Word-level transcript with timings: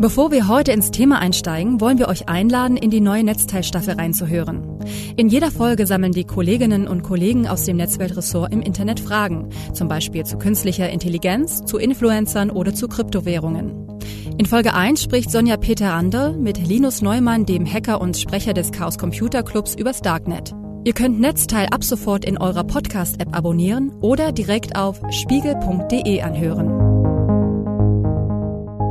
Bevor 0.00 0.30
wir 0.30 0.48
heute 0.48 0.72
ins 0.72 0.90
Thema 0.90 1.18
einsteigen, 1.18 1.78
wollen 1.82 1.98
wir 1.98 2.08
euch 2.08 2.26
einladen, 2.26 2.78
in 2.78 2.88
die 2.88 3.02
neue 3.02 3.22
Netzteilstaffel 3.22 3.96
reinzuhören. 3.96 4.78
In 5.16 5.28
jeder 5.28 5.50
Folge 5.50 5.86
sammeln 5.86 6.12
die 6.12 6.24
Kolleginnen 6.24 6.88
und 6.88 7.02
Kollegen 7.02 7.46
aus 7.46 7.64
dem 7.64 7.76
Netzweltressort 7.76 8.50
im 8.50 8.62
Internet 8.62 8.98
Fragen, 8.98 9.50
zum 9.74 9.88
Beispiel 9.88 10.24
zu 10.24 10.38
künstlicher 10.38 10.88
Intelligenz, 10.88 11.66
zu 11.66 11.76
Influencern 11.76 12.48
oder 12.48 12.72
zu 12.72 12.88
Kryptowährungen. 12.88 14.00
In 14.38 14.46
Folge 14.46 14.72
1 14.72 15.02
spricht 15.02 15.30
Sonja 15.30 15.58
Peter 15.58 15.92
Ander 15.92 16.32
mit 16.32 16.66
Linus 16.66 17.02
Neumann, 17.02 17.44
dem 17.44 17.70
Hacker 17.70 18.00
und 18.00 18.16
Sprecher 18.16 18.54
des 18.54 18.72
Chaos 18.72 18.96
Computer 18.96 19.42
Clubs, 19.42 19.74
übers 19.74 20.00
Darknet. 20.00 20.54
Ihr 20.84 20.94
könnt 20.94 21.20
Netzteil 21.20 21.66
ab 21.72 21.84
sofort 21.84 22.24
in 22.24 22.38
eurer 22.38 22.64
Podcast-App 22.64 23.36
abonnieren 23.36 23.92
oder 24.00 24.32
direkt 24.32 24.76
auf 24.76 24.98
spiegel.de 25.10 26.22
anhören. 26.22 26.89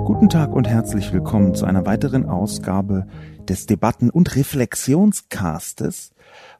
Guten 0.10 0.28
Tag 0.28 0.54
und 0.54 0.68
herzlich 0.68 1.14
willkommen 1.14 1.54
zu 1.54 1.66
einer 1.66 1.86
weiteren 1.86 2.26
Ausgabe 2.26 3.06
des 3.48 3.68
Debatten- 3.68 4.10
und 4.10 4.36
Reflexionscastes. 4.36 6.14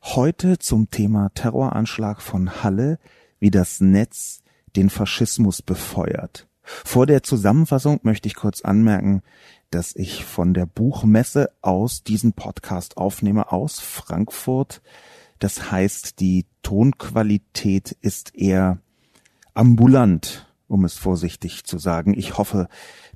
Heute 0.04 0.60
zum 0.60 0.92
Thema 0.92 1.30
Terroranschlag 1.34 2.22
von 2.22 2.64
Halle, 2.64 3.00
wie 3.40 3.50
das 3.50 3.82
Netz 3.82 4.44
den 4.76 4.92
Faschismus 4.92 5.64
befeuert. 5.64 6.48
Vor 6.62 7.08
der 7.08 7.24
Zusammenfassung 7.24 8.00
möchte 8.04 8.28
ich 8.28 8.36
kurz 8.36 8.62
anmerken, 8.62 9.24
dass 9.72 9.96
ich 9.96 10.26
von 10.26 10.54
der 10.54 10.68
Buchmesse 10.68 11.50
aus 11.64 12.04
diesen 12.04 12.34
Podcast 12.34 12.98
aufnehme 12.98 13.52
aus 13.52 13.80
Frankfurt. 13.80 14.84
Das 15.40 15.72
heißt, 15.72 16.20
die 16.20 16.46
Tonqualität 16.62 17.98
ist 18.00 18.36
eher 18.36 18.78
ambulant, 19.56 20.46
um 20.68 20.86
es 20.86 20.94
vorsichtig 20.94 21.64
zu 21.64 21.80
sagen. 21.80 22.14
Ich 22.16 22.38
hoffe, 22.38 22.70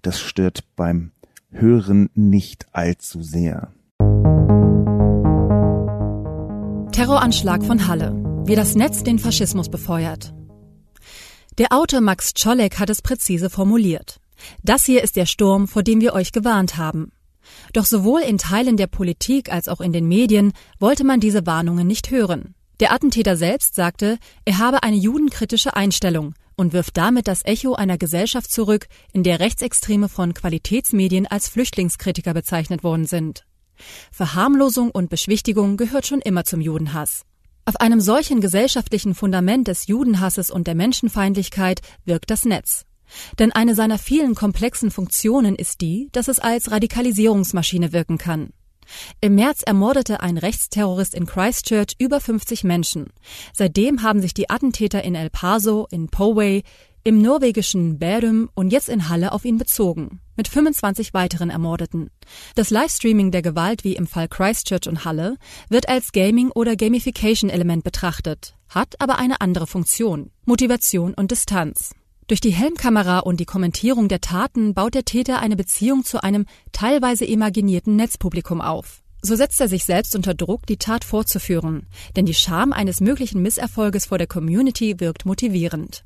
das 0.04 0.20
stört 0.20 0.64
beim 0.76 1.12
Hören 1.50 2.10
nicht 2.14 2.68
allzu 2.72 3.24
sehr. 3.24 3.74
Terroranschlag 6.92 7.64
von 7.64 7.88
Halle. 7.88 8.12
Wie 8.46 8.56
das 8.56 8.76
Netz 8.76 9.04
den 9.04 9.18
Faschismus 9.18 9.70
befeuert. 9.70 10.34
Der 11.58 11.72
Autor 11.72 12.02
Max 12.02 12.34
Czolek 12.34 12.80
hat 12.80 12.90
es 12.90 13.02
präzise 13.02 13.50
formuliert. 13.50 14.20
Das 14.64 14.86
hier 14.86 15.04
ist 15.04 15.16
der 15.16 15.26
Sturm, 15.26 15.68
vor 15.68 15.84
dem 15.84 16.02
wir 16.02 16.14
euch 16.14 16.32
gewarnt 16.32 16.78
haben. 16.78 17.12
Doch 17.72 17.86
sowohl 17.86 18.22
in 18.22 18.38
Teilen 18.38 18.76
der 18.76 18.88
Politik 18.88 19.52
als 19.52 19.70
auch 19.70 19.80
in 19.80 19.94
den 19.94 20.08
Medien 20.08 20.52
wollte 20.80 21.06
man 21.06 21.20
diese 21.20 21.46
Warnungen 21.46 21.88
nicht 21.88 22.12
hören. 22.12 22.56
Der 22.80 22.92
Attentäter 22.92 23.38
selbst 23.38 23.76
sagte, 23.76 24.18
er 24.44 24.58
habe 24.58 24.84
eine 24.84 24.98
judenkritische 24.98 25.76
Einstellung 25.76 26.34
und 26.56 26.74
wirft 26.74 26.98
damit 26.98 27.28
das 27.28 27.46
Echo 27.46 27.74
einer 27.74 27.98
Gesellschaft 27.98 28.52
zurück, 28.52 28.88
in 29.12 29.24
der 29.24 29.40
Rechtsextreme 29.40 30.10
von 30.10 30.34
Qualitätsmedien 30.34 31.28
als 31.28 31.50
Flüchtlingskritiker 31.50 32.34
bezeichnet 32.34 32.84
worden 32.84 33.06
sind. 33.06 33.46
Verharmlosung 34.12 34.92
und 34.92 35.10
Beschwichtigung 35.10 35.78
gehört 35.78 36.08
schon 36.08 36.22
immer 36.22 36.46
zum 36.46 36.62
Judenhass. 36.62 37.24
Auf 37.66 37.78
einem 37.78 38.02
solchen 38.02 38.42
gesellschaftlichen 38.42 39.16
Fundament 39.16 39.68
des 39.68 39.88
Judenhasses 39.88 40.52
und 40.52 40.68
der 40.68 40.76
Menschenfeindlichkeit 40.76 41.82
wirkt 42.06 42.30
das 42.30 42.46
Netz. 42.46 42.86
Denn 43.40 43.52
eine 43.52 43.76
seiner 43.76 43.98
vielen 43.98 44.36
komplexen 44.36 44.92
Funktionen 44.92 45.56
ist 45.56 45.82
die, 45.82 46.10
dass 46.12 46.28
es 46.28 46.40
als 46.40 46.72
Radikalisierungsmaschine 46.72 47.94
wirken 47.94 48.18
kann. 48.18 48.52
Im 49.22 49.36
März 49.36 49.62
ermordete 49.64 50.22
ein 50.22 50.38
Rechtsterrorist 50.38 51.14
in 51.14 51.26
Christchurch 51.26 51.96
über 52.00 52.20
50 52.20 52.64
Menschen. 52.64 53.08
Seitdem 53.54 54.04
haben 54.04 54.22
sich 54.22 54.34
die 54.34 54.50
Attentäter 54.50 55.04
in 55.04 55.16
El 55.16 55.30
Paso, 55.30 55.88
in 55.92 56.10
Poway, 56.10 56.64
im 57.04 57.22
norwegischen 57.22 58.00
Bærum 58.00 58.50
und 58.56 58.72
jetzt 58.72 58.88
in 58.88 59.10
Halle 59.10 59.34
auf 59.34 59.44
ihn 59.44 59.58
bezogen, 59.58 60.22
mit 60.38 60.48
25 60.48 61.14
weiteren 61.14 61.50
Ermordeten. 61.50 62.10
Das 62.56 62.70
Livestreaming 62.70 63.32
der 63.32 63.42
Gewalt 63.42 63.84
wie 63.84 63.96
im 63.96 64.08
Fall 64.08 64.30
Christchurch 64.30 64.88
und 64.88 65.04
Halle 65.04 65.38
wird 65.70 65.90
als 65.90 66.14
Gaming- 66.14 66.52
oder 66.52 66.76
Gamification-Element 66.76 67.84
betrachtet, 67.84 68.56
hat 68.70 68.96
aber 69.00 69.18
eine 69.18 69.42
andere 69.42 69.68
Funktion, 69.68 70.32
Motivation 70.46 71.14
und 71.14 71.32
Distanz. 71.32 71.94
Durch 72.34 72.42
die 72.42 72.50
Helmkamera 72.50 73.20
und 73.20 73.40
die 73.40 73.46
Kommentierung 73.46 74.08
der 74.08 74.20
Taten 74.20 74.74
baut 74.74 74.96
der 74.96 75.06
Täter 75.06 75.38
eine 75.38 75.56
Beziehung 75.56 76.04
zu 76.04 76.24
einem 76.24 76.48
teilweise 76.72 77.26
imaginierten 77.26 77.96
Netzpublikum 77.96 78.60
auf. 78.60 79.04
So 79.22 79.36
setzt 79.36 79.62
er 79.62 79.68
sich 79.68 79.86
selbst 79.86 80.16
unter 80.16 80.34
Druck, 80.34 80.66
die 80.66 80.78
Tat 80.78 81.04
fortzuführen, 81.04 81.86
denn 82.16 82.26
die 82.26 82.34
Scham 82.34 82.74
eines 82.74 83.02
möglichen 83.02 83.44
Misserfolges 83.44 84.08
vor 84.08 84.18
der 84.18 84.26
Community 84.26 85.00
wirkt 85.00 85.28
motivierend. 85.28 86.06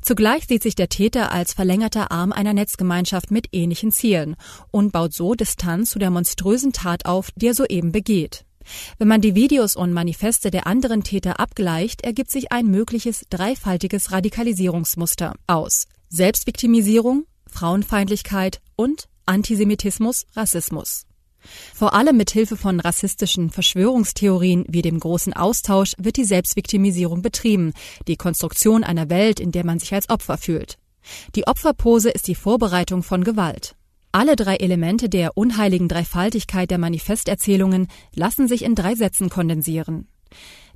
Zugleich 0.00 0.46
sieht 0.46 0.62
sich 0.62 0.76
der 0.76 0.88
Täter 0.88 1.32
als 1.32 1.54
verlängerter 1.54 2.12
Arm 2.12 2.30
einer 2.30 2.54
Netzgemeinschaft 2.54 3.32
mit 3.32 3.48
ähnlichen 3.50 3.90
Zielen 3.90 4.36
und 4.70 4.92
baut 4.92 5.12
so 5.12 5.34
Distanz 5.34 5.90
zu 5.90 5.98
der 5.98 6.12
monströsen 6.12 6.72
Tat 6.72 7.04
auf, 7.04 7.32
die 7.34 7.48
er 7.48 7.54
soeben 7.54 7.90
begeht. 7.90 8.44
Wenn 8.98 9.08
man 9.08 9.20
die 9.20 9.34
Videos 9.34 9.76
und 9.76 9.92
Manifeste 9.92 10.50
der 10.50 10.66
anderen 10.66 11.02
Täter 11.02 11.40
abgleicht, 11.40 12.02
ergibt 12.02 12.30
sich 12.30 12.52
ein 12.52 12.66
mögliches 12.66 13.24
dreifaltiges 13.30 14.12
Radikalisierungsmuster 14.12 15.34
aus 15.46 15.86
Selbstviktimisierung, 16.08 17.26
Frauenfeindlichkeit 17.46 18.60
und 18.76 19.08
Antisemitismus, 19.26 20.26
Rassismus. 20.34 21.06
Vor 21.74 21.94
allem 21.94 22.16
mit 22.16 22.30
Hilfe 22.30 22.56
von 22.56 22.80
rassistischen 22.80 23.50
Verschwörungstheorien 23.50 24.64
wie 24.68 24.82
dem 24.82 25.00
großen 25.00 25.32
Austausch 25.32 25.94
wird 25.98 26.16
die 26.16 26.24
Selbstviktimisierung 26.24 27.22
betrieben, 27.22 27.72
die 28.06 28.16
Konstruktion 28.16 28.84
einer 28.84 29.10
Welt, 29.10 29.40
in 29.40 29.52
der 29.52 29.64
man 29.64 29.78
sich 29.78 29.92
als 29.92 30.08
Opfer 30.08 30.38
fühlt. 30.38 30.78
Die 31.34 31.46
Opferpose 31.46 32.10
ist 32.10 32.28
die 32.28 32.36
Vorbereitung 32.36 33.02
von 33.02 33.24
Gewalt. 33.24 33.74
Alle 34.14 34.36
drei 34.36 34.56
Elemente 34.56 35.08
der 35.08 35.38
unheiligen 35.38 35.88
Dreifaltigkeit 35.88 36.70
der 36.70 36.76
Manifesterzählungen 36.76 37.88
lassen 38.14 38.46
sich 38.46 38.62
in 38.62 38.74
drei 38.74 38.94
Sätzen 38.94 39.30
kondensieren. 39.30 40.06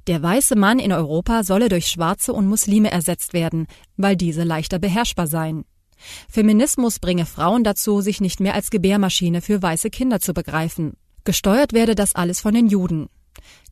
Der 0.07 0.23
weiße 0.23 0.57
Mann 0.57 0.79
in 0.79 0.91
Europa 0.91 1.43
solle 1.43 1.69
durch 1.69 1.89
Schwarze 1.89 2.33
und 2.33 2.47
Muslime 2.47 2.91
ersetzt 2.91 3.35
werden, 3.35 3.67
weil 3.99 4.17
diese 4.17 4.43
leichter 4.43 4.79
beherrschbar 4.79 5.27
seien. 5.27 5.65
Feminismus 6.31 6.99
bringe 6.99 7.27
Frauen 7.27 7.63
dazu, 7.63 8.01
sich 8.01 8.23
nicht 8.23 8.41
mehr 8.41 8.55
als 8.55 8.71
Gebärmaschine 8.71 9.43
für 9.43 9.61
weiße 9.61 9.91
Kinder 9.91 10.21
zu 10.21 10.33
begreifen. 10.33 10.95
Gesteuert 11.25 11.75
werde 11.75 11.95
das 11.95 12.15
alles 12.15 12.41
von 12.41 12.55
den 12.55 12.69
Juden. 12.69 13.09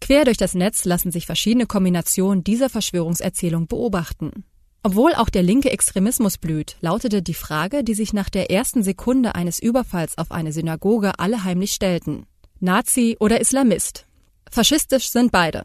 Quer 0.00 0.26
durch 0.26 0.36
das 0.36 0.54
Netz 0.54 0.84
lassen 0.84 1.10
sich 1.10 1.24
verschiedene 1.24 1.66
Kombinationen 1.66 2.44
dieser 2.44 2.68
Verschwörungserzählung 2.68 3.66
beobachten. 3.66 4.44
Obwohl 4.86 5.14
auch 5.14 5.30
der 5.30 5.42
linke 5.42 5.70
Extremismus 5.70 6.36
blüht, 6.36 6.76
lautete 6.82 7.22
die 7.22 7.32
Frage, 7.32 7.82
die 7.84 7.94
sich 7.94 8.12
nach 8.12 8.28
der 8.28 8.50
ersten 8.50 8.82
Sekunde 8.82 9.34
eines 9.34 9.58
Überfalls 9.58 10.18
auf 10.18 10.30
eine 10.30 10.52
Synagoge 10.52 11.18
alle 11.18 11.42
heimlich 11.42 11.72
stellten. 11.72 12.26
Nazi 12.60 13.16
oder 13.18 13.40
Islamist? 13.40 14.04
Faschistisch 14.50 15.08
sind 15.08 15.32
beide. 15.32 15.64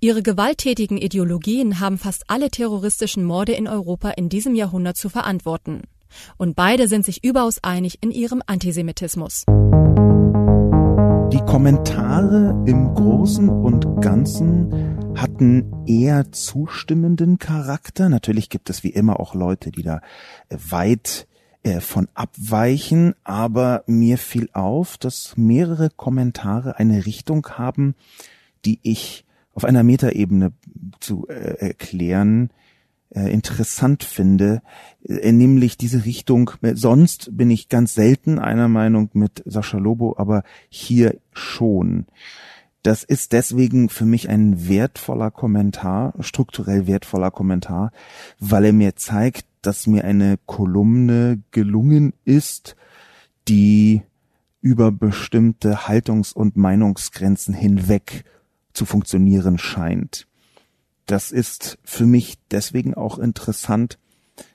Ihre 0.00 0.22
gewalttätigen 0.22 0.98
Ideologien 0.98 1.80
haben 1.80 1.98
fast 1.98 2.22
alle 2.28 2.48
terroristischen 2.48 3.24
Morde 3.24 3.54
in 3.54 3.66
Europa 3.66 4.10
in 4.10 4.28
diesem 4.28 4.54
Jahrhundert 4.54 4.96
zu 4.96 5.08
verantworten. 5.08 5.82
Und 6.36 6.54
beide 6.54 6.86
sind 6.86 7.04
sich 7.04 7.24
überaus 7.24 7.58
einig 7.64 7.98
in 8.02 8.12
ihrem 8.12 8.40
Antisemitismus. 8.46 9.46
Die 11.32 11.40
Kommentare 11.46 12.64
im 12.66 12.92
Großen 12.92 13.48
und 13.48 14.02
Ganzen 14.02 15.14
hatten 15.16 15.86
eher 15.86 16.32
zustimmenden 16.32 17.38
Charakter. 17.38 18.08
Natürlich 18.08 18.48
gibt 18.48 18.68
es 18.68 18.82
wie 18.82 18.90
immer 18.90 19.20
auch 19.20 19.34
Leute, 19.34 19.70
die 19.70 19.84
da 19.84 20.00
äh, 20.48 20.56
weit 20.70 21.28
äh, 21.62 21.80
von 21.80 22.08
abweichen, 22.14 23.14
aber 23.22 23.84
mir 23.86 24.18
fiel 24.18 24.48
auf, 24.54 24.98
dass 24.98 25.36
mehrere 25.36 25.90
Kommentare 25.90 26.78
eine 26.80 27.06
Richtung 27.06 27.46
haben, 27.50 27.94
die 28.64 28.80
ich 28.82 29.24
auf 29.54 29.64
einer 29.64 29.84
Metaebene 29.84 30.52
zu 30.98 31.28
äh, 31.28 31.58
erklären 31.58 32.50
interessant 33.10 34.04
finde, 34.04 34.62
äh, 35.04 35.32
nämlich 35.32 35.76
diese 35.76 36.04
Richtung. 36.04 36.52
Sonst 36.74 37.36
bin 37.36 37.50
ich 37.50 37.68
ganz 37.68 37.94
selten 37.94 38.38
einer 38.38 38.68
Meinung 38.68 39.10
mit 39.14 39.42
Sascha 39.46 39.78
Lobo, 39.78 40.14
aber 40.16 40.44
hier 40.68 41.18
schon. 41.32 42.06
Das 42.82 43.04
ist 43.04 43.32
deswegen 43.32 43.88
für 43.90 44.06
mich 44.06 44.28
ein 44.28 44.68
wertvoller 44.68 45.30
Kommentar, 45.30 46.14
strukturell 46.20 46.86
wertvoller 46.86 47.30
Kommentar, 47.30 47.92
weil 48.38 48.66
er 48.66 48.72
mir 48.72 48.96
zeigt, 48.96 49.44
dass 49.60 49.86
mir 49.86 50.04
eine 50.04 50.38
Kolumne 50.46 51.42
gelungen 51.50 52.14
ist, 52.24 52.76
die 53.48 54.02
über 54.62 54.92
bestimmte 54.92 55.88
Haltungs- 55.88 56.32
und 56.32 56.56
Meinungsgrenzen 56.56 57.54
hinweg 57.54 58.24
zu 58.72 58.86
funktionieren 58.86 59.58
scheint. 59.58 60.26
Das 61.10 61.32
ist 61.32 61.76
für 61.82 62.06
mich 62.06 62.38
deswegen 62.52 62.94
auch 62.94 63.18
interessant, 63.18 63.98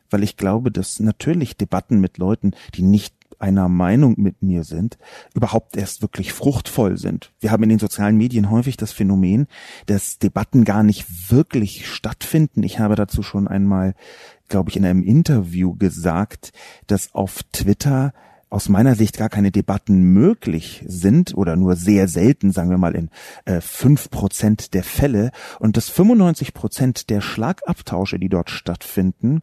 weil 0.10 0.24
ich 0.24 0.38
glaube, 0.38 0.72
dass 0.72 1.02
natürlich 1.02 1.58
Debatten 1.58 2.00
mit 2.00 2.18
Leuten, 2.18 2.52
die 2.76 2.82
nicht 2.82 3.14
einer 3.40 3.68
Meinung 3.68 4.14
mit 4.16 4.42
mir 4.42 4.64
sind, 4.64 4.98
überhaupt 5.34 5.76
erst 5.76 6.02
wirklich 6.02 6.32
fruchtvoll 6.32 6.98
sind. 6.98 7.34
Wir 7.42 7.52
haben 7.52 7.64
in 7.64 7.70
den 7.70 7.80
sozialen 7.80 8.16
Medien 8.16 8.50
häufig 8.50 8.78
das 8.78 8.94
Phänomen, 8.94 9.48
dass 9.88 10.18
Debatten 10.18 10.64
gar 10.64 10.84
nicht 10.84 11.30
wirklich 11.30 11.90
stattfinden. 11.90 12.64
Ich 12.64 12.80
habe 12.80 12.96
dazu 12.96 13.22
schon 13.22 13.50
einmal, 13.50 13.94
glaube 14.48 14.70
ich, 14.70 14.78
in 14.78 14.86
einem 14.86 15.04
Interview 15.04 15.76
gesagt, 15.76 16.54
dass 16.88 17.14
auf 17.14 17.44
Twitter 17.52 18.14
aus 18.50 18.70
meiner 18.70 18.96
Sicht 18.96 19.18
gar 19.18 19.30
keine 19.30 19.52
Debatten 19.52 20.02
möglich 20.02 20.84
sind 20.88 21.36
oder 21.36 21.56
nur 21.56 21.76
sehr 21.76 22.08
selten, 22.08 22.52
sagen 22.52 22.70
wir 22.70 22.78
mal 22.78 22.96
in 22.96 23.10
äh, 23.46 23.60
fünf 23.62 24.06
äh, 24.06 24.10
Prozent 24.10 24.74
der 24.74 24.84
Fälle 24.84 25.32
und 25.60 25.78
dass 25.78 25.90
95 25.90 26.54
Prozent 26.54 27.10
der 27.10 27.22
Schlagabtausche, 27.22 28.20
die 28.20 28.30
dort 28.30 28.50
stattfinden, 28.50 29.42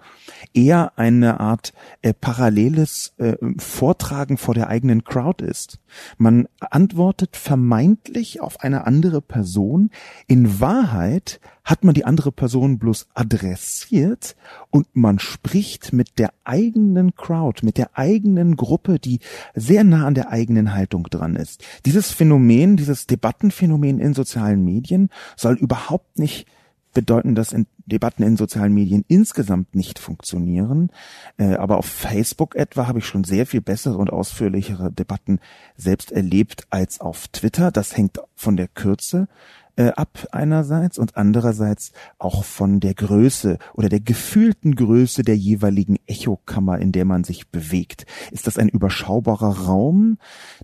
eher 0.55 0.93
eine 0.97 1.41
Art 1.41 1.73
äh, 2.03 2.15
paralleles 2.15 3.15
äh, 3.19 3.37
Vortragen 3.59 4.39
vor 4.39 4.55
der 4.55 4.69
eigenen 4.69 5.05
Crowd 5.05 5.45
ist. 5.45 5.81
Man 6.17 6.47
antwortet 6.61 7.37
vermeintlich 7.37 8.41
auf 8.41 8.61
eine 8.61 8.87
andere 8.87 9.21
Person. 9.21 9.91
In 10.27 10.61
Wahrheit 10.61 11.41
hat 11.65 11.85
man 11.85 11.95
die 11.95 12.05
andere 12.05 12.33
Person 12.33 12.79
bloß 12.79 13.09
adressiert 13.15 14.37
und 14.71 14.87
man 14.95 15.19
spricht 15.19 15.93
mit 15.93 16.19
der 16.19 16.33
eigenen 16.45 17.15
Crowd, 17.15 17.65
mit 17.65 17.79
der 17.79 17.97
eigenen 17.97 18.57
Gruppe, 18.57 18.99
die 18.99 19.21
sehr 19.55 19.85
nah 19.85 20.07
an 20.07 20.15
der 20.15 20.31
eigenen 20.31 20.75
Haltung 20.75 21.05
dran 21.05 21.37
ist. 21.37 21.65
Dieses 21.87 22.11
Phänomen, 22.11 22.77
dieses 22.77 23.07
Debattenphänomen 23.07 24.01
in 24.01 24.15
sozialen 24.15 24.65
Medien 24.65 25.09
soll 25.37 25.55
überhaupt 25.55 26.19
nicht 26.19 26.47
bedeuten, 26.93 27.35
dass 27.35 27.53
in 27.53 27.67
Debatten 27.87 28.23
in 28.23 28.37
sozialen 28.37 28.75
Medien 28.75 29.05
insgesamt 29.09 29.75
nicht 29.75 29.99
funktionieren. 29.99 30.91
Äh, 31.37 31.55
aber 31.55 31.79
auf 31.79 31.87
Facebook 31.87 32.55
etwa 32.55 32.87
habe 32.87 33.01
ich 33.01 33.07
schon 33.07 33.25
sehr 33.25 33.47
viel 33.47 33.61
bessere 33.61 33.97
und 33.97 34.11
ausführlichere 34.11 34.93
Debatten 34.93 35.41
selbst 35.77 36.13
erlebt 36.13 36.67
als 36.71 37.01
auf 37.01 37.29
Twitter. 37.29 37.71
Das 37.71 37.97
hängt 37.97 38.21
von 38.35 38.57
der 38.57 38.69
Kürze 38.69 39.29
äh, 39.77 39.89
ab 39.89 40.27
einerseits 40.33 40.99
und 40.99 41.17
andererseits 41.17 41.93
auch 42.19 42.45
von 42.45 42.81
der 42.81 42.95
Größe 42.95 43.59
oder 43.75 43.89
der 43.89 44.01
gefühlten 44.01 44.75
Größe 44.75 45.23
der 45.23 45.37
jeweiligen 45.37 45.99
Echokammer, 46.07 46.79
in 46.79 46.93
der 46.93 47.05
man 47.05 47.25
sich 47.25 47.49
bewegt. 47.49 48.07
Ist 48.31 48.47
das 48.47 48.59
ein 48.59 48.69
überschaubarer 48.69 49.67
Raum? 49.67 50.19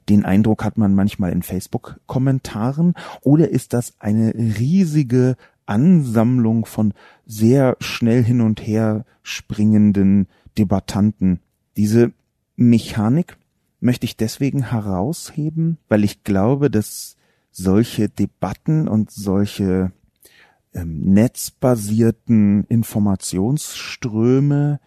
Den 0.09 0.25
Eindruck 0.25 0.65
hat 0.65 0.77
man 0.77 0.95
manchmal 0.95 1.33
in 1.33 1.43
Facebook-Kommentaren 1.43 2.95
oder 3.23 3.49
ist 3.49 3.73
das 3.73 3.95
eine 3.99 4.35
riesige 4.35 5.37
Ansammlung 5.67 6.65
von 6.65 6.95
sehr 7.27 7.77
schnell 7.81 8.25
hin 8.25 8.41
und 8.41 8.67
her 8.67 9.05
springenden 9.23 10.27
Debattanten. 10.57 11.41
Diese 11.77 12.13
Mechanik 12.57 13.37
möchte 13.81 14.05
ich 14.05 14.17
deswegen 14.17 14.71
herausheben, 14.71 15.79
weil 15.89 16.05
ich 16.05 16.25
glaube, 16.25 16.71
dass 16.71 17.18
solche 17.51 18.09
Debatten 18.09 18.89
und 18.89 19.11
solche 19.11 19.93
ähm, 20.75 21.01
netzbasierten 21.01 22.65
Informationsströme 22.65 24.81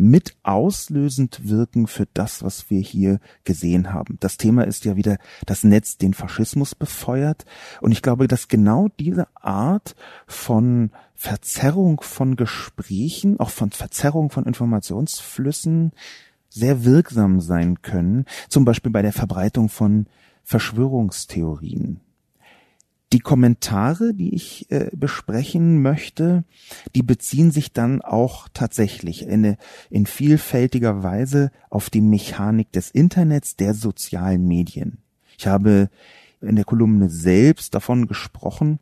mit 0.00 0.36
auslösend 0.44 1.48
wirken 1.48 1.88
für 1.88 2.06
das, 2.14 2.44
was 2.44 2.70
wir 2.70 2.80
hier 2.80 3.18
gesehen 3.42 3.92
haben. 3.92 4.16
Das 4.20 4.36
Thema 4.36 4.62
ist 4.62 4.84
ja 4.84 4.94
wieder, 4.94 5.18
das 5.44 5.64
Netz 5.64 5.98
den 5.98 6.14
Faschismus 6.14 6.76
befeuert. 6.76 7.44
Und 7.80 7.90
ich 7.90 8.00
glaube, 8.00 8.28
dass 8.28 8.46
genau 8.46 8.86
diese 9.00 9.26
Art 9.34 9.96
von 10.28 10.92
Verzerrung 11.16 12.00
von 12.00 12.36
Gesprächen, 12.36 13.40
auch 13.40 13.50
von 13.50 13.72
Verzerrung 13.72 14.30
von 14.30 14.44
Informationsflüssen 14.44 15.90
sehr 16.48 16.84
wirksam 16.84 17.40
sein 17.40 17.82
können. 17.82 18.24
Zum 18.48 18.64
Beispiel 18.64 18.92
bei 18.92 19.02
der 19.02 19.12
Verbreitung 19.12 19.68
von 19.68 20.06
Verschwörungstheorien. 20.44 21.98
Die 23.12 23.20
Kommentare, 23.20 24.12
die 24.12 24.34
ich 24.34 24.70
äh, 24.70 24.90
besprechen 24.94 25.80
möchte, 25.80 26.44
die 26.94 27.02
beziehen 27.02 27.50
sich 27.50 27.72
dann 27.72 28.02
auch 28.02 28.48
tatsächlich 28.52 29.26
in, 29.26 29.56
in 29.88 30.04
vielfältiger 30.04 31.02
Weise 31.02 31.50
auf 31.70 31.88
die 31.88 32.02
Mechanik 32.02 32.70
des 32.72 32.90
Internets, 32.90 33.56
der 33.56 33.72
sozialen 33.72 34.46
Medien. 34.46 34.98
Ich 35.38 35.46
habe 35.46 35.88
in 36.42 36.56
der 36.56 36.66
Kolumne 36.66 37.08
selbst 37.08 37.74
davon 37.74 38.06
gesprochen, 38.06 38.78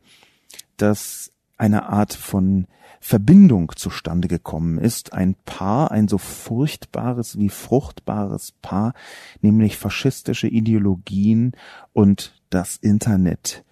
dass 0.75 1.31
eine 1.57 1.89
Art 1.89 2.13
von 2.13 2.67
Verbindung 2.99 3.71
zustande 3.75 4.27
gekommen 4.27 4.77
ist. 4.77 5.13
Ein 5.13 5.35
Paar, 5.45 5.91
ein 5.91 6.07
so 6.07 6.17
furchtbares 6.17 7.37
wie 7.39 7.49
fruchtbares 7.49 8.53
Paar, 8.61 8.93
nämlich 9.41 9.77
faschistische 9.77 10.47
Ideologien 10.47 11.53
und 11.93 12.41
das 12.49 12.77
Internet. 12.77 13.63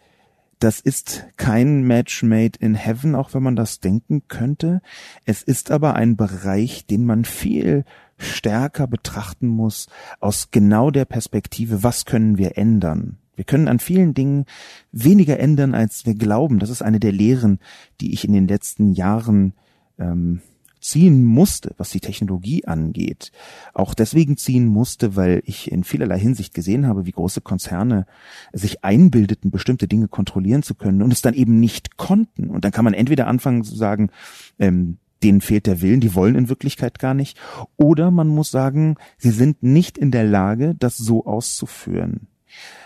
Das 0.60 0.80
ist 0.80 1.26
kein 1.38 1.84
Match 1.84 2.24
made 2.24 2.58
in 2.60 2.76
heaven, 2.76 3.16
auch 3.16 3.34
wenn 3.34 3.44
man 3.44 3.56
das 3.56 3.80
denken 3.80 4.24
könnte. 4.28 4.82
Es 5.26 5.44
ist 5.44 5.72
aber 5.72 5.96
ein 5.96 6.16
Bereich, 6.16 6.86
den 6.86 7.06
man 7.06 7.26
viel 7.26 7.84
stärker 8.18 8.88
betrachten 8.88 9.48
muss 9.48 9.88
aus 10.20 10.50
genau 10.52 10.92
der 10.92 11.06
Perspektive, 11.06 11.84
was 11.84 12.06
können 12.06 12.38
wir 12.38 12.58
ändern? 12.58 13.18
Wir 13.36 13.44
können 13.44 13.68
an 13.68 13.80
vielen 13.80 14.14
Dingen 14.14 14.46
weniger 14.94 15.40
ändern, 15.40 15.76
als 15.76 16.06
wir 16.06 16.16
glauben. 16.16 16.60
Das 16.60 16.70
ist 16.70 16.82
eine 16.82 17.02
der 17.02 17.12
Lehren, 17.12 17.60
die 18.00 18.14
ich 18.14 18.26
in 18.26 18.32
den 18.32 18.48
letzten 18.48 18.94
Jahren 18.94 19.54
ähm, 20.00 20.42
ziehen 20.86 21.24
musste, 21.24 21.74
was 21.78 21.90
die 21.90 22.00
Technologie 22.00 22.66
angeht. 22.66 23.32
Auch 23.74 23.96
deswegen 23.96 24.38
ziehen 24.38 24.68
musste, 24.68 25.16
weil 25.16 25.42
ich 25.46 25.72
in 25.72 25.84
vielerlei 25.84 26.20
Hinsicht 26.20 26.54
gesehen 26.54 26.86
habe, 26.86 27.06
wie 27.08 27.12
große 27.12 27.42
Konzerne 27.42 28.06
sich 28.54 28.84
einbildeten, 28.84 29.50
bestimmte 29.50 29.88
Dinge 29.88 30.08
kontrollieren 30.08 30.62
zu 30.62 30.76
können 30.76 31.02
und 31.02 31.12
es 31.12 31.22
dann 31.22 31.34
eben 31.34 31.60
nicht 31.60 31.98
konnten. 31.98 32.50
Und 32.50 32.66
dann 32.66 32.72
kann 32.72 32.86
man 32.86 32.94
entweder 32.94 33.26
anfangen 33.26 33.64
zu 33.64 33.76
sagen, 33.76 34.12
ähm, 34.60 34.98
denen 35.24 35.42
fehlt 35.42 35.66
der 35.66 35.82
Willen, 35.82 36.02
die 36.02 36.14
wollen 36.14 36.36
in 36.36 36.50
Wirklichkeit 36.50 37.00
gar 37.00 37.16
nicht. 37.16 37.40
Oder 37.78 38.12
man 38.12 38.28
muss 38.28 38.52
sagen, 38.52 38.96
sie 39.18 39.32
sind 39.32 39.64
nicht 39.64 39.98
in 39.98 40.12
der 40.12 40.24
Lage, 40.24 40.76
das 40.78 40.98
so 40.98 41.26
auszuführen. 41.26 42.28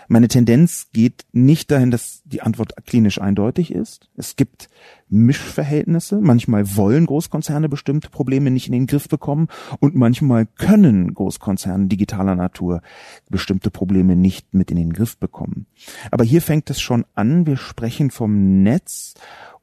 Meine 0.08 0.26
Tendenz 0.26 0.88
geht 0.92 1.24
nicht 1.32 1.70
dahin, 1.70 1.92
dass 1.92 2.22
die 2.24 2.42
Antwort 2.42 2.74
klinisch 2.84 3.20
eindeutig 3.20 3.72
ist. 3.72 4.10
Es 4.16 4.34
gibt 4.34 4.68
Mischverhältnisse. 5.08 6.20
Manchmal 6.20 6.76
wollen 6.76 7.06
Großkonzerne 7.06 7.68
bestimmte 7.68 8.10
Probleme 8.10 8.50
nicht 8.50 8.66
in 8.66 8.72
den 8.72 8.86
Griff 8.86 9.08
bekommen 9.08 9.46
und 9.78 9.94
manchmal 9.94 10.46
können 10.46 11.14
Großkonzerne 11.14 11.86
digitaler 11.86 12.34
Natur 12.34 12.82
bestimmte 13.28 13.70
Probleme 13.70 14.16
nicht 14.16 14.52
mit 14.52 14.72
in 14.72 14.78
den 14.78 14.92
Griff 14.92 15.16
bekommen. 15.16 15.66
Aber 16.10 16.24
hier 16.24 16.42
fängt 16.42 16.70
es 16.70 16.80
schon 16.80 17.04
an. 17.14 17.46
Wir 17.46 17.56
sprechen 17.56 18.10
vom 18.10 18.62
Netz 18.64 19.14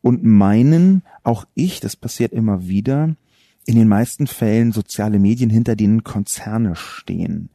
und 0.01 0.23
meinen, 0.23 1.03
auch 1.23 1.45
ich, 1.55 1.81
das 1.81 1.97
passiert 1.97 2.31
immer 2.31 2.67
wieder, 2.67 3.15
in 3.65 3.75
den 3.75 3.89
meisten 3.89 4.27
Fällen 4.27 4.71
soziale 4.71 5.19
Medien, 5.19 5.49
hinter 5.49 5.75
denen 5.75 6.05
Konzerne 6.05 6.75
stehen. 6.75 7.49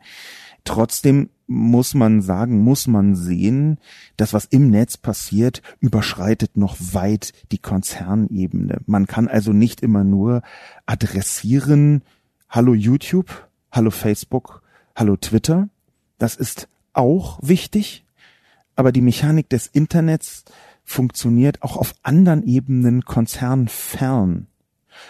Trotzdem 0.65 1.31
muss 1.53 1.95
man 1.95 2.23
sagen, 2.23 2.61
muss 2.61 2.87
man 2.87 3.15
sehen, 3.15 3.79
das, 4.17 4.33
was 4.33 4.47
im 4.47 4.71
Netz 4.71 4.97
passiert, 4.97 5.63
überschreitet 5.81 6.57
noch 6.57 6.77
weit 6.79 7.33
die 7.53 7.59
Konzernebene. 7.59 8.81
Man 8.87 9.07
kann 9.07 9.29
also 9.29 9.53
nicht 9.53 9.83
immer 9.83 10.05
nur 10.05 10.43
adressieren, 10.87 12.03
hallo 12.49 12.75
YouTube, 12.75 13.49
hallo 13.71 13.91
Facebook, 13.91 14.63
hallo 14.97 15.17
Twitter. 15.17 15.69
Das 16.19 16.37
ist 16.37 16.69
auch 16.93 17.39
wichtig, 17.43 18.05
aber 18.75 18.93
die 18.93 19.01
Mechanik 19.03 19.49
des 19.49 19.67
Internets 19.67 20.45
funktioniert 20.85 21.63
auch 21.63 21.77
auf 21.77 21.95
anderen 22.03 22.43
Ebenen 22.43 23.05
konzernfern. 23.05 24.47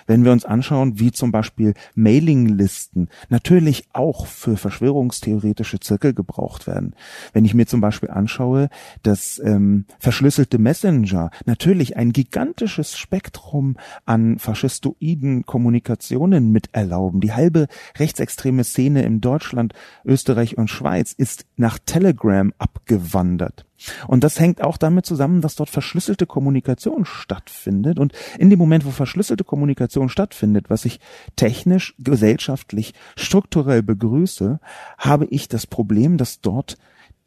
Wenn 0.07 0.25
wir 0.25 0.33
uns 0.33 0.45
anschauen, 0.45 0.99
wie 0.99 1.13
zum 1.13 1.33
Beispiel 1.33 1.75
Mailinglisten 1.95 3.09
natürlich 3.29 3.85
auch 3.93 4.27
für 4.27 4.57
verschwörungstheoretische 4.57 5.81
Zirkel 5.81 6.15
gebraucht 6.15 6.67
werden. 6.67 6.95
Wenn 7.33 7.45
ich 7.45 7.55
mir 7.55 7.67
zum 7.67 7.81
Beispiel 7.81 8.11
anschaue, 8.11 8.69
dass 9.03 9.41
ähm, 9.45 9.87
verschlüsselte 9.99 10.59
Messenger 10.59 11.31
natürlich 11.45 11.97
ein 11.97 12.13
gigantisches 12.13 12.97
Spektrum 12.97 13.77
an 14.05 14.39
faschistoiden 14.39 15.45
Kommunikationen 15.47 16.53
miterlauben. 16.53 17.21
Die 17.21 17.33
halbe 17.33 17.69
rechtsextreme 17.99 18.65
Szene 18.65 19.03
in 19.03 19.21
Deutschland, 19.21 19.75
Österreich 20.05 20.59
und 20.59 20.69
Schweiz 20.69 21.13
ist 21.13 21.47
nach 21.57 21.79
Telegram 21.79 22.53
abgewandert. 22.59 23.65
Und 24.07 24.25
das 24.25 24.39
hängt 24.41 24.62
auch 24.62 24.77
damit 24.77 25.07
zusammen, 25.07 25.41
dass 25.41 25.55
dort 25.55 25.71
verschlüsselte 25.71 26.27
Kommunikation 26.27 27.05
stattfindet. 27.05 27.99
Und 27.99 28.12
in 28.39 28.51
dem 28.51 28.59
Moment, 28.59 28.85
wo 28.85 28.91
verschlüsselte 28.91 29.45
Kommunikation 29.45 30.09
stattfindet, 30.09 30.71
was 30.71 30.85
ich 30.85 31.01
technisch, 31.37 31.95
gesellschaftlich, 31.99 32.95
strukturell 33.17 33.83
begrüße, 33.83 34.61
habe 34.99 35.27
ich 35.27 35.49
das 35.49 35.67
Problem, 35.67 36.17
dass 36.17 36.41
dort 36.41 36.79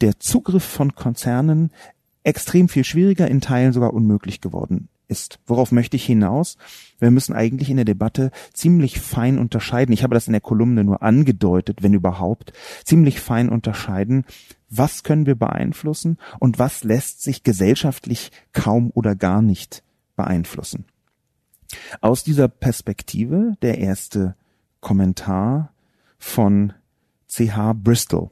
der 0.01 0.19
Zugriff 0.19 0.63
von 0.63 0.95
Konzernen 0.95 1.71
extrem 2.23 2.69
viel 2.69 2.83
schwieriger, 2.83 3.27
in 3.27 3.41
Teilen 3.41 3.71
sogar 3.71 3.93
unmöglich 3.93 4.41
geworden 4.41 4.89
ist. 5.07 5.39
Worauf 5.45 5.71
möchte 5.71 5.95
ich 5.95 6.05
hinaus? 6.05 6.57
Wir 6.99 7.11
müssen 7.11 7.33
eigentlich 7.33 7.69
in 7.69 7.75
der 7.75 7.85
Debatte 7.85 8.31
ziemlich 8.53 8.99
fein 8.99 9.37
unterscheiden. 9.37 9.93
Ich 9.93 10.03
habe 10.03 10.15
das 10.15 10.27
in 10.27 10.33
der 10.33 10.41
Kolumne 10.41 10.83
nur 10.83 11.03
angedeutet, 11.03 11.83
wenn 11.83 11.93
überhaupt, 11.93 12.53
ziemlich 12.83 13.19
fein 13.19 13.49
unterscheiden. 13.49 14.25
Was 14.69 15.03
können 15.03 15.25
wir 15.25 15.35
beeinflussen 15.35 16.17
und 16.39 16.59
was 16.59 16.83
lässt 16.83 17.21
sich 17.21 17.43
gesellschaftlich 17.43 18.31
kaum 18.51 18.91
oder 18.93 19.15
gar 19.15 19.41
nicht 19.41 19.83
beeinflussen? 20.15 20.85
Aus 22.01 22.23
dieser 22.23 22.47
Perspektive 22.47 23.53
der 23.61 23.77
erste 23.79 24.35
Kommentar 24.79 25.73
von 26.17 26.73
CH 27.27 27.73
Bristol. 27.75 28.29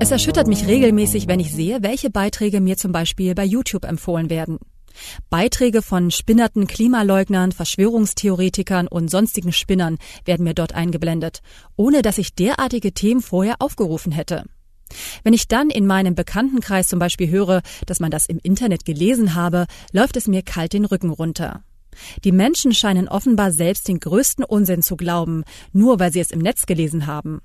Es 0.00 0.10
erschüttert 0.10 0.48
mich 0.48 0.66
regelmäßig, 0.66 1.28
wenn 1.28 1.40
ich 1.40 1.52
sehe, 1.52 1.82
welche 1.82 2.10
Beiträge 2.10 2.60
mir 2.60 2.76
zum 2.76 2.92
Beispiel 2.92 3.34
bei 3.34 3.44
YouTube 3.44 3.84
empfohlen 3.84 4.28
werden. 4.28 4.58
Beiträge 5.30 5.82
von 5.82 6.10
spinnerten 6.10 6.66
Klimaleugnern, 6.66 7.52
Verschwörungstheoretikern 7.52 8.88
und 8.88 9.10
sonstigen 9.10 9.52
Spinnern 9.52 9.98
werden 10.24 10.44
mir 10.44 10.54
dort 10.54 10.74
eingeblendet, 10.74 11.40
ohne 11.76 12.02
dass 12.02 12.18
ich 12.18 12.34
derartige 12.34 12.92
Themen 12.92 13.22
vorher 13.22 13.56
aufgerufen 13.60 14.12
hätte. 14.12 14.44
Wenn 15.22 15.32
ich 15.32 15.48
dann 15.48 15.70
in 15.70 15.86
meinem 15.86 16.14
Bekanntenkreis 16.14 16.88
zum 16.88 16.98
Beispiel 16.98 17.30
höre, 17.30 17.62
dass 17.86 18.00
man 18.00 18.10
das 18.10 18.26
im 18.26 18.38
Internet 18.42 18.84
gelesen 18.84 19.34
habe, 19.34 19.66
läuft 19.92 20.16
es 20.16 20.28
mir 20.28 20.42
kalt 20.42 20.72
den 20.72 20.84
Rücken 20.84 21.10
runter. 21.10 21.62
Die 22.24 22.32
Menschen 22.32 22.74
scheinen 22.74 23.08
offenbar 23.08 23.52
selbst 23.52 23.88
den 23.88 24.00
größten 24.00 24.44
Unsinn 24.44 24.82
zu 24.82 24.96
glauben, 24.96 25.44
nur 25.72 26.00
weil 26.00 26.12
sie 26.12 26.20
es 26.20 26.30
im 26.30 26.40
Netz 26.40 26.66
gelesen 26.66 27.06
haben. 27.06 27.40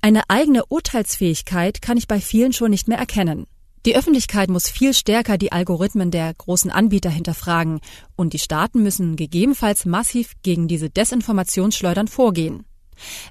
Eine 0.00 0.22
eigene 0.28 0.66
Urteilsfähigkeit 0.66 1.82
kann 1.82 1.96
ich 1.96 2.08
bei 2.08 2.20
vielen 2.20 2.52
schon 2.52 2.70
nicht 2.70 2.88
mehr 2.88 2.98
erkennen. 2.98 3.46
Die 3.84 3.96
Öffentlichkeit 3.96 4.48
muss 4.48 4.68
viel 4.68 4.94
stärker 4.94 5.36
die 5.36 5.50
Algorithmen 5.50 6.12
der 6.12 6.32
großen 6.34 6.70
Anbieter 6.70 7.10
hinterfragen 7.10 7.80
und 8.14 8.32
die 8.32 8.38
Staaten 8.38 8.82
müssen 8.82 9.16
gegebenenfalls 9.16 9.86
massiv 9.86 10.34
gegen 10.42 10.68
diese 10.68 10.88
Desinformationsschleudern 10.88 12.06
vorgehen. 12.06 12.64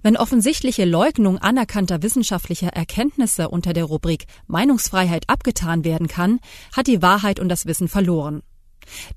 Wenn 0.03 0.17
offensichtliche 0.17 0.83
Leugnung 0.83 1.37
anerkannter 1.37 2.03
wissenschaftlicher 2.03 2.67
Erkenntnisse 2.69 3.47
unter 3.47 3.71
der 3.71 3.85
Rubrik 3.85 4.25
Meinungsfreiheit 4.47 5.29
abgetan 5.29 5.85
werden 5.85 6.07
kann, 6.07 6.39
hat 6.75 6.87
die 6.87 7.01
Wahrheit 7.01 7.39
und 7.39 7.47
das 7.47 7.65
Wissen 7.65 7.87
verloren. 7.87 8.41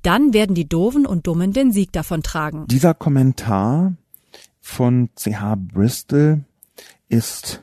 Dann 0.03 0.33
werden 0.35 0.55
die 0.55 0.69
Doofen 0.69 1.05
und 1.05 1.27
Dummen 1.27 1.53
den 1.53 1.73
Sieg 1.73 1.91
davon 1.91 2.23
tragen. 2.23 2.67
Dieser 2.69 2.95
Kommentar 2.95 3.95
von 4.61 5.09
CH 5.17 5.57
Bristol 5.57 6.45
ist 7.09 7.63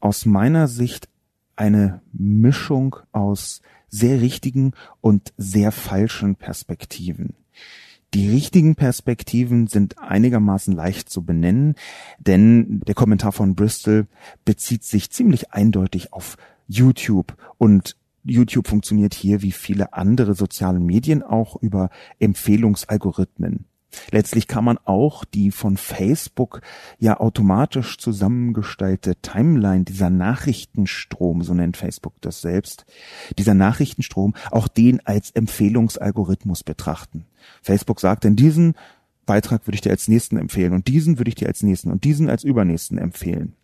aus 0.00 0.26
meiner 0.26 0.66
Sicht 0.66 1.08
eine 1.56 2.02
Mischung 2.12 2.96
aus 3.12 3.62
sehr 3.88 4.20
richtigen 4.20 4.72
und 5.00 5.32
sehr 5.36 5.72
falschen 5.72 6.36
Perspektiven. 6.36 7.34
Die 8.14 8.30
richtigen 8.30 8.76
Perspektiven 8.76 9.66
sind 9.66 9.98
einigermaßen 9.98 10.74
leicht 10.74 11.10
zu 11.10 11.24
benennen, 11.24 11.74
denn 12.18 12.80
der 12.86 12.94
Kommentar 12.94 13.32
von 13.32 13.54
Bristol 13.54 14.06
bezieht 14.44 14.84
sich 14.84 15.10
ziemlich 15.10 15.52
eindeutig 15.52 16.12
auf 16.12 16.36
YouTube 16.68 17.36
und 17.58 17.96
YouTube 18.24 18.68
funktioniert 18.68 19.14
hier 19.14 19.42
wie 19.42 19.52
viele 19.52 19.92
andere 19.92 20.34
soziale 20.34 20.80
Medien 20.80 21.22
auch 21.22 21.56
über 21.56 21.90
Empfehlungsalgorithmen. 22.18 23.66
Letztlich 24.10 24.46
kann 24.46 24.64
man 24.64 24.78
auch 24.84 25.24
die 25.24 25.50
von 25.50 25.76
Facebook 25.76 26.60
ja 26.98 27.18
automatisch 27.18 27.98
zusammengestellte 27.98 29.16
Timeline, 29.16 29.84
dieser 29.84 30.10
Nachrichtenstrom, 30.10 31.42
so 31.42 31.54
nennt 31.54 31.76
Facebook 31.76 32.14
das 32.20 32.40
selbst, 32.40 32.84
dieser 33.38 33.54
Nachrichtenstrom, 33.54 34.34
auch 34.50 34.68
den 34.68 35.04
als 35.06 35.30
Empfehlungsalgorithmus 35.30 36.62
betrachten. 36.62 37.26
Facebook 37.62 38.00
sagt, 38.00 38.24
in 38.24 38.36
diesen 38.36 38.74
Beitrag 39.24 39.66
würde 39.66 39.76
ich 39.76 39.80
dir 39.80 39.90
als 39.90 40.08
nächsten 40.08 40.36
empfehlen 40.36 40.72
und 40.72 40.88
diesen 40.88 41.18
würde 41.18 41.28
ich 41.28 41.34
dir 41.34 41.48
als 41.48 41.62
nächsten 41.62 41.90
und 41.90 42.04
diesen 42.04 42.28
als 42.28 42.44
übernächsten 42.44 42.98
empfehlen. 42.98 43.54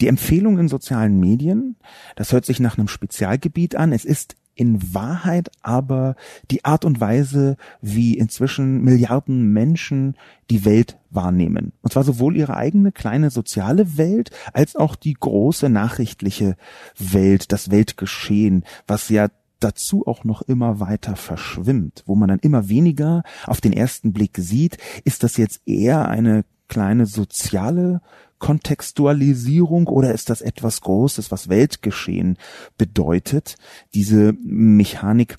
Die 0.00 0.08
Empfehlung 0.08 0.58
in 0.58 0.68
sozialen 0.68 1.20
Medien, 1.20 1.76
das 2.16 2.32
hört 2.32 2.44
sich 2.44 2.58
nach 2.58 2.76
einem 2.76 2.88
Spezialgebiet 2.88 3.76
an. 3.76 3.92
Es 3.92 4.04
ist 4.04 4.34
in 4.54 4.94
Wahrheit 4.94 5.50
aber 5.62 6.16
die 6.50 6.64
Art 6.64 6.84
und 6.84 7.00
Weise, 7.00 7.56
wie 7.80 8.16
inzwischen 8.16 8.82
Milliarden 8.82 9.52
Menschen 9.52 10.16
die 10.50 10.64
Welt 10.64 10.98
wahrnehmen. 11.10 11.72
Und 11.82 11.92
zwar 11.92 12.04
sowohl 12.04 12.36
ihre 12.36 12.56
eigene 12.56 12.92
kleine 12.92 13.30
soziale 13.30 13.96
Welt 13.96 14.30
als 14.52 14.76
auch 14.76 14.96
die 14.96 15.14
große 15.14 15.68
nachrichtliche 15.68 16.56
Welt, 16.98 17.52
das 17.52 17.70
Weltgeschehen, 17.70 18.64
was 18.86 19.08
ja 19.08 19.28
dazu 19.60 20.06
auch 20.06 20.24
noch 20.24 20.42
immer 20.42 20.80
weiter 20.80 21.16
verschwimmt, 21.16 22.02
wo 22.06 22.14
man 22.14 22.28
dann 22.28 22.40
immer 22.40 22.68
weniger 22.68 23.22
auf 23.46 23.60
den 23.60 23.72
ersten 23.72 24.12
Blick 24.12 24.36
sieht, 24.36 24.78
ist 25.04 25.22
das 25.22 25.36
jetzt 25.36 25.62
eher 25.66 26.08
eine 26.08 26.44
kleine 26.68 27.06
soziale 27.06 28.00
Kontextualisierung 28.42 29.86
oder 29.86 30.12
ist 30.12 30.28
das 30.28 30.40
etwas 30.40 30.80
Großes, 30.80 31.30
was 31.30 31.48
Weltgeschehen 31.48 32.38
bedeutet? 32.76 33.54
Diese 33.94 34.34
Mechanik 34.42 35.36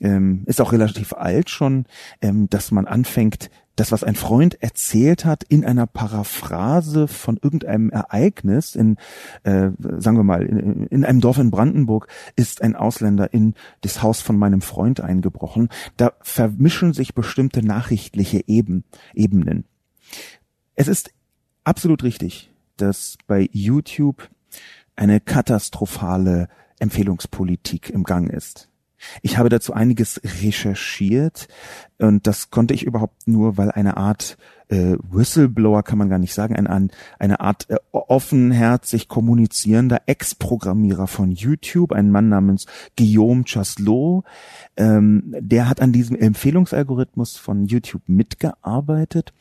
ähm, 0.00 0.42
ist 0.44 0.60
auch 0.60 0.72
relativ 0.72 1.14
alt 1.14 1.48
schon, 1.48 1.86
ähm, 2.20 2.50
dass 2.50 2.70
man 2.70 2.86
anfängt, 2.86 3.50
das, 3.74 3.90
was 3.90 4.04
ein 4.04 4.16
Freund 4.16 4.62
erzählt 4.62 5.24
hat, 5.24 5.44
in 5.44 5.64
einer 5.64 5.86
Paraphrase 5.86 7.08
von 7.08 7.38
irgendeinem 7.42 7.88
Ereignis, 7.88 8.74
in, 8.74 8.98
äh, 9.44 9.70
sagen 9.78 10.18
wir 10.18 10.22
mal, 10.22 10.42
in, 10.42 10.88
in 10.88 11.06
einem 11.06 11.22
Dorf 11.22 11.38
in 11.38 11.50
Brandenburg 11.50 12.06
ist 12.36 12.60
ein 12.60 12.76
Ausländer 12.76 13.32
in 13.32 13.54
das 13.80 14.02
Haus 14.02 14.20
von 14.20 14.36
meinem 14.36 14.60
Freund 14.60 15.00
eingebrochen. 15.00 15.70
Da 15.96 16.12
vermischen 16.20 16.92
sich 16.92 17.14
bestimmte 17.14 17.64
nachrichtliche 17.64 18.46
Eben, 18.46 18.84
Ebenen. 19.14 19.64
Es 20.74 20.86
ist 20.86 21.14
absolut 21.64 22.02
richtig, 22.02 22.50
dass 22.76 23.16
bei 23.26 23.48
YouTube 23.52 24.28
eine 24.96 25.20
katastrophale 25.20 26.48
Empfehlungspolitik 26.78 27.90
im 27.90 28.04
Gang 28.04 28.30
ist. 28.30 28.68
Ich 29.20 29.36
habe 29.36 29.48
dazu 29.48 29.72
einiges 29.72 30.20
recherchiert 30.42 31.48
und 31.98 32.26
das 32.26 32.50
konnte 32.50 32.74
ich 32.74 32.84
überhaupt 32.84 33.26
nur, 33.26 33.56
weil 33.56 33.70
eine 33.70 33.96
Art 33.96 34.36
äh, 34.68 34.96
Whistleblower 35.10 35.82
kann 35.82 35.98
man 35.98 36.08
gar 36.08 36.18
nicht 36.18 36.34
sagen, 36.34 36.54
eine, 36.54 36.88
eine 37.18 37.40
Art 37.40 37.68
äh, 37.68 37.76
offenherzig 37.90 39.08
kommunizierender 39.08 40.02
Ex-Programmierer 40.06 41.08
von 41.08 41.32
YouTube, 41.32 41.92
ein 41.92 42.10
Mann 42.10 42.28
namens 42.28 42.66
Guillaume 42.96 43.44
Chaslot, 43.44 44.24
ähm, 44.76 45.34
der 45.38 45.68
hat 45.68 45.80
an 45.80 45.92
diesem 45.92 46.16
Empfehlungsalgorithmus 46.16 47.36
von 47.36 47.66
YouTube 47.66 48.02
mitgearbeitet 48.06 49.32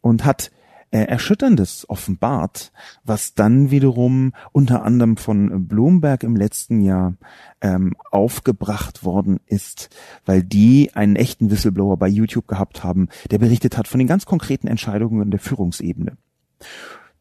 und 0.00 0.24
hat 0.24 0.50
äh, 0.90 1.00
Erschütterndes 1.00 1.88
offenbart, 1.88 2.72
was 3.04 3.34
dann 3.34 3.70
wiederum 3.70 4.32
unter 4.52 4.84
anderem 4.84 5.16
von 5.16 5.66
Bloomberg 5.66 6.22
im 6.22 6.36
letzten 6.36 6.80
Jahr 6.80 7.14
ähm, 7.60 7.94
aufgebracht 8.10 9.04
worden 9.04 9.40
ist, 9.46 9.90
weil 10.24 10.42
die 10.42 10.94
einen 10.94 11.16
echten 11.16 11.50
Whistleblower 11.50 11.96
bei 11.96 12.08
YouTube 12.08 12.46
gehabt 12.46 12.84
haben, 12.84 13.08
der 13.30 13.38
berichtet 13.38 13.76
hat 13.76 13.88
von 13.88 13.98
den 13.98 14.08
ganz 14.08 14.26
konkreten 14.26 14.68
Entscheidungen 14.68 15.30
der 15.30 15.40
Führungsebene. 15.40 16.16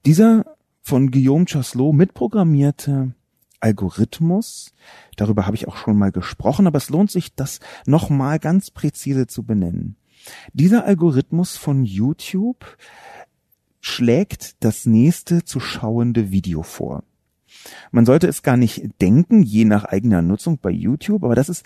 Dieser 0.05 0.45
von 0.81 1.10
Guillaume 1.10 1.45
Chaslot 1.45 1.95
mitprogrammierte 1.95 3.13
Algorithmus, 3.60 4.74
darüber 5.15 5.48
habe 5.48 5.55
ich 5.55 5.67
auch 5.67 5.77
schon 5.77 5.98
mal 5.98 6.12
gesprochen, 6.12 6.67
aber 6.67 6.77
es 6.77 6.89
lohnt 6.89 7.10
sich, 7.10 7.34
das 7.34 7.60
nochmal 7.88 8.38
ganz 8.38 8.69
präzise 8.69 9.25
zu 9.25 9.43
benennen. 9.43 9.95
Dieser 10.53 10.86
Algorithmus 10.86 11.57
von 11.57 11.84
YouTube 11.84 12.77
schlägt 13.86 14.63
das 14.63 14.88
nächste 14.88 15.44
zu 15.44 15.60
schauende 15.60 16.32
Video 16.32 16.63
vor. 16.63 17.04
Man 17.92 18.06
sollte 18.06 18.27
es 18.27 18.42
gar 18.42 18.58
nicht 18.58 18.89
denken, 19.00 19.44
je 19.44 19.63
nach 19.63 19.86
eigener 19.86 20.22
Nutzung 20.22 20.58
bei 20.60 20.72
YouTube, 20.72 21.24
aber 21.24 21.36
das 21.36 21.50
ist 21.50 21.65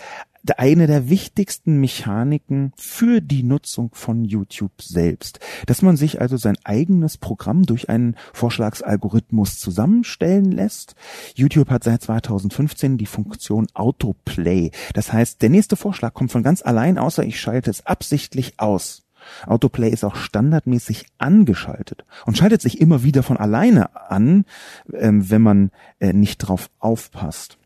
eine 0.57 0.85
der 0.85 1.09
wichtigsten 1.09 1.79
Mechaniken 1.79 2.73
für 2.75 3.21
die 3.21 3.43
Nutzung 3.43 3.91
von 3.93 4.25
YouTube 4.25 4.81
selbst. 4.81 5.39
Dass 5.65 5.81
man 5.81 5.97
sich 5.97 6.19
also 6.19 6.37
sein 6.37 6.57
eigenes 6.63 7.17
Programm 7.17 7.65
durch 7.65 7.89
einen 7.89 8.15
Vorschlagsalgorithmus 8.33 9.57
zusammenstellen 9.57 10.51
lässt. 10.51 10.95
YouTube 11.35 11.69
hat 11.69 11.83
seit 11.83 12.01
2015 12.03 12.97
die 12.97 13.05
Funktion 13.05 13.67
Autoplay. 13.73 14.71
Das 14.93 15.11
heißt, 15.11 15.41
der 15.41 15.49
nächste 15.49 15.75
Vorschlag 15.77 16.13
kommt 16.13 16.31
von 16.31 16.43
ganz 16.43 16.61
allein, 16.61 16.97
außer 16.97 17.23
ich 17.23 17.39
schalte 17.39 17.69
es 17.71 17.85
absichtlich 17.85 18.53
aus. 18.57 19.08
Autoplay 19.45 19.89
ist 19.89 20.03
auch 20.03 20.15
standardmäßig 20.15 21.05
angeschaltet 21.17 22.05
und 22.25 22.37
schaltet 22.37 22.61
sich 22.61 22.79
immer 22.79 23.03
wieder 23.03 23.23
von 23.23 23.37
alleine 23.37 23.95
an, 24.09 24.45
ähm, 24.93 25.29
wenn 25.29 25.41
man 25.41 25.71
äh, 25.99 26.13
nicht 26.13 26.37
drauf 26.37 26.69
aufpasst. 26.79 27.57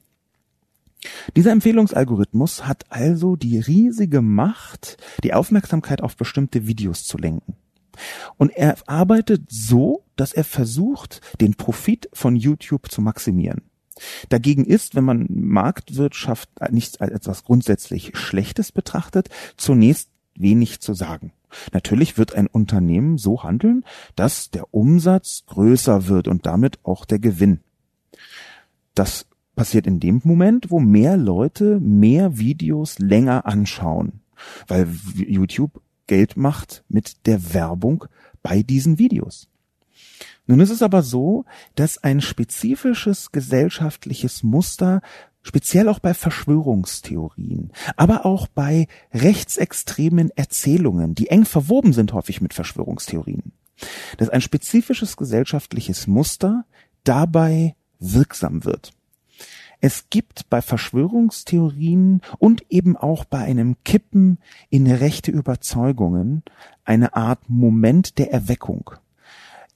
Dieser 1.35 1.51
Empfehlungsalgorithmus 1.51 2.65
hat 2.65 2.85
also 2.89 3.35
die 3.35 3.59
riesige 3.59 4.21
Macht, 4.21 4.97
die 5.23 5.33
Aufmerksamkeit 5.33 6.01
auf 6.01 6.15
bestimmte 6.15 6.67
Videos 6.67 7.03
zu 7.03 7.17
lenken. 7.17 7.55
Und 8.37 8.51
er 8.51 8.75
arbeitet 8.87 9.43
so, 9.49 10.03
dass 10.15 10.33
er 10.33 10.43
versucht, 10.43 11.21
den 11.41 11.55
Profit 11.55 12.09
von 12.13 12.35
YouTube 12.35 12.91
zu 12.91 13.01
maximieren. 13.01 13.61
Dagegen 14.29 14.65
ist, 14.65 14.95
wenn 14.95 15.03
man 15.03 15.27
Marktwirtschaft 15.29 16.49
nicht 16.71 16.99
als 17.01 17.11
etwas 17.11 17.43
grundsätzlich 17.43 18.17
Schlechtes 18.17 18.71
betrachtet, 18.71 19.29
zunächst 19.57 20.09
wenig 20.35 20.79
zu 20.79 20.93
sagen. 20.93 21.31
Natürlich 21.71 22.17
wird 22.17 22.35
ein 22.35 22.47
Unternehmen 22.47 23.17
so 23.17 23.43
handeln, 23.43 23.83
dass 24.15 24.49
der 24.49 24.73
Umsatz 24.73 25.43
größer 25.47 26.07
wird 26.07 26.27
und 26.27 26.45
damit 26.45 26.79
auch 26.83 27.05
der 27.05 27.19
Gewinn. 27.19 27.61
Das 28.95 29.25
passiert 29.55 29.87
in 29.87 29.99
dem 29.99 30.21
Moment, 30.23 30.71
wo 30.71 30.79
mehr 30.79 31.17
Leute 31.17 31.79
mehr 31.79 32.37
Videos 32.37 32.99
länger 32.99 33.45
anschauen, 33.45 34.21
weil 34.67 34.87
YouTube 35.15 35.81
Geld 36.07 36.37
macht 36.37 36.83
mit 36.89 37.25
der 37.25 37.53
Werbung 37.53 38.05
bei 38.41 38.61
diesen 38.61 38.99
Videos. 38.99 39.47
Nun 40.45 40.59
ist 40.59 40.71
es 40.71 40.81
aber 40.81 41.03
so, 41.03 41.45
dass 41.75 42.03
ein 42.03 42.19
spezifisches 42.19 43.31
gesellschaftliches 43.31 44.43
Muster 44.43 45.01
speziell 45.43 45.89
auch 45.89 45.99
bei 45.99 46.13
Verschwörungstheorien, 46.13 47.71
aber 47.95 48.25
auch 48.25 48.47
bei 48.47 48.87
rechtsextremen 49.13 50.31
Erzählungen, 50.35 51.13
die 51.13 51.27
eng 51.27 51.45
verwoben 51.45 51.93
sind 51.93 52.13
häufig 52.13 52.41
mit 52.41 52.53
Verschwörungstheorien, 52.53 53.51
dass 54.17 54.29
ein 54.29 54.41
spezifisches 54.41 55.17
gesellschaftliches 55.17 56.07
Muster 56.07 56.65
dabei 57.03 57.75
wirksam 57.99 58.63
wird. 58.63 58.93
Es 59.85 60.09
gibt 60.09 60.49
bei 60.49 60.61
Verschwörungstheorien 60.61 62.21
und 62.39 62.63
eben 62.69 62.95
auch 62.95 63.25
bei 63.25 63.39
einem 63.39 63.75
Kippen 63.83 64.37
in 64.69 64.89
rechte 64.89 65.29
Überzeugungen 65.29 66.41
eine 66.85 67.17
Art 67.17 67.49
Moment 67.49 68.17
der 68.17 68.31
Erweckung. 68.31 68.91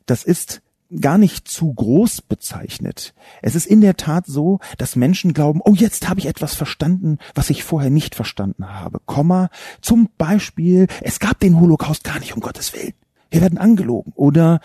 Das 0.06 0.24
ist 0.24 0.62
gar 1.00 1.18
nicht 1.18 1.48
zu 1.48 1.74
groß 1.74 2.22
bezeichnet. 2.22 3.14
Es 3.42 3.56
ist 3.56 3.66
in 3.66 3.82
der 3.82 3.98
Tat 3.98 4.26
so, 4.26 4.60
dass 4.78 4.96
Menschen 4.96 5.34
glauben, 5.34 5.62
oh, 5.64 5.74
jetzt 5.74 6.08
habe 6.10 6.20
ich 6.20 6.28
etwas 6.28 6.56
verstanden, 6.56 7.18
was 7.36 7.50
ich 7.50 7.64
vorher 7.64 7.90
nicht 7.90 8.16
verstanden 8.16 8.68
habe. 8.70 9.00
Komma, 9.06 9.50
zum 9.82 10.10
Beispiel, 10.18 10.88
es 11.02 11.20
gab 11.20 11.40
den 11.40 11.60
Holocaust 11.60 12.04
gar 12.04 12.20
nicht, 12.20 12.34
um 12.34 12.42
Gottes 12.42 12.74
Willen. 12.74 12.94
Wir 13.30 13.42
werden 13.42 13.58
angelogen. 13.58 14.14
Oder 14.16 14.62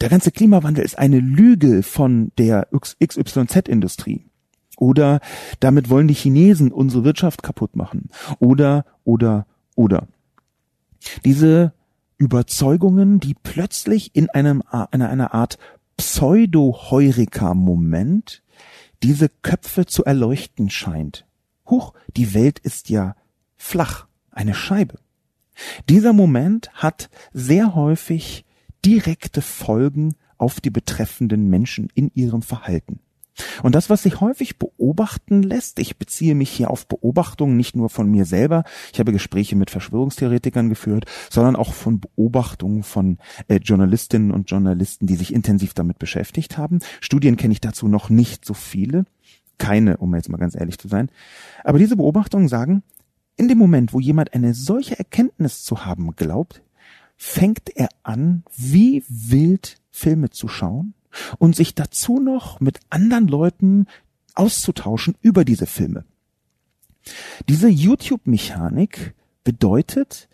der 0.00 0.10
ganze 0.10 0.30
Klimawandel 0.30 0.84
ist 0.84 0.98
eine 0.98 1.20
Lüge 1.20 1.82
von 1.82 2.32
der 2.36 2.68
XYZ-Industrie. 2.78 4.26
Oder 4.76 5.20
damit 5.60 5.88
wollen 5.88 6.08
die 6.08 6.14
Chinesen 6.14 6.72
unsere 6.72 7.04
Wirtschaft 7.04 7.42
kaputt 7.42 7.76
machen. 7.76 8.10
Oder, 8.38 8.84
oder, 9.04 9.46
oder. 9.74 10.08
Diese 11.24 11.72
Überzeugungen, 12.22 13.18
die 13.18 13.34
plötzlich 13.34 14.14
in 14.14 14.30
einem, 14.30 14.62
in 14.92 15.02
einer 15.02 15.34
Art 15.34 15.58
Pseudo-Heureka-Moment 15.96 18.44
diese 19.02 19.28
Köpfe 19.28 19.86
zu 19.86 20.04
erleuchten 20.04 20.70
scheint. 20.70 21.26
Huch, 21.68 21.94
die 22.16 22.32
Welt 22.32 22.60
ist 22.60 22.90
ja 22.90 23.16
flach, 23.56 24.06
eine 24.30 24.54
Scheibe. 24.54 25.00
Dieser 25.88 26.12
Moment 26.12 26.72
hat 26.74 27.10
sehr 27.32 27.74
häufig 27.74 28.44
direkte 28.84 29.42
Folgen 29.42 30.14
auf 30.38 30.60
die 30.60 30.70
betreffenden 30.70 31.50
Menschen 31.50 31.88
in 31.92 32.12
ihrem 32.14 32.42
Verhalten. 32.42 33.00
Und 33.62 33.74
das, 33.74 33.90
was 33.90 34.02
sich 34.02 34.20
häufig 34.20 34.58
beobachten 34.58 35.42
lässt, 35.42 35.78
ich 35.78 35.96
beziehe 35.96 36.34
mich 36.34 36.50
hier 36.50 36.70
auf 36.70 36.86
Beobachtungen 36.86 37.56
nicht 37.56 37.76
nur 37.76 37.88
von 37.88 38.10
mir 38.10 38.24
selber, 38.24 38.64
ich 38.92 39.00
habe 39.00 39.12
Gespräche 39.12 39.56
mit 39.56 39.70
Verschwörungstheoretikern 39.70 40.68
geführt, 40.68 41.06
sondern 41.30 41.56
auch 41.56 41.72
von 41.72 42.00
Beobachtungen 42.00 42.82
von 42.82 43.18
äh, 43.48 43.56
Journalistinnen 43.56 44.30
und 44.30 44.50
Journalisten, 44.50 45.06
die 45.06 45.16
sich 45.16 45.32
intensiv 45.32 45.74
damit 45.74 45.98
beschäftigt 45.98 46.58
haben. 46.58 46.80
Studien 47.00 47.36
kenne 47.36 47.52
ich 47.52 47.60
dazu 47.60 47.88
noch 47.88 48.10
nicht 48.10 48.44
so 48.44 48.54
viele, 48.54 49.04
keine, 49.58 49.96
um 49.98 50.14
jetzt 50.14 50.28
mal 50.28 50.38
ganz 50.38 50.54
ehrlich 50.54 50.78
zu 50.78 50.88
sein. 50.88 51.10
Aber 51.64 51.78
diese 51.78 51.96
Beobachtungen 51.96 52.48
sagen, 52.48 52.82
in 53.36 53.48
dem 53.48 53.58
Moment, 53.58 53.92
wo 53.92 54.00
jemand 54.00 54.34
eine 54.34 54.54
solche 54.54 54.98
Erkenntnis 54.98 55.64
zu 55.64 55.86
haben 55.86 56.14
glaubt, 56.16 56.62
fängt 57.16 57.74
er 57.76 57.88
an, 58.02 58.44
wie 58.56 59.04
wild 59.08 59.76
Filme 59.90 60.30
zu 60.30 60.48
schauen, 60.48 60.94
und 61.38 61.56
sich 61.56 61.74
dazu 61.74 62.20
noch 62.20 62.60
mit 62.60 62.80
anderen 62.90 63.28
Leuten 63.28 63.86
auszutauschen 64.34 65.14
über 65.20 65.44
diese 65.44 65.66
Filme. 65.66 66.04
Diese 67.48 67.68
YouTube-Mechanik 67.68 69.14
bedeutet 69.44 70.28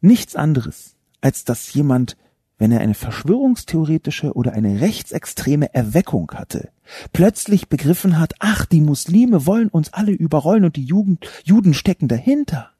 nichts 0.00 0.36
anderes, 0.36 0.96
als 1.20 1.44
dass 1.44 1.72
jemand, 1.74 2.16
wenn 2.58 2.70
er 2.70 2.80
eine 2.80 2.94
verschwörungstheoretische 2.94 4.32
oder 4.34 4.52
eine 4.52 4.80
rechtsextreme 4.80 5.74
Erweckung 5.74 6.30
hatte, 6.32 6.70
plötzlich 7.12 7.68
begriffen 7.68 8.18
hat, 8.18 8.34
ach, 8.38 8.66
die 8.66 8.80
Muslime 8.80 9.46
wollen 9.46 9.68
uns 9.68 9.92
alle 9.92 10.12
überrollen 10.12 10.64
und 10.64 10.76
die 10.76 10.84
Jugend, 10.84 11.28
Juden 11.44 11.74
stecken 11.74 12.08
dahinter. 12.08 12.70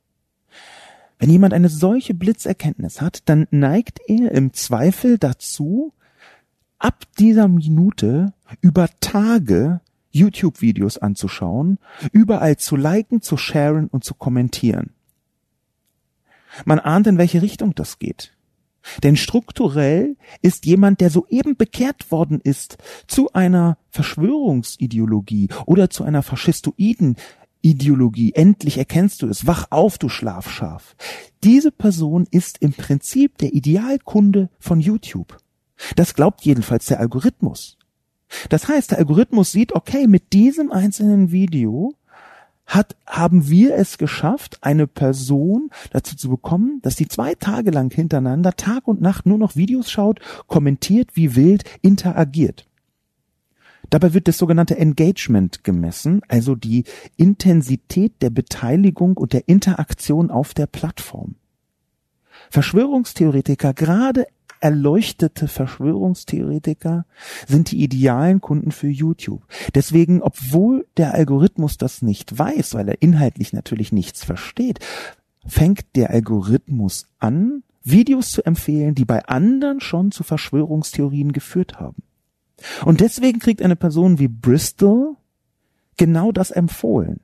Wenn 1.19 1.31
jemand 1.31 1.55
eine 1.55 1.69
solche 1.69 2.15
Blitzerkenntnis 2.15 3.01
hat, 3.01 3.23
dann 3.27 3.47
neigt 3.51 4.01
er 4.07 4.33
im 4.33 4.53
Zweifel 4.53 5.19
dazu, 5.19 5.93
ab 6.85 7.07
dieser 7.19 7.49
Minute 7.49 8.35
über 8.61 8.89
Tage 9.01 9.81
YouTube-Videos 10.11 10.99
anzuschauen, 10.99 11.79
überall 12.13 12.59
zu 12.59 12.77
liken, 12.77 13.23
zu 13.23 13.39
sharen 13.39 13.89
und 13.89 14.05
zu 14.05 14.13
kommentieren. 14.15 14.91
Man 16.67 16.79
ahnt, 16.79 17.07
in 17.07 17.17
welche 17.17 17.41
Richtung 17.41 17.75
das 17.75 17.99
geht. 17.99 18.37
Denn 19.03 19.17
strukturell 19.17 20.19
ist 20.43 20.67
jemand, 20.67 21.01
der 21.01 21.09
soeben 21.09 21.57
bekehrt 21.57 22.13
worden 22.13 22.39
ist 22.45 22.77
zu 23.07 23.33
einer 23.33 23.79
Verschwörungsideologie 23.89 25.49
oder 25.65 25.89
zu 25.89 26.05
einer 26.05 26.23
faschistoiden 26.23 27.17
Ideologie, 27.63 28.33
endlich 28.35 28.77
erkennst 28.77 29.23
du 29.23 29.27
es, 29.27 29.47
wach 29.47 29.69
auf, 29.71 29.97
du 29.97 30.11
Schlafschaf. 30.11 30.97
Diese 31.45 31.73
Person 31.73 32.27
ist 32.31 32.59
im 32.59 32.75
Prinzip 32.75 33.39
der 33.39 33.55
Idealkunde 33.55 34.51
von 34.59 34.81
YouTube. 34.81 35.39
Das 35.97 36.15
glaubt 36.15 36.43
jedenfalls 36.43 36.87
der 36.87 37.01
Algorithmus. 37.01 37.79
Das 38.49 38.69
heißt, 38.69 38.91
der 38.91 38.99
Algorithmus 38.99 39.53
sieht, 39.53 39.73
okay, 39.75 40.07
mit 40.07 40.33
diesem 40.33 40.73
einzelnen 40.73 41.31
Video 41.31 41.95
hat, 42.67 42.97
haben 43.07 43.49
wir 43.49 43.75
es 43.75 43.99
geschafft, 43.99 44.59
eine 44.63 44.87
Person 44.87 45.71
dazu 45.91 46.17
zu 46.17 46.31
bekommen, 46.31 46.81
dass 46.83 46.97
sie 46.97 47.09
zwei 47.09 47.35
Tage 47.35 47.71
lang 47.71 47.93
hintereinander 47.93 48.57
Tag 48.57 48.89
und 48.89 49.03
Nacht 49.03 49.27
nur 49.27 49.39
noch 49.39 49.57
Videos 49.57 49.91
schaut, 49.91 50.21
kommentiert, 50.47 51.11
wie 51.15 51.37
wild 51.37 51.65
interagiert. 51.83 52.67
Dabei 53.91 54.15
wird 54.15 54.29
das 54.29 54.39
sogenannte 54.39 54.79
Engagement 54.79 55.63
gemessen, 55.63 56.23
also 56.29 56.55
die 56.55 56.85
Intensität 57.17 58.15
der 58.23 58.31
Beteiligung 58.31 59.17
und 59.17 59.35
der 59.35 59.47
Interaktion 59.47 60.31
auf 60.31 60.55
der 60.55 60.67
Plattform. 60.67 61.35
Verschwörungstheoretiker, 62.51 63.75
gerade 63.75 64.27
erleuchtete 64.61 65.49
Verschwörungstheoretiker 65.49 67.07
sind 67.47 67.71
die 67.71 67.83
idealen 67.83 68.41
Kunden 68.41 68.73
für 68.73 68.89
YouTube. 68.89 69.43
Deswegen, 69.75 70.23
obwohl 70.23 70.87
der 70.97 71.15
Algorithmus 71.15 71.77
das 71.77 72.03
nicht 72.03 72.39
weiß, 72.39 72.75
weil 72.75 72.89
er 72.89 73.03
inhaltlich 73.03 73.53
natürlich 73.53 73.93
nichts 73.93 74.25
versteht, 74.25 74.81
fängt 75.47 75.85
der 75.95 76.11
Algorithmus 76.11 77.07
an, 77.19 77.63
Videos 77.83 78.31
zu 78.31 78.45
empfehlen, 78.47 78.95
die 78.95 79.05
bei 79.05 79.27
anderen 79.27 79.81
schon 79.81 80.11
zu 80.11 80.23
Verschwörungstheorien 80.23 81.33
geführt 81.33 81.79
haben. 81.79 82.03
Und 82.85 83.01
deswegen 83.01 83.41
kriegt 83.41 83.61
eine 83.61 83.77
Person 83.77 84.19
wie 84.19 84.29
Bristol 84.29 85.17
genau 85.97 86.33
das 86.33 86.51
empfohlen 86.51 87.21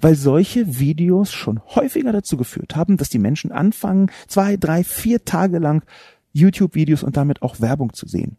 weil 0.00 0.14
solche 0.14 0.78
Videos 0.78 1.32
schon 1.32 1.60
häufiger 1.74 2.12
dazu 2.12 2.36
geführt 2.36 2.76
haben, 2.76 2.96
dass 2.96 3.08
die 3.08 3.18
Menschen 3.18 3.52
anfangen, 3.52 4.10
zwei, 4.28 4.56
drei, 4.56 4.84
vier 4.84 5.24
Tage 5.24 5.58
lang 5.58 5.84
YouTube-Videos 6.34 7.02
und 7.02 7.16
damit 7.16 7.40
auch 7.40 7.60
Werbung 7.60 7.94
zu 7.94 8.06
sehen. 8.06 8.36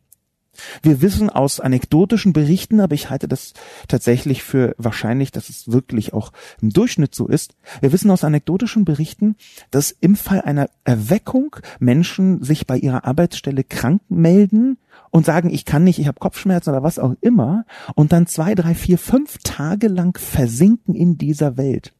Wir 0.82 1.02
wissen 1.02 1.30
aus 1.30 1.60
anekdotischen 1.60 2.34
Berichten, 2.34 2.80
aber 2.80 2.96
ich 2.96 3.10
halte 3.10 3.28
das 3.28 3.54
tatsächlich 3.88 4.44
für 4.44 4.76
wahrscheinlich, 4.78 5.32
dass 5.32 5.50
es 5.50 5.72
wirklich 5.72 6.14
auch 6.14 6.32
im 6.62 6.70
Durchschnitt 6.70 7.14
so 7.14 7.28
ist. 7.28 7.56
Wir 7.82 7.92
wissen 7.92 8.12
aus 8.12 8.24
anekdotischen 8.24 8.86
Berichten, 8.86 9.36
dass 9.72 9.92
im 9.92 10.16
Fall 10.16 10.42
einer 10.42 10.70
Erweckung 10.84 11.56
Menschen 11.80 12.44
sich 12.44 12.68
bei 12.68 12.78
ihrer 12.78 13.06
Arbeitsstelle 13.06 13.64
krank 13.64 14.02
melden 14.10 14.78
und 15.12 15.26
sagen, 15.26 15.50
ich 15.50 15.66
kann 15.66 15.84
nicht, 15.84 16.00
ich 16.00 16.08
habe 16.08 16.20
Kopfschmerzen 16.20 16.70
oder 16.70 16.84
was 16.84 17.00
auch 17.00 17.16
immer 17.22 17.66
und 17.96 18.12
dann 18.12 18.28
zwei, 18.28 18.56
drei, 18.56 18.76
vier, 18.76 18.98
fünf 18.98 19.40
Tage 19.44 19.88
lang 19.88 20.18
versinken 20.18 20.96
in 20.96 21.18
dieser 21.18 21.58
Welt. 21.58 21.94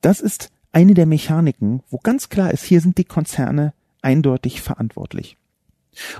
Das 0.00 0.20
ist 0.20 0.50
eine 0.72 0.94
der 0.94 1.06
Mechaniken, 1.06 1.82
wo 1.90 1.98
ganz 1.98 2.28
klar 2.28 2.52
ist, 2.52 2.64
hier 2.64 2.80
sind 2.80 2.96
die 2.96 3.04
Konzerne 3.04 3.72
eindeutig 4.02 4.60
verantwortlich. 4.60 5.36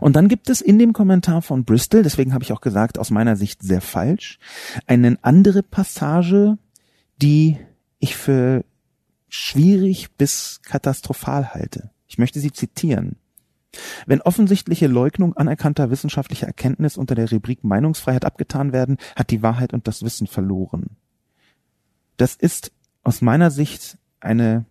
Und 0.01 0.17
dann 0.17 0.29
gibt 0.29 0.51
es 0.51 0.61
in 0.61 0.79
dem 0.79 0.93
Kommentar 0.93 1.43
von 1.43 1.65
Bristol, 1.65 2.03
deswegen 2.03 2.35
habe 2.35 2.43
ich 2.43 2.53
auch 2.53 2.61
gesagt, 2.61 2.99
aus 2.99 3.11
meiner 3.11 3.37
Sicht 3.37 3.63
sehr 3.63 3.81
falsch, 3.81 4.39
eine 4.87 5.17
andere 5.23 5.63
Passage, 5.63 6.59
die 7.23 7.59
ich 7.99 8.17
für 8.17 8.65
schwierig 9.29 10.11
bis 10.17 10.61
katastrophal 10.63 11.55
halte. 11.55 11.91
Ich 12.09 12.19
möchte 12.19 12.41
sie 12.41 12.53
zitieren. 12.53 13.17
Wenn 14.07 14.21
offensichtliche 14.21 14.89
Leugnung 14.89 15.37
anerkannter 15.37 15.91
wissenschaftlicher 15.91 16.49
Erkenntnis 16.49 16.97
unter 16.97 17.15
der 17.15 17.31
Rubrik 17.31 17.63
Meinungsfreiheit 17.63 18.25
abgetan 18.25 18.73
werden, 18.73 18.99
hat 19.15 19.31
die 19.31 19.43
Wahrheit 19.43 19.73
und 19.73 19.87
das 19.87 20.03
Wissen 20.03 20.27
verloren. 20.27 20.97
Das 22.17 22.35
ist 22.35 22.73
aus 23.05 23.23
meiner 23.23 23.53
Sicht 23.53 23.97
eine 24.19 24.65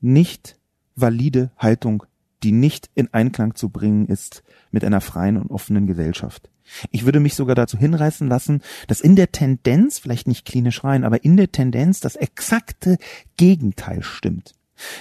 nicht 0.00 0.58
valide 0.96 1.52
Haltung, 1.56 2.04
die 2.42 2.52
nicht 2.52 2.90
in 2.94 3.12
Einklang 3.12 3.54
zu 3.54 3.68
bringen 3.68 4.06
ist 4.06 4.42
mit 4.70 4.84
einer 4.84 5.00
freien 5.00 5.36
und 5.36 5.50
offenen 5.50 5.86
Gesellschaft. 5.86 6.50
Ich 6.90 7.04
würde 7.04 7.20
mich 7.20 7.34
sogar 7.34 7.54
dazu 7.54 7.78
hinreißen 7.78 8.28
lassen, 8.28 8.62
dass 8.86 9.00
in 9.00 9.16
der 9.16 9.32
Tendenz, 9.32 9.98
vielleicht 9.98 10.28
nicht 10.28 10.44
klinisch 10.44 10.84
rein, 10.84 11.04
aber 11.04 11.24
in 11.24 11.36
der 11.36 11.50
Tendenz 11.50 12.00
das 12.00 12.16
exakte 12.16 12.98
Gegenteil 13.36 14.02
stimmt. 14.02 14.54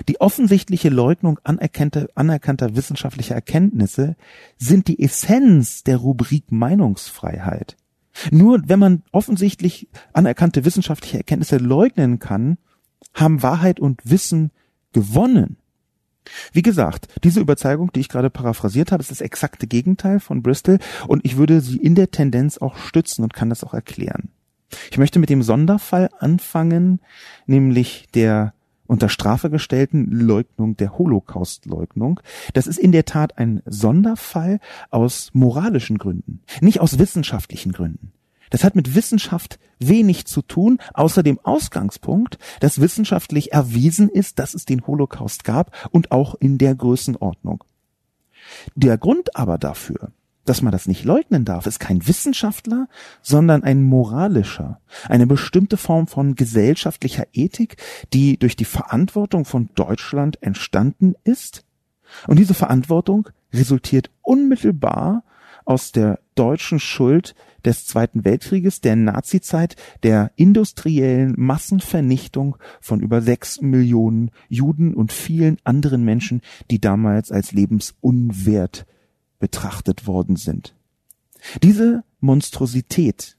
Die 0.08 0.20
offensichtliche 0.20 0.90
Leugnung 0.90 1.40
anerkannter, 1.44 2.08
anerkannter 2.16 2.76
wissenschaftlicher 2.76 3.36
Erkenntnisse 3.36 4.16
sind 4.58 4.88
die 4.88 5.04
Essenz 5.04 5.84
der 5.84 5.98
Rubrik 5.98 6.52
Meinungsfreiheit. 6.52 7.78
Nur 8.32 8.64
wenn 8.66 8.80
man 8.80 9.04
offensichtlich 9.12 9.88
anerkannte 10.14 10.66
wissenschaftliche 10.66 11.18
Erkenntnisse 11.18 11.58
leugnen 11.58 12.18
kann, 12.18 12.58
haben 13.14 13.44
Wahrheit 13.44 13.80
und 13.80 14.02
Wissen 14.04 14.52
gewonnen. 14.94 15.58
Wie 16.52 16.62
gesagt, 16.62 17.08
diese 17.24 17.40
Überzeugung, 17.40 17.92
die 17.94 18.00
ich 18.00 18.10
gerade 18.10 18.30
paraphrasiert 18.30 18.92
habe, 18.92 19.02
ist 19.02 19.12
das 19.12 19.22
exakte 19.22 19.68
Gegenteil 19.68 20.20
von 20.20 20.42
Bristol 20.42 20.80
und 21.08 21.26
ich 21.26 21.38
würde 21.38 21.62
sie 21.62 21.78
in 21.78 21.96
der 21.96 22.12
Tendenz 22.12 22.58
auch 22.58 22.78
stützen 22.78 23.24
und 23.24 23.34
kann 23.34 23.50
das 23.50 23.64
auch 23.64 23.74
erklären. 23.74 24.30
Ich 24.92 24.98
möchte 24.98 25.20
mit 25.20 25.30
dem 25.30 25.44
Sonderfall 25.44 26.10
anfangen, 26.20 27.00
nämlich 27.46 28.08
der 28.14 28.54
unter 28.88 29.10
Strafe 29.10 29.50
gestellten 29.50 30.10
Leugnung 30.10 30.78
der 30.78 30.98
Holocaustleugnung. 30.98 32.20
Das 32.54 32.68
ist 32.68 32.80
in 32.80 32.92
der 32.92 33.06
Tat 33.06 33.38
ein 33.38 33.62
Sonderfall 33.66 34.60
aus 34.90 35.30
moralischen 35.34 35.98
Gründen, 35.98 36.42
nicht 36.62 36.80
aus 36.80 36.98
wissenschaftlichen 36.98 37.74
Gründen. 37.74 38.14
Das 38.50 38.64
hat 38.64 38.76
mit 38.76 38.96
Wissenschaft 38.96 39.60
wenig 39.80 40.26
zu 40.26 40.42
tun, 40.42 40.80
außer 40.94 41.24
dem 41.24 41.40
Ausgangspunkt, 41.44 42.38
dass 42.60 42.82
wissenschaftlich 42.82 43.52
erwiesen 43.52 44.10
ist, 44.10 44.40
dass 44.40 44.54
es 44.54 44.66
den 44.66 44.86
Holocaust 44.86 45.44
gab 45.44 45.72
und 45.92 46.12
auch 46.12 46.36
in 46.36 46.58
der 46.58 46.76
Größenordnung. 46.76 47.64
Der 48.76 48.98
Grund 48.98 49.36
aber 49.36 49.58
dafür, 49.58 50.12
dass 50.46 50.62
man 50.62 50.72
das 50.72 50.88
nicht 50.88 51.04
leugnen 51.04 51.44
darf, 51.44 51.66
ist 51.66 51.80
kein 51.80 52.08
Wissenschaftler, 52.08 52.88
sondern 53.22 53.64
ein 53.64 53.84
moralischer, 53.84 54.80
eine 55.08 55.28
bestimmte 55.28 55.76
Form 55.78 56.08
von 56.08 56.36
gesellschaftlicher 56.36 57.26
Ethik, 57.34 57.76
die 58.14 58.38
durch 58.38 58.56
die 58.56 58.66
Verantwortung 58.66 59.44
von 59.44 59.70
Deutschland 59.76 60.42
entstanden 60.42 61.16
ist. 61.26 61.66
Und 62.28 62.40
diese 62.40 62.54
Verantwortung 62.54 63.28
resultiert 63.54 64.10
unmittelbar 64.22 65.24
aus 65.68 65.92
der 65.92 66.20
deutschen 66.36 66.80
Schuld 66.80 67.36
des 67.66 67.86
Zweiten 67.86 68.24
Weltkrieges, 68.24 68.80
der 68.80 68.96
Nazizeit, 68.96 69.76
der 70.02 70.32
industriellen 70.38 71.34
Massenvernichtung 71.38 72.56
von 72.80 73.02
über 73.02 73.22
sechs 73.22 73.60
Millionen 73.60 74.32
Juden 74.48 74.94
und 74.94 75.12
vielen 75.12 75.58
anderen 75.66 76.06
Menschen, 76.06 76.42
die 76.72 76.80
damals 76.80 77.32
als 77.32 77.52
lebensunwert 77.52 78.86
betrachtet 79.40 80.08
worden 80.08 80.38
sind. 80.38 80.74
Diese 81.62 82.06
Monstrosität 82.22 83.38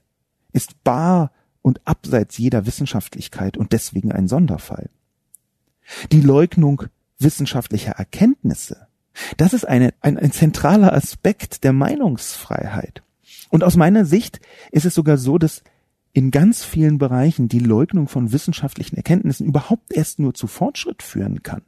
ist 0.53 0.83
bar 0.83 1.31
und 1.63 1.81
abseits 1.85 2.37
jeder 2.37 2.67
Wissenschaftlichkeit 2.67 3.57
und 3.57 3.73
deswegen 3.73 4.11
ein 4.11 4.27
Sonderfall. 4.27 4.91
Die 6.11 6.21
Leugnung 6.21 6.83
wissenschaftlicher 7.17 7.93
Erkenntnisse, 7.93 8.87
das 9.37 9.53
ist 9.53 9.65
eine, 9.65 9.93
ein, 10.01 10.17
ein 10.17 10.31
zentraler 10.31 10.93
Aspekt 10.93 11.63
der 11.63 11.73
Meinungsfreiheit. 11.73 13.03
Und 13.49 13.63
aus 13.63 13.75
meiner 13.75 14.05
Sicht 14.05 14.39
ist 14.71 14.85
es 14.85 14.95
sogar 14.95 15.17
so, 15.17 15.37
dass 15.37 15.63
in 16.13 16.31
ganz 16.31 16.63
vielen 16.63 16.97
Bereichen 16.97 17.47
die 17.47 17.59
Leugnung 17.59 18.07
von 18.07 18.31
wissenschaftlichen 18.31 18.97
Erkenntnissen 18.97 19.45
überhaupt 19.45 19.93
erst 19.93 20.19
nur 20.19 20.33
zu 20.33 20.47
Fortschritt 20.47 21.03
führen 21.03 21.43
kann. 21.43 21.61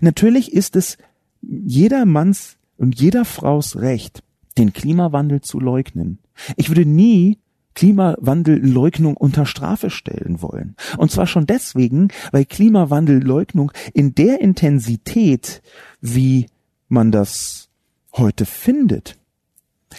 Natürlich 0.00 0.52
ist 0.52 0.76
es 0.76 0.98
jedermanns 1.42 2.56
und 2.76 3.00
jeder 3.00 3.24
Fraus 3.24 3.76
Recht, 3.76 4.22
den 4.58 4.72
Klimawandel 4.72 5.40
zu 5.40 5.60
leugnen. 5.60 6.18
Ich 6.56 6.68
würde 6.68 6.86
nie 6.86 7.38
Klimawandelleugnung 7.74 9.16
unter 9.16 9.46
Strafe 9.46 9.90
stellen 9.90 10.42
wollen. 10.42 10.74
Und 10.98 11.10
zwar 11.10 11.26
schon 11.26 11.46
deswegen, 11.46 12.08
weil 12.32 12.44
Klimawandelleugnung 12.44 13.72
in 13.94 14.14
der 14.14 14.40
Intensität, 14.40 15.62
wie 16.00 16.46
man 16.90 17.12
das 17.12 17.68
heute 18.12 18.46
findet, 18.46 19.18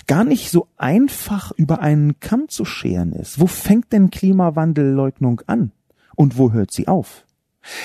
gar 0.08 0.24
nicht 0.24 0.50
so 0.52 0.68
einfach 0.78 1.52
über 1.52 1.82
einen 1.82 2.20
Kamm 2.20 2.50
zu 2.50 2.66
scheren 2.66 3.14
ist. 3.14 3.40
Wo 3.40 3.48
fängt 3.48 3.92
denn 3.92 4.12
Klimawandelleugnung 4.12 5.42
an? 5.48 5.72
Und 6.16 6.38
wo 6.38 6.52
hört 6.52 6.72
sie 6.72 6.88
auf? 6.88 7.26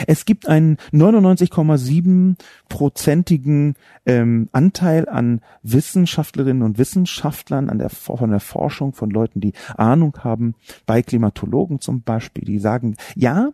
Es 0.07 0.25
gibt 0.25 0.49
einen 0.49 0.79
99,7-prozentigen 0.93 3.75
ähm, 4.07 4.49
Anteil 4.53 5.07
an 5.09 5.41
Wissenschaftlerinnen 5.63 6.63
und 6.63 6.79
Wissenschaftlern, 6.79 7.69
an 7.69 7.79
der, 7.79 7.91
von 7.91 8.31
der 8.31 8.41
Forschung 8.41 8.95
von 8.95 9.11
Leuten, 9.11 9.41
die 9.41 9.53
Ahnung 9.77 10.17
haben, 10.21 10.55
bei 10.87 11.03
Klimatologen 11.03 11.81
zum 11.81 12.01
Beispiel, 12.03 12.45
die 12.45 12.59
sagen, 12.59 12.97
ja, 13.15 13.51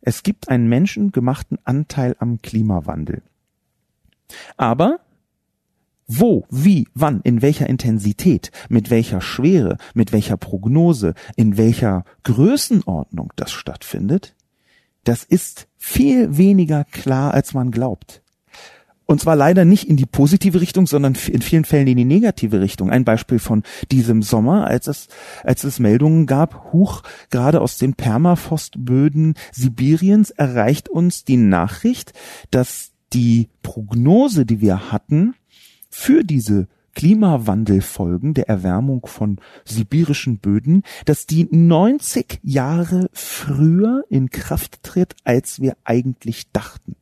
es 0.00 0.22
gibt 0.22 0.48
einen 0.48 0.68
menschengemachten 0.68 1.58
Anteil 1.64 2.16
am 2.18 2.40
Klimawandel. 2.40 3.22
Aber 4.56 5.00
wo, 6.06 6.44
wie, 6.50 6.86
wann, 6.94 7.20
in 7.22 7.40
welcher 7.40 7.66
Intensität, 7.66 8.50
mit 8.68 8.90
welcher 8.90 9.20
Schwere, 9.20 9.78
mit 9.94 10.12
welcher 10.12 10.36
Prognose, 10.36 11.14
in 11.36 11.56
welcher 11.56 12.04
Größenordnung 12.24 13.32
das 13.36 13.52
stattfindet, 13.52 14.34
das 15.04 15.24
ist 15.24 15.66
viel 15.76 16.36
weniger 16.36 16.84
klar, 16.84 17.32
als 17.32 17.54
man 17.54 17.70
glaubt. 17.70 18.22
Und 19.06 19.20
zwar 19.20 19.36
leider 19.36 19.66
nicht 19.66 19.88
in 19.88 19.96
die 19.96 20.06
positive 20.06 20.62
Richtung, 20.62 20.86
sondern 20.86 21.14
in 21.28 21.42
vielen 21.42 21.66
Fällen 21.66 21.86
in 21.88 21.98
die 21.98 22.06
negative 22.06 22.60
Richtung. 22.60 22.90
Ein 22.90 23.04
Beispiel 23.04 23.38
von 23.38 23.62
diesem 23.92 24.22
Sommer, 24.22 24.66
als 24.66 24.86
es, 24.86 25.08
als 25.42 25.62
es 25.64 25.78
Meldungen 25.78 26.24
gab, 26.24 26.72
hoch, 26.72 27.02
gerade 27.28 27.60
aus 27.60 27.76
den 27.76 27.94
Permafrostböden 27.94 29.34
Sibiriens 29.52 30.30
erreicht 30.30 30.88
uns 30.88 31.24
die 31.24 31.36
Nachricht, 31.36 32.14
dass 32.50 32.93
die 33.14 33.48
Prognose, 33.62 34.44
die 34.44 34.60
wir 34.60 34.92
hatten, 34.92 35.34
für 35.88 36.24
diese 36.24 36.66
Klimawandelfolgen 36.94 38.34
der 38.34 38.48
Erwärmung 38.48 39.06
von 39.06 39.38
sibirischen 39.64 40.38
Böden, 40.38 40.82
dass 41.04 41.26
die 41.26 41.48
90 41.50 42.40
Jahre 42.42 43.08
früher 43.12 44.04
in 44.08 44.30
Kraft 44.30 44.82
tritt, 44.82 45.16
als 45.24 45.60
wir 45.60 45.76
eigentlich 45.84 46.50
dachten. 46.52 46.96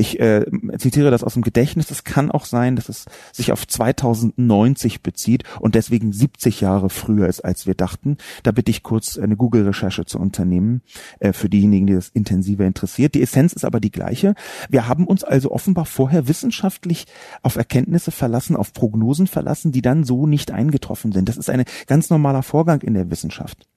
Ich 0.00 0.18
äh, 0.18 0.46
zitiere 0.78 1.10
das 1.10 1.22
aus 1.22 1.34
dem 1.34 1.42
Gedächtnis. 1.42 1.90
Es 1.90 2.04
kann 2.04 2.30
auch 2.30 2.46
sein, 2.46 2.74
dass 2.74 2.88
es 2.88 3.04
sich 3.34 3.52
auf 3.52 3.68
2090 3.68 5.02
bezieht 5.02 5.44
und 5.60 5.74
deswegen 5.74 6.10
70 6.10 6.62
Jahre 6.62 6.88
früher 6.88 7.28
ist, 7.28 7.44
als 7.44 7.66
wir 7.66 7.74
dachten. 7.74 8.16
Da 8.42 8.50
bitte 8.50 8.70
ich 8.70 8.82
kurz 8.82 9.18
eine 9.18 9.36
Google-Recherche 9.36 10.06
zu 10.06 10.18
unternehmen, 10.18 10.80
äh, 11.18 11.34
für 11.34 11.50
diejenigen, 11.50 11.86
die 11.86 11.92
das 11.92 12.08
intensiver 12.08 12.64
interessiert. 12.64 13.14
Die 13.14 13.20
Essenz 13.20 13.52
ist 13.52 13.66
aber 13.66 13.78
die 13.78 13.90
gleiche. 13.90 14.34
Wir 14.70 14.88
haben 14.88 15.06
uns 15.06 15.22
also 15.22 15.50
offenbar 15.50 15.84
vorher 15.84 16.28
wissenschaftlich 16.28 17.04
auf 17.42 17.56
Erkenntnisse 17.56 18.10
verlassen, 18.10 18.56
auf 18.56 18.72
Prognosen 18.72 19.26
verlassen, 19.26 19.70
die 19.70 19.82
dann 19.82 20.04
so 20.04 20.26
nicht 20.26 20.50
eingetroffen 20.50 21.12
sind. 21.12 21.28
Das 21.28 21.36
ist 21.36 21.50
ein 21.50 21.64
ganz 21.86 22.08
normaler 22.08 22.42
Vorgang 22.42 22.80
in 22.80 22.94
der 22.94 23.10
Wissenschaft. 23.10 23.68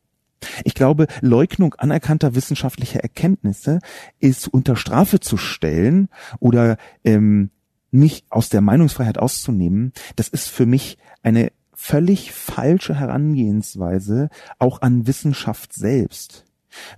Ich 0.64 0.74
glaube, 0.74 1.08
Leugnung 1.22 1.74
anerkannter 1.76 2.36
wissenschaftlicher 2.36 3.00
Erkenntnisse 3.00 3.80
ist 4.20 4.48
unter 4.48 4.76
Strafe 4.76 5.20
zu 5.20 5.38
stellen 5.38 6.10
oder 6.40 6.78
ähm, 7.04 7.50
mich 7.92 8.26
aus 8.30 8.50
der 8.50 8.62
Meinungsfreiheit 8.62 9.18
auszunehmen. 9.18 9.94
Das 10.16 10.28
ist 10.28 10.50
für 10.50 10.66
mich 10.66 10.98
eine 11.22 11.52
völlig 11.74 12.32
falsche 12.32 12.96
Herangehensweise 12.96 14.30
auch 14.58 14.82
an 14.82 15.06
Wissenschaft 15.06 15.74
selbst. 15.74 16.46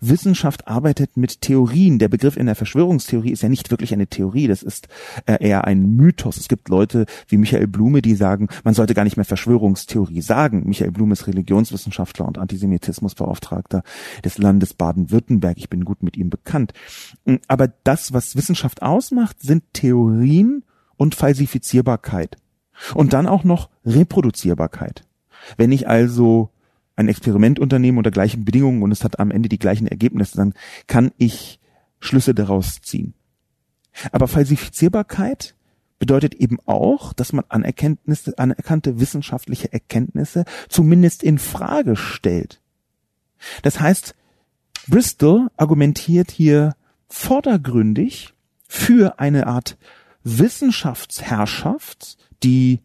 Wissenschaft 0.01 0.67
arbeitet 0.67 1.17
mit 1.17 1.41
Theorien. 1.41 1.99
Der 1.99 2.07
Begriff 2.07 2.37
in 2.37 2.45
der 2.45 2.55
Verschwörungstheorie 2.55 3.31
ist 3.31 3.43
ja 3.43 3.49
nicht 3.49 3.71
wirklich 3.71 3.93
eine 3.93 4.07
Theorie, 4.07 4.47
das 4.47 4.63
ist 4.63 4.87
äh, 5.25 5.37
eher 5.39 5.65
ein 5.65 5.95
Mythos. 5.95 6.37
Es 6.37 6.47
gibt 6.47 6.69
Leute 6.69 7.05
wie 7.27 7.37
Michael 7.37 7.67
Blume, 7.67 8.01
die 8.01 8.15
sagen, 8.15 8.47
man 8.63 8.73
sollte 8.73 8.93
gar 8.93 9.03
nicht 9.03 9.17
mehr 9.17 9.25
Verschwörungstheorie 9.25 10.21
sagen. 10.21 10.63
Michael 10.65 10.91
Blume 10.91 11.13
ist 11.13 11.27
Religionswissenschaftler 11.27 12.27
und 12.27 12.37
Antisemitismusbeauftragter 12.37 13.83
des 14.23 14.37
Landes 14.37 14.73
Baden-Württemberg. 14.73 15.57
Ich 15.57 15.69
bin 15.69 15.85
gut 15.85 16.03
mit 16.03 16.17
ihm 16.17 16.29
bekannt. 16.29 16.73
Mm, 17.25 17.35
aber 17.47 17.67
das, 17.83 18.13
was 18.13 18.35
Wissenschaft 18.35 18.81
ausmacht, 18.81 19.41
sind 19.41 19.63
Theorien 19.73 20.63
und 20.97 21.15
Falsifizierbarkeit. 21.15 22.37
Und 22.93 23.13
dann 23.13 23.27
auch 23.27 23.43
noch 23.43 23.69
Reproduzierbarkeit. 23.85 25.03
Wenn 25.57 25.71
ich 25.71 25.87
also 25.87 26.49
ein 26.95 27.07
Experiment 27.07 27.59
unternehmen 27.59 27.97
unter 27.97 28.11
gleichen 28.11 28.45
Bedingungen 28.45 28.83
und 28.83 28.91
es 28.91 29.03
hat 29.03 29.19
am 29.19 29.31
Ende 29.31 29.49
die 29.49 29.59
gleichen 29.59 29.87
Ergebnisse, 29.87 30.37
dann 30.37 30.53
kann 30.87 31.11
ich 31.17 31.59
Schlüsse 31.99 32.33
daraus 32.33 32.81
ziehen. 32.81 33.13
Aber 34.11 34.27
Falsifizierbarkeit 34.27 35.55
bedeutet 35.99 36.35
eben 36.35 36.57
auch, 36.65 37.13
dass 37.13 37.33
man 37.33 37.45
Anerkenntnisse, 37.49 38.37
anerkannte 38.37 38.99
wissenschaftliche 38.99 39.71
Erkenntnisse 39.71 40.45
zumindest 40.69 41.23
in 41.23 41.39
Frage 41.39 41.95
stellt. 41.95 42.61
Das 43.61 43.79
heißt, 43.79 44.15
Bristol 44.87 45.47
argumentiert 45.57 46.31
hier 46.31 46.75
vordergründig 47.07 48.33
für 48.67 49.19
eine 49.19 49.47
Art 49.47 49.77
Wissenschaftsherrschaft, 50.23 52.17
die 52.43 52.81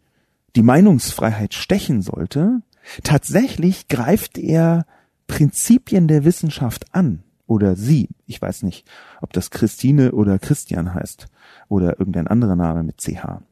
die 0.56 0.62
Meinungsfreiheit 0.62 1.54
stechen 1.54 2.02
sollte. 2.02 2.62
Tatsächlich 3.02 3.88
greift 3.88 4.38
er 4.38 4.86
Prinzipien 5.26 6.08
der 6.08 6.24
Wissenschaft 6.24 6.94
an 6.94 7.22
oder 7.46 7.76
sie. 7.76 8.08
Ich 8.26 8.40
weiß 8.40 8.62
nicht, 8.62 8.88
ob 9.20 9.32
das 9.32 9.50
Christine 9.50 10.12
oder 10.12 10.38
Christian 10.38 10.94
heißt 10.94 11.26
oder 11.68 11.98
irgendein 11.98 12.26
anderer 12.26 12.56
Name 12.56 12.82
mit 12.82 13.00
CH. 13.00 13.42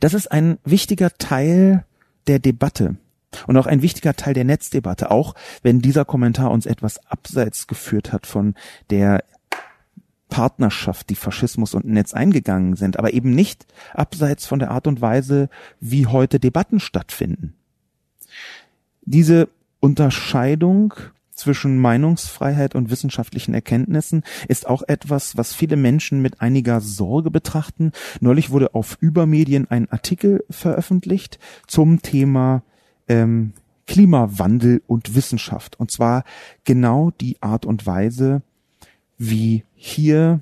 Das 0.00 0.14
ist 0.14 0.30
ein 0.30 0.58
wichtiger 0.64 1.10
Teil 1.18 1.84
der 2.26 2.38
Debatte 2.38 2.96
und 3.46 3.56
auch 3.56 3.66
ein 3.66 3.82
wichtiger 3.82 4.14
Teil 4.14 4.34
der 4.34 4.44
Netzdebatte, 4.44 5.10
auch 5.10 5.34
wenn 5.62 5.80
dieser 5.80 6.04
Kommentar 6.04 6.50
uns 6.50 6.66
etwas 6.66 7.04
abseits 7.06 7.66
geführt 7.66 8.12
hat 8.12 8.26
von 8.26 8.54
der 8.90 9.24
Partnerschaft, 10.28 11.10
die 11.10 11.14
Faschismus 11.14 11.74
und 11.74 11.86
Netz 11.86 12.12
eingegangen 12.12 12.76
sind, 12.76 12.98
aber 12.98 13.12
eben 13.12 13.30
nicht 13.30 13.66
abseits 13.94 14.46
von 14.46 14.58
der 14.58 14.70
Art 14.70 14.86
und 14.86 15.00
Weise, 15.00 15.48
wie 15.80 16.06
heute 16.06 16.40
Debatten 16.40 16.80
stattfinden. 16.80 17.54
Diese 19.06 19.48
Unterscheidung 19.78 20.94
zwischen 21.32 21.78
Meinungsfreiheit 21.78 22.74
und 22.74 22.90
wissenschaftlichen 22.90 23.54
Erkenntnissen 23.54 24.24
ist 24.48 24.66
auch 24.66 24.82
etwas, 24.88 25.36
was 25.36 25.54
viele 25.54 25.76
Menschen 25.76 26.22
mit 26.22 26.40
einiger 26.40 26.80
Sorge 26.80 27.30
betrachten. 27.30 27.92
Neulich 28.20 28.50
wurde 28.50 28.74
auf 28.74 28.98
Übermedien 29.00 29.70
ein 29.70 29.88
Artikel 29.92 30.44
veröffentlicht 30.50 31.38
zum 31.68 32.02
Thema 32.02 32.62
ähm, 33.06 33.52
Klimawandel 33.86 34.82
und 34.88 35.14
Wissenschaft. 35.14 35.78
Und 35.78 35.92
zwar 35.92 36.24
genau 36.64 37.12
die 37.20 37.40
Art 37.40 37.64
und 37.64 37.86
Weise, 37.86 38.42
wie 39.18 39.62
hier 39.74 40.40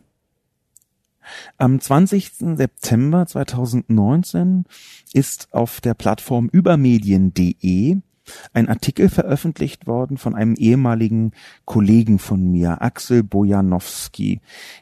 am 1.58 1.80
20. 1.80 2.32
September 2.56 3.26
2019 3.26 4.64
ist 5.12 5.48
auf 5.52 5.82
der 5.82 5.94
Plattform 5.94 6.48
übermedien.de 6.50 7.98
ein 8.52 8.68
Artikel 8.68 9.08
veröffentlicht 9.08 9.86
worden 9.86 10.16
von 10.16 10.34
einem 10.34 10.54
ehemaligen 10.54 11.32
Kollegen 11.64 12.18
von 12.18 12.50
mir, 12.50 12.82
Axel 12.82 13.22
Bojanowski. 13.22 14.40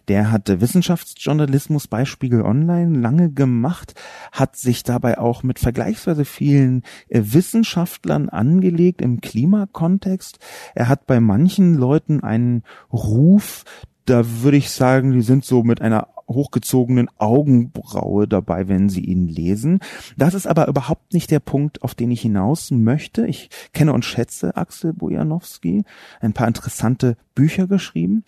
Der 0.08 0.30
hatte 0.30 0.60
Wissenschaftsjournalismus 0.60 1.86
bei 1.88 2.04
Spiegel 2.04 2.42
Online 2.42 2.98
lange 2.98 3.30
gemacht, 3.30 3.94
hat 4.32 4.56
sich 4.56 4.82
dabei 4.82 5.18
auch 5.18 5.42
mit 5.42 5.58
vergleichsweise 5.58 6.24
vielen 6.24 6.82
äh, 7.08 7.22
Wissenschaftlern 7.24 8.28
angelegt 8.28 9.02
im 9.02 9.20
Klimakontext. 9.20 10.38
Er 10.74 10.88
hat 10.88 11.06
bei 11.06 11.20
manchen 11.20 11.74
Leuten 11.74 12.22
einen 12.22 12.62
Ruf, 12.92 13.64
da 14.04 14.42
würde 14.42 14.56
ich 14.56 14.70
sagen, 14.70 15.12
die 15.12 15.22
sind 15.22 15.44
so 15.44 15.62
mit 15.62 15.80
einer 15.80 16.08
hochgezogenen 16.28 17.08
Augenbraue 17.18 18.26
dabei, 18.28 18.68
wenn 18.68 18.88
sie 18.88 19.04
ihn 19.04 19.28
lesen. 19.28 19.80
Das 20.16 20.34
ist 20.34 20.46
aber 20.46 20.68
überhaupt 20.68 21.14
nicht 21.14 21.30
der 21.30 21.40
Punkt, 21.40 21.82
auf 21.82 21.94
den 21.94 22.10
ich 22.10 22.22
hinaus 22.22 22.70
möchte. 22.70 23.26
Ich 23.26 23.50
kenne 23.72 23.92
und 23.92 24.04
schätze 24.04 24.56
Axel 24.56 24.92
Bojanowski, 24.92 25.84
ein 26.20 26.32
paar 26.32 26.48
interessante 26.48 27.16
Bücher 27.34 27.66
geschrieben. 27.66 28.24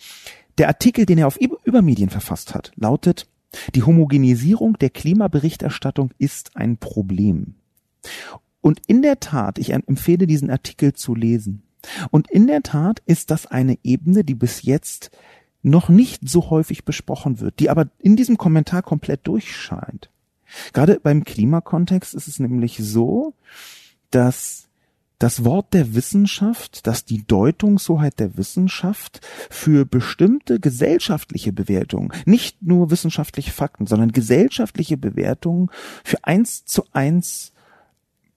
Der 0.59 0.68
Artikel, 0.68 1.07
den 1.07 1.18
er 1.18 1.26
auf 1.26 1.38
Übermedien 1.38 2.11
verfasst 2.11 2.54
hat, 2.54 2.72
lautet, 2.76 3.26
die 3.74 3.83
Homogenisierung 3.83 4.78
der 4.78 4.90
Klimaberichterstattung 4.90 6.11
ist 6.18 6.57
ein 6.57 6.76
Problem. 6.76 7.54
Und 8.61 8.80
in 8.87 9.02
der 9.02 9.20
Tat, 9.20 9.59
ich 9.59 9.72
empfehle 9.72 10.26
diesen 10.26 10.50
Artikel 10.50 10.94
zu 10.94 11.14
lesen. 11.14 11.62
Und 12.11 12.30
in 12.30 12.46
der 12.46 12.62
Tat 12.62 13.02
ist 13.07 13.30
das 13.30 13.46
eine 13.46 13.78
Ebene, 13.83 14.24
die 14.24 14.35
bis 14.35 14.62
jetzt 14.62 15.11
noch 15.64 15.88
nicht 15.88 16.29
so 16.29 16.50
häufig 16.50 16.85
besprochen 16.85 17.40
wird, 17.40 17.59
die 17.59 17.70
aber 17.70 17.88
in 17.98 18.16
diesem 18.16 18.37
Kommentar 18.37 18.83
komplett 18.83 19.27
durchscheint. 19.27 20.11
Gerade 20.72 21.00
beim 21.03 21.24
Klimakontext 21.24 22.14
ist 22.14 22.29
es 22.29 22.38
nämlich 22.38 22.79
so, 22.79 23.35
dass 24.11 24.68
das 25.18 25.44
Wort 25.44 25.72
der 25.72 25.94
Wissenschaft, 25.94 26.87
dass 26.87 27.05
die 27.05 27.27
Deutungshoheit 27.27 28.20
der 28.20 28.37
Wissenschaft 28.37 29.20
für 29.48 29.87
bestimmte 29.87 30.61
gesellschaftliche 30.61 31.53
Bewertungen, 31.53 32.12
nicht 32.27 32.62
nur 32.62 32.90
wissenschaftliche 32.90 33.53
Fakten, 33.53 33.87
sondern 33.87 34.12
gesellschaftliche 34.12 34.98
Bewertungen 34.98 35.70
für 36.05 36.22
eins 36.24 36.66
zu 36.66 36.85
eins 36.92 37.53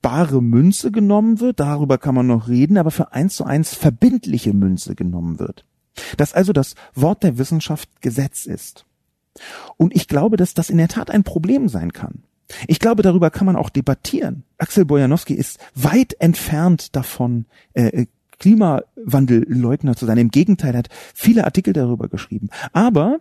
bare 0.02 0.42
Münze 0.42 0.92
genommen 0.92 1.42
wird, 1.42 1.60
darüber 1.60 1.98
kann 1.98 2.16
man 2.16 2.28
noch 2.28 2.48
reden, 2.48 2.78
aber 2.78 2.92
für 2.92 3.12
eins 3.12 3.36
zu 3.36 3.44
eins 3.44 3.74
verbindliche 3.74 4.54
Münze 4.54 4.96
genommen 4.96 5.40
wird. 5.40 5.66
Dass 6.18 6.34
also 6.34 6.54
das 6.54 6.76
Wort 6.94 7.24
der 7.24 7.38
Wissenschaft 7.38 8.02
Gesetz 8.02 8.46
ist. 8.46 8.86
Und 9.78 9.96
ich 9.96 10.08
glaube, 10.08 10.38
dass 10.38 10.54
das 10.54 10.70
in 10.70 10.78
der 10.78 10.88
Tat 10.88 11.12
ein 11.12 11.24
Problem 11.24 11.70
sein 11.70 11.94
kann. 11.94 12.24
Ich 12.68 12.80
glaube, 12.80 13.04
darüber 13.04 13.30
kann 13.30 13.46
man 13.46 13.56
auch 13.56 13.70
debattieren. 13.70 14.44
Axel 14.58 14.86
Bojanowski 14.86 15.34
ist 15.34 15.60
weit 15.76 16.16
entfernt 16.20 16.96
davon, 16.96 17.46
äh, 17.74 18.06
Klimawandelleugner 18.40 19.96
zu 19.96 20.06
sein. 20.06 20.18
Im 20.18 20.30
Gegenteil, 20.30 20.74
er 20.74 20.80
hat 20.80 20.90
viele 21.14 21.46
Artikel 21.46 21.74
darüber 21.74 22.08
geschrieben. 22.08 22.50
Aber 22.72 23.20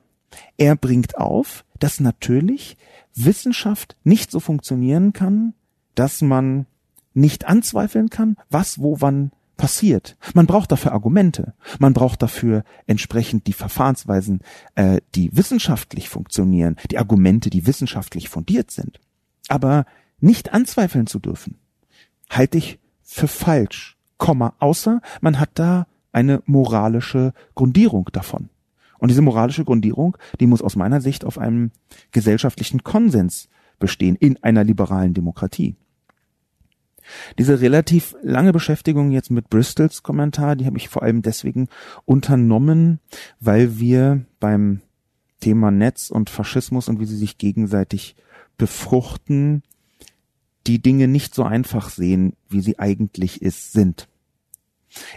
er 0.57 0.77
bringt 0.77 1.17
auf, 1.17 1.65
dass 1.79 2.01
natürlich 2.01 2.77
Wissenschaft 3.15 3.97
nicht 4.05 4.31
so 4.31 4.41
funktionieren 4.41 5.12
kann, 5.12 5.55
dass 5.95 6.21
man 6.21 6.67
nicht 7.15 7.47
anzweifeln 7.47 8.11
kann, 8.11 8.37
was 8.51 8.79
wo 8.79 9.01
wann 9.01 9.33
passiert. 9.57 10.16
Man 10.35 10.47
braucht 10.47 10.71
dafür 10.71 10.92
Argumente. 10.92 11.55
Man 11.79 11.92
braucht 11.92 12.23
dafür 12.23 12.64
entsprechend 12.87 13.47
die 13.47 13.53
Verfahrensweisen, 13.53 14.40
äh, 14.75 15.01
die 15.14 15.35
wissenschaftlich 15.37 16.09
funktionieren, 16.09 16.77
die 16.90 16.99
Argumente, 16.99 17.51
die 17.51 17.66
wissenschaftlich 17.66 18.29
fundiert 18.29 18.71
sind. 18.71 19.01
Aber 19.49 19.87
nicht 20.21 20.53
anzweifeln 20.53 21.07
zu 21.07 21.19
dürfen, 21.19 21.59
halte 22.31 22.59
ich 22.59 22.79
für 23.03 23.29
falsch. 23.29 23.97
Komma, 24.19 24.55
außer 24.61 25.03
man 25.21 25.38
hat 25.38 25.51
da 25.55 25.87
eine 26.11 26.42
moralische 26.47 27.35
Grundierung 27.55 28.09
davon. 28.12 28.49
Und 28.99 29.11
diese 29.11 29.21
moralische 29.21 29.64
Grundierung, 29.64 30.16
die 30.40 30.47
muss 30.47 30.62
aus 30.62 30.75
meiner 30.75 31.03
Sicht 31.03 31.25
auf 31.25 31.38
einem 31.38 31.71
gesellschaftlichen 32.12 32.83
Konsens 32.83 33.51
bestehen 33.79 34.16
in 34.16 34.42
einer 34.42 34.64
liberalen 34.64 35.12
Demokratie. 35.12 35.77
Diese 37.38 37.61
relativ 37.61 38.14
lange 38.23 38.53
Beschäftigung 38.53 39.11
jetzt 39.11 39.31
mit 39.31 39.49
Bristols 39.49 40.03
Kommentar, 40.03 40.57
die 40.57 40.66
habe 40.66 40.79
ich 40.79 40.88
vor 40.88 41.03
allem 41.03 41.23
deswegen 41.23 41.69
unternommen, 42.05 43.01
weil 43.40 43.79
wir 43.79 44.25
beim 44.40 44.81
Thema 45.40 45.71
Netz 45.71 46.11
und 46.11 46.31
Faschismus 46.31 46.88
und 46.88 47.01
wie 47.01 47.07
sie 47.07 47.16
sich 47.16 47.38
gegenseitig 47.38 48.16
befruchten, 48.59 49.62
die 50.66 50.81
Dinge 50.81 51.09
nicht 51.09 51.35
so 51.35 51.45
einfach 51.45 51.90
sehen, 51.90 52.35
wie 52.49 52.61
sie 52.61 52.79
eigentlich 52.79 53.42
ist, 53.42 53.73
sind. 53.73 54.09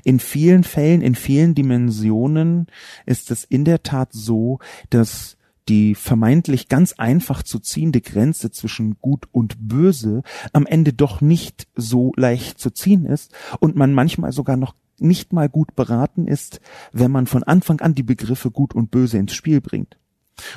In 0.03 0.19
vielen 0.19 0.63
Fällen, 0.63 1.01
in 1.01 1.15
vielen 1.15 1.55
Dimensionen 1.55 2.67
ist 3.05 3.31
es 3.31 3.43
in 3.45 3.65
der 3.65 3.81
Tat 3.81 4.09
so, 4.11 4.59
dass 4.89 5.37
die 5.69 5.95
vermeintlich 5.95 6.67
ganz 6.67 6.93
einfach 6.93 7.43
zu 7.43 7.59
ziehende 7.59 8.01
Grenze 8.01 8.51
zwischen 8.51 8.97
gut 8.99 9.27
und 9.31 9.55
böse 9.59 10.23
am 10.51 10.65
Ende 10.65 10.93
doch 10.93 11.21
nicht 11.21 11.67
so 11.75 12.11
leicht 12.17 12.59
zu 12.59 12.71
ziehen 12.71 13.05
ist 13.05 13.33
und 13.59 13.75
man 13.75 13.93
manchmal 13.93 14.31
sogar 14.31 14.57
noch 14.57 14.75
nicht 14.97 15.31
mal 15.31 15.47
gut 15.47 15.75
beraten 15.75 16.27
ist, 16.27 16.59
wenn 16.91 17.11
man 17.11 17.27
von 17.27 17.43
Anfang 17.43 17.79
an 17.79 17.95
die 17.95 18.03
Begriffe 18.03 18.51
gut 18.51 18.75
und 18.75 18.91
böse 18.91 19.17
ins 19.17 19.33
Spiel 19.33 19.61
bringt. 19.61 19.97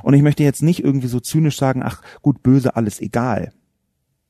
Und 0.03 0.15
ich 0.15 0.23
möchte 0.23 0.43
jetzt 0.43 0.63
nicht 0.63 0.83
irgendwie 0.83 1.09
so 1.09 1.21
zynisch 1.21 1.59
sagen, 1.59 1.83
ach, 1.85 2.03
gut, 2.23 2.43
böse, 2.43 2.75
alles 2.75 3.01
egal. 3.01 3.53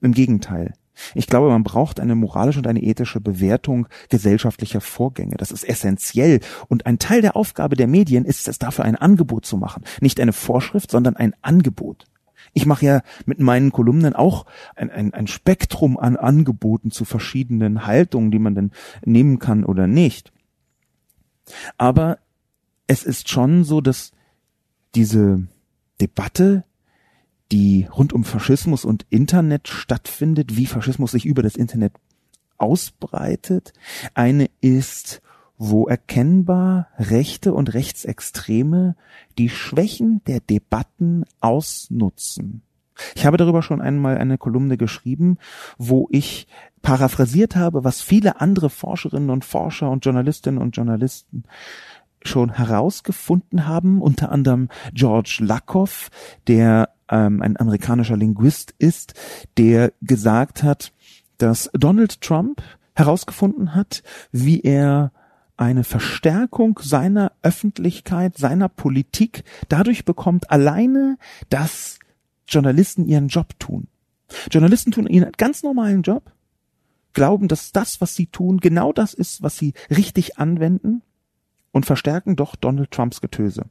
Im 0.00 0.12
Gegenteil. 0.12 0.74
Ich 1.14 1.26
glaube, 1.26 1.48
man 1.48 1.62
braucht 1.62 2.00
eine 2.00 2.14
moralische 2.14 2.58
und 2.58 2.66
eine 2.66 2.82
ethische 2.82 3.20
Bewertung 3.20 3.88
gesellschaftlicher 4.08 4.80
Vorgänge. 4.80 5.36
Das 5.36 5.50
ist 5.50 5.64
essentiell. 5.64 6.40
Und 6.68 6.86
ein 6.86 6.98
Teil 6.98 7.22
der 7.22 7.36
Aufgabe 7.36 7.76
der 7.76 7.86
Medien 7.86 8.24
ist 8.24 8.48
es 8.48 8.58
dafür, 8.58 8.84
ein 8.84 8.96
Angebot 8.96 9.46
zu 9.46 9.56
machen. 9.56 9.84
Nicht 10.00 10.20
eine 10.20 10.32
Vorschrift, 10.32 10.90
sondern 10.90 11.16
ein 11.16 11.34
Angebot. 11.42 12.06
Ich 12.54 12.66
mache 12.66 12.84
ja 12.84 13.02
mit 13.24 13.40
meinen 13.40 13.72
Kolumnen 13.72 14.14
auch 14.14 14.46
ein, 14.76 14.90
ein, 14.90 15.14
ein 15.14 15.26
Spektrum 15.26 15.98
an 15.98 16.16
Angeboten 16.16 16.90
zu 16.90 17.04
verschiedenen 17.04 17.86
Haltungen, 17.86 18.30
die 18.30 18.38
man 18.38 18.54
dann 18.54 18.72
nehmen 19.04 19.38
kann 19.38 19.64
oder 19.64 19.86
nicht. 19.86 20.32
Aber 21.78 22.18
es 22.86 23.04
ist 23.04 23.28
schon 23.28 23.64
so, 23.64 23.80
dass 23.80 24.12
diese 24.94 25.46
Debatte 26.00 26.64
die 27.52 27.86
rund 27.92 28.14
um 28.14 28.24
Faschismus 28.24 28.84
und 28.84 29.04
Internet 29.10 29.68
stattfindet, 29.68 30.56
wie 30.56 30.66
Faschismus 30.66 31.12
sich 31.12 31.26
über 31.26 31.42
das 31.42 31.54
Internet 31.54 31.92
ausbreitet. 32.56 33.74
Eine 34.14 34.48
ist, 34.62 35.20
wo 35.58 35.86
erkennbar 35.86 36.88
Rechte 36.98 37.52
und 37.52 37.74
Rechtsextreme 37.74 38.96
die 39.36 39.50
Schwächen 39.50 40.22
der 40.26 40.40
Debatten 40.40 41.24
ausnutzen. 41.40 42.62
Ich 43.14 43.26
habe 43.26 43.36
darüber 43.36 43.62
schon 43.62 43.82
einmal 43.82 44.16
eine 44.16 44.38
Kolumne 44.38 44.78
geschrieben, 44.78 45.36
wo 45.76 46.08
ich 46.10 46.46
paraphrasiert 46.80 47.54
habe, 47.54 47.84
was 47.84 48.00
viele 48.00 48.40
andere 48.40 48.70
Forscherinnen 48.70 49.30
und 49.30 49.44
Forscher 49.44 49.90
und 49.90 50.04
Journalistinnen 50.04 50.60
und 50.60 50.76
Journalisten 50.76 51.44
schon 52.24 52.54
herausgefunden 52.54 53.66
haben, 53.66 54.00
unter 54.00 54.30
anderem 54.30 54.68
George 54.94 55.38
Lakoff, 55.40 56.10
der 56.46 56.88
ähm, 57.12 57.42
ein 57.42 57.56
amerikanischer 57.60 58.16
Linguist 58.16 58.74
ist, 58.78 59.14
der 59.58 59.92
gesagt 60.00 60.62
hat, 60.64 60.92
dass 61.38 61.70
Donald 61.74 62.20
Trump 62.20 62.62
herausgefunden 62.94 63.74
hat, 63.74 64.02
wie 64.32 64.62
er 64.62 65.12
eine 65.56 65.84
Verstärkung 65.84 66.80
seiner 66.82 67.32
Öffentlichkeit, 67.42 68.36
seiner 68.36 68.68
Politik 68.68 69.44
dadurch 69.68 70.04
bekommt, 70.04 70.50
alleine, 70.50 71.18
dass 71.50 71.98
Journalisten 72.48 73.06
ihren 73.06 73.28
Job 73.28 73.58
tun. 73.58 73.86
Journalisten 74.50 74.90
tun 74.92 75.06
ihren 75.06 75.32
ganz 75.32 75.62
normalen 75.62 76.02
Job, 76.02 76.32
glauben, 77.12 77.48
dass 77.48 77.72
das, 77.72 78.00
was 78.00 78.14
sie 78.14 78.26
tun, 78.26 78.58
genau 78.58 78.92
das 78.92 79.14
ist, 79.14 79.42
was 79.42 79.56
sie 79.56 79.74
richtig 79.90 80.38
anwenden 80.38 81.02
und 81.70 81.86
verstärken 81.86 82.36
doch 82.36 82.56
Donald 82.56 82.90
Trumps 82.90 83.20
Getöse. 83.20 83.66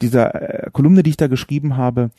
Dieser 0.00 0.66
äh, 0.66 0.70
Kolumne, 0.70 1.02
die 1.02 1.10
ich 1.10 1.16
da 1.16 1.26
geschrieben 1.26 1.76
habe, 1.76 2.10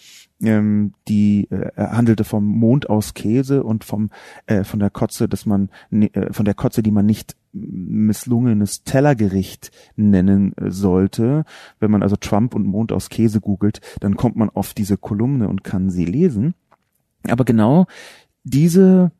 ähm, 0.41 0.93
die 1.07 1.49
äh, 1.49 1.71
handelte 1.75 2.23
vom 2.23 2.45
Mond 2.45 2.89
aus 2.89 3.13
Käse 3.13 3.63
und 3.63 3.83
vom 3.83 4.09
äh, 4.47 4.63
von 4.63 4.79
der 4.79 4.89
Kotze, 4.89 5.29
dass 5.29 5.45
man 5.45 5.69
äh, 5.91 6.33
von 6.33 6.45
der 6.45 6.55
Kotze, 6.55 6.83
die 6.83 6.91
man 6.91 7.05
nicht 7.05 7.35
misslungenes 7.53 8.83
Tellergericht 8.83 9.71
nennen 9.95 10.53
äh, 10.57 10.71
sollte. 10.71 11.45
Wenn 11.79 11.91
man 11.91 12.03
also 12.03 12.15
Trump 12.15 12.53
und 12.53 12.65
Mond 12.65 12.91
aus 12.91 13.09
Käse 13.09 13.39
googelt, 13.41 13.81
dann 14.01 14.15
kommt 14.15 14.35
man 14.35 14.49
auf 14.49 14.73
diese 14.73 14.97
Kolumne 14.97 15.47
und 15.47 15.63
kann 15.63 15.89
sie 15.89 16.05
lesen. 16.05 16.55
Aber 17.27 17.45
genau 17.45 17.87
diese 18.43 19.11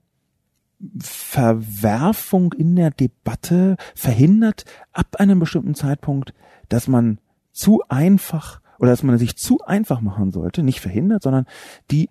Verwerfung 0.99 2.53
in 2.53 2.75
der 2.75 2.91
Debatte 2.91 3.75
verhindert 3.95 4.65
ab 4.93 5.17
einem 5.17 5.39
bestimmten 5.39 5.75
Zeitpunkt, 5.75 6.33
dass 6.69 6.87
man 6.87 7.19
zu 7.59 7.83
einfach 7.89 8.61
oder 8.79 8.91
dass 8.91 9.03
man 9.03 9.15
es 9.15 9.21
sich 9.21 9.35
zu 9.35 9.59
einfach 9.59 10.01
machen 10.01 10.31
sollte, 10.31 10.63
nicht 10.63 10.79
verhindert, 10.79 11.23
sondern 11.23 11.45
die 11.91 12.09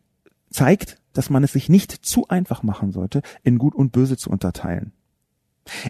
zeigt, 0.51 0.99
dass 1.15 1.31
man 1.31 1.43
es 1.43 1.53
sich 1.53 1.69
nicht 1.69 1.91
zu 1.91 2.29
einfach 2.29 2.63
machen 2.63 2.93
sollte, 2.93 3.23
in 3.43 3.59
Gut 3.59 3.75
und 3.75 3.91
Böse 3.91 4.17
zu 4.17 4.31
unterteilen. 4.31 4.93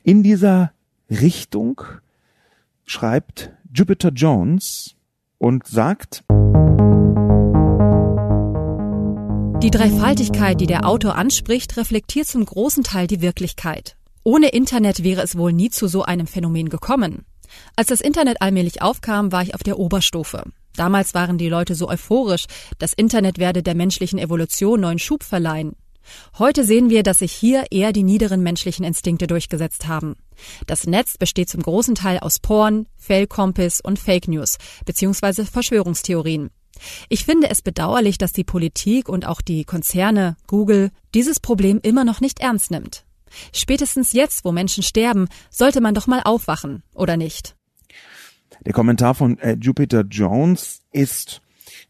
In 0.03 0.23
dieser 0.23 0.73
Richtung 1.11 1.83
schreibt 2.85 3.53
Jupiter 3.73 4.11
Jones 4.11 4.95
und 5.39 5.67
sagt, 5.67 6.25
die 9.63 9.71
Dreifaltigkeit, 9.71 10.61
die 10.61 10.67
der 10.67 10.87
Autor 10.87 11.17
anspricht, 11.17 11.77
reflektiert 11.77 12.29
zum 12.29 12.45
großen 12.45 12.85
Teil 12.85 13.09
die 13.09 13.21
Wirklichkeit. 13.21 13.97
Ohne 14.23 14.49
Internet 14.49 15.03
wäre 15.03 15.23
es 15.23 15.37
wohl 15.37 15.53
nie 15.53 15.71
zu 15.71 15.89
so 15.89 16.05
einem 16.05 16.27
Phänomen 16.27 16.69
gekommen. 16.69 17.25
Als 17.77 17.89
das 17.89 18.01
Internet 18.01 18.41
allmählich 18.43 18.83
aufkam, 18.83 19.33
war 19.33 19.43
ich 19.43 19.55
auf 19.55 19.63
der 19.63 19.79
Oberstufe. 19.79 20.45
Damals 20.77 21.15
waren 21.15 21.39
die 21.39 21.49
Leute 21.49 21.75
so 21.75 21.89
euphorisch, 21.89 22.47
das 22.79 22.93
Internet 22.93 23.39
werde 23.39 23.63
der 23.63 23.75
menschlichen 23.75 24.19
Evolution 24.19 24.81
neuen 24.81 24.99
Schub 24.99 25.25
verleihen. 25.25 25.75
Heute 26.39 26.65
sehen 26.65 26.89
wir, 26.89 27.03
dass 27.03 27.19
sich 27.19 27.33
hier 27.33 27.67
eher 27.71 27.93
die 27.93 28.03
niederen 28.03 28.43
menschlichen 28.43 28.85
Instinkte 28.85 29.27
durchgesetzt 29.27 29.89
haben. 29.89 30.17
Das 30.67 30.87
Netz 30.87 31.19
besteht 31.19 31.51
zum 31.51 31.63
großen 31.63 31.95
Teil 31.95 32.19
aus 32.21 32.39
Porn, 32.39 32.87
Fail-Compass 32.97 33.81
und 33.81 33.99
Fake 33.99 34.29
News 34.29 34.57
bzw. 34.87 35.45
Verschwörungstheorien. 35.45 36.51
Ich 37.09 37.25
finde 37.25 37.51
es 37.51 37.61
bedauerlich, 37.61 38.19
dass 38.19 38.33
die 38.33 38.45
Politik 38.45 39.09
und 39.09 39.27
auch 39.27 39.41
die 39.41 39.65
Konzerne 39.65 40.37
Google 40.47 40.91
dieses 41.15 41.41
Problem 41.41 41.81
immer 41.83 42.05
noch 42.05 42.21
nicht 42.21 42.41
ernst 42.41 42.71
nimmt. 42.71 43.05
Spätestens 43.53 44.13
jetzt, 44.13 44.45
wo 44.45 44.53
Menschen 44.53 44.83
sterben, 44.83 45.29
sollte 45.51 45.81
man 45.81 45.95
doch 45.95 46.07
mal 46.07 46.23
aufwachen, 46.25 46.83
oder 46.95 47.17
nicht? 47.17 47.57
Der 48.65 48.73
Kommentar 48.73 49.15
von 49.15 49.39
äh, 49.39 49.57
Jupiter 49.61 50.05
Jones 50.09 50.83
ist 50.93 51.41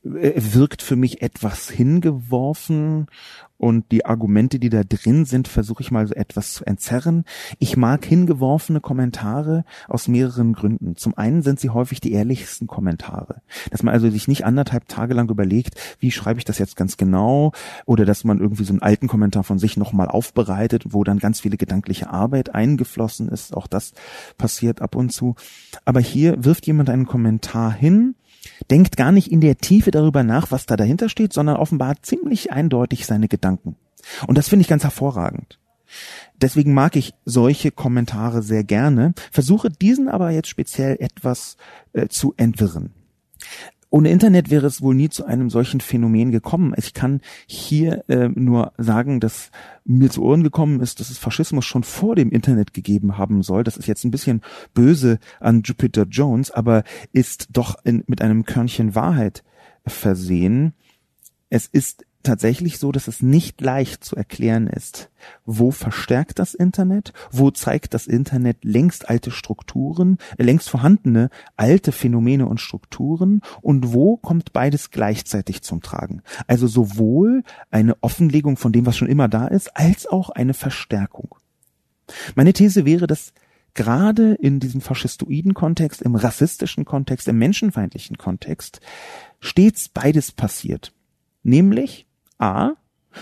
wirkt 0.02 0.82
für 0.82 0.96
mich 0.96 1.22
etwas 1.22 1.68
hingeworfen 1.68 3.06
und 3.58 3.90
die 3.90 4.06
Argumente, 4.06 4.60
die 4.60 4.70
da 4.70 4.84
drin 4.84 5.24
sind, 5.24 5.48
versuche 5.48 5.82
ich 5.82 5.90
mal 5.90 6.06
so 6.06 6.14
etwas 6.14 6.52
zu 6.52 6.64
entzerren. 6.64 7.24
Ich 7.58 7.76
mag 7.76 8.04
hingeworfene 8.04 8.80
Kommentare 8.80 9.64
aus 9.88 10.06
mehreren 10.06 10.52
Gründen. 10.52 10.94
Zum 10.94 11.18
einen 11.18 11.42
sind 11.42 11.58
sie 11.58 11.70
häufig 11.70 12.00
die 12.00 12.12
ehrlichsten 12.12 12.68
Kommentare. 12.68 13.42
Dass 13.70 13.82
man 13.82 13.92
also 13.92 14.08
sich 14.08 14.28
nicht 14.28 14.44
anderthalb 14.44 14.86
Tage 14.86 15.12
lang 15.14 15.28
überlegt, 15.28 15.74
wie 15.98 16.12
schreibe 16.12 16.38
ich 16.38 16.44
das 16.44 16.58
jetzt 16.58 16.76
ganz 16.76 16.96
genau, 16.96 17.50
oder 17.84 18.04
dass 18.04 18.22
man 18.22 18.38
irgendwie 18.38 18.64
so 18.64 18.72
einen 18.72 18.82
alten 18.82 19.08
Kommentar 19.08 19.42
von 19.42 19.58
sich 19.58 19.76
nochmal 19.76 20.06
aufbereitet, 20.06 20.84
wo 20.90 21.02
dann 21.02 21.18
ganz 21.18 21.40
viele 21.40 21.56
gedankliche 21.56 22.10
Arbeit 22.10 22.54
eingeflossen 22.54 23.28
ist. 23.28 23.56
Auch 23.56 23.66
das 23.66 23.92
passiert 24.38 24.80
ab 24.80 24.94
und 24.94 25.10
zu. 25.10 25.34
Aber 25.84 25.98
hier 25.98 26.44
wirft 26.44 26.68
jemand 26.68 26.90
einen 26.90 27.06
Kommentar 27.06 27.72
hin, 27.72 28.14
denkt 28.70 28.96
gar 28.96 29.12
nicht 29.12 29.30
in 29.30 29.40
der 29.40 29.58
Tiefe 29.58 29.90
darüber 29.90 30.22
nach, 30.22 30.50
was 30.50 30.66
da 30.66 30.76
dahinter 30.76 31.08
steht, 31.08 31.32
sondern 31.32 31.56
offenbart 31.56 32.04
ziemlich 32.04 32.52
eindeutig 32.52 33.06
seine 33.06 33.28
Gedanken. 33.28 33.76
Und 34.26 34.38
das 34.38 34.48
finde 34.48 34.62
ich 34.62 34.68
ganz 34.68 34.84
hervorragend. 34.84 35.58
Deswegen 36.40 36.74
mag 36.74 36.96
ich 36.96 37.14
solche 37.24 37.70
Kommentare 37.70 38.42
sehr 38.42 38.62
gerne, 38.62 39.14
versuche 39.32 39.70
diesen 39.70 40.08
aber 40.08 40.30
jetzt 40.30 40.48
speziell 40.48 40.96
etwas 41.00 41.56
äh, 41.92 42.08
zu 42.08 42.34
entwirren. 42.36 42.92
Ohne 43.90 44.10
Internet 44.10 44.50
wäre 44.50 44.66
es 44.66 44.82
wohl 44.82 44.94
nie 44.94 45.08
zu 45.08 45.24
einem 45.24 45.48
solchen 45.48 45.80
Phänomen 45.80 46.30
gekommen. 46.30 46.74
Ich 46.76 46.92
kann 46.92 47.20
hier 47.46 48.04
äh, 48.08 48.28
nur 48.28 48.72
sagen, 48.76 49.18
dass 49.18 49.50
mir 49.84 50.10
zu 50.10 50.22
Ohren 50.22 50.42
gekommen 50.42 50.80
ist, 50.80 51.00
dass 51.00 51.08
es 51.08 51.16
Faschismus 51.16 51.64
schon 51.64 51.84
vor 51.84 52.14
dem 52.14 52.30
Internet 52.30 52.74
gegeben 52.74 53.16
haben 53.16 53.42
soll. 53.42 53.64
Das 53.64 53.78
ist 53.78 53.86
jetzt 53.86 54.04
ein 54.04 54.10
bisschen 54.10 54.42
böse 54.74 55.18
an 55.40 55.62
Jupiter 55.64 56.04
Jones, 56.04 56.50
aber 56.50 56.84
ist 57.12 57.48
doch 57.50 57.76
in, 57.84 58.04
mit 58.06 58.20
einem 58.20 58.44
Körnchen 58.44 58.94
Wahrheit 58.94 59.42
versehen. 59.86 60.74
Es 61.48 61.66
ist 61.66 62.04
tatsächlich 62.22 62.78
so, 62.78 62.92
dass 62.92 63.08
es 63.08 63.22
nicht 63.22 63.60
leicht 63.60 64.04
zu 64.04 64.16
erklären 64.16 64.66
ist, 64.66 65.10
wo 65.44 65.70
verstärkt 65.70 66.38
das 66.38 66.54
Internet, 66.54 67.12
wo 67.30 67.50
zeigt 67.50 67.94
das 67.94 68.06
Internet 68.06 68.64
längst 68.64 69.08
alte 69.08 69.30
Strukturen, 69.30 70.18
äh, 70.36 70.42
längst 70.42 70.68
vorhandene 70.68 71.30
alte 71.56 71.92
Phänomene 71.92 72.46
und 72.46 72.60
Strukturen 72.60 73.40
und 73.62 73.92
wo 73.92 74.16
kommt 74.16 74.52
beides 74.52 74.90
gleichzeitig 74.90 75.62
zum 75.62 75.80
Tragen. 75.80 76.22
Also 76.46 76.66
sowohl 76.66 77.44
eine 77.70 77.96
Offenlegung 78.02 78.56
von 78.56 78.72
dem, 78.72 78.86
was 78.86 78.96
schon 78.96 79.08
immer 79.08 79.28
da 79.28 79.46
ist, 79.46 79.76
als 79.76 80.06
auch 80.06 80.30
eine 80.30 80.54
Verstärkung. 80.54 81.34
Meine 82.34 82.52
These 82.52 82.84
wäre, 82.84 83.06
dass 83.06 83.32
gerade 83.74 84.34
in 84.34 84.60
diesem 84.60 84.80
faschistoiden 84.80 85.54
Kontext, 85.54 86.02
im 86.02 86.16
rassistischen 86.16 86.84
Kontext, 86.84 87.28
im 87.28 87.38
menschenfeindlichen 87.38 88.18
Kontext 88.18 88.80
stets 89.40 89.88
beides 89.88 90.32
passiert. 90.32 90.92
Nämlich 91.44 92.07
A, 92.38 92.72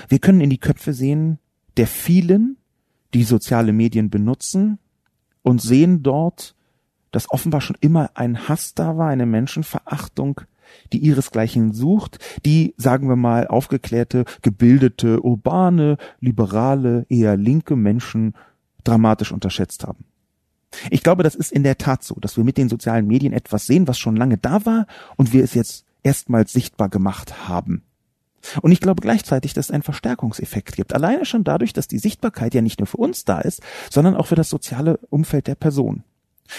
wir 0.09 0.19
können 0.19 0.41
in 0.41 0.51
die 0.51 0.59
Köpfe 0.59 0.93
sehen 0.93 1.39
der 1.77 1.87
vielen, 1.87 2.57
die 3.15 3.25
soziale 3.25 3.73
Medien 3.73 4.11
benutzen 4.11 4.79
und 5.43 5.61
sehen 5.61 6.03
dort, 6.03 6.55
dass 7.13 7.31
offenbar 7.31 7.61
schon 7.61 7.77
immer 7.81 8.11
ein 8.15 8.49
Hass 8.49 8.75
da 8.75 8.97
war, 8.97 9.09
eine 9.09 9.27
Menschenverachtung, 9.27 10.41
die 10.93 10.99
ihresgleichen 10.99 11.73
sucht, 11.73 12.19
die, 12.45 12.75
sagen 12.77 13.09
wir 13.09 13.17
mal, 13.17 13.47
aufgeklärte, 13.47 14.25
gebildete, 14.43 15.23
urbane, 15.23 15.97
liberale, 16.21 17.07
eher 17.09 17.37
linke 17.37 17.77
Menschen 17.77 18.35
dramatisch 18.85 19.33
unterschätzt 19.33 19.85
haben. 19.85 20.05
Ich 20.91 21.03
glaube, 21.03 21.23
das 21.23 21.35
ist 21.35 21.53
in 21.53 21.63
der 21.63 21.79
Tat 21.79 22.03
so, 22.03 22.17
dass 22.17 22.37
wir 22.37 22.45
mit 22.45 22.59
den 22.59 22.69
sozialen 22.69 23.07
Medien 23.07 23.33
etwas 23.33 23.67
sehen, 23.67 23.89
was 23.89 23.99
schon 23.99 24.17
lange 24.17 24.37
da 24.37 24.67
war 24.67 24.87
und 25.17 25.33
wir 25.33 25.45
es 25.45 25.55
jetzt 25.55 25.87
erstmals 26.03 26.53
sichtbar 26.53 26.89
gemacht 26.89 27.49
haben. 27.49 27.83
Und 28.63 28.73
ich 28.73 28.81
glaube 28.81 29.03
gleichzeitig, 29.03 29.55
dass 29.55 29.67
es 29.67 29.71
einen 29.71 29.83
Verstärkungseffekt 29.83 30.77
gibt. 30.77 30.95
Alleine 30.95 31.25
schon 31.25 31.45
dadurch, 31.45 31.73
dass 31.73 31.89
die 31.89 31.99
Sichtbarkeit 31.99 32.55
ja 32.55 32.63
nicht 32.63 32.81
nur 32.81 32.87
für 32.87 32.99
uns 32.99 33.25
da 33.25 33.41
ist, 33.41 33.63
sondern 33.91 34.17
auch 34.17 34.27
für 34.27 34.35
das 34.35 34.49
soziale 34.49 34.99
Umfeld 35.11 35.47
der 35.47 35.55
Person. 35.55 36.05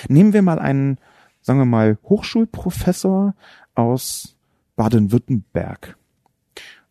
Nehmen 0.08 0.34
wir 0.34 0.42
mal 0.42 0.60
einen, 0.60 0.98
sagen 1.42 1.60
wir 1.60 1.66
mal, 1.66 1.98
Hochschulprofessor 2.04 3.36
aus 3.76 4.36
Baden-Württemberg 4.76 5.98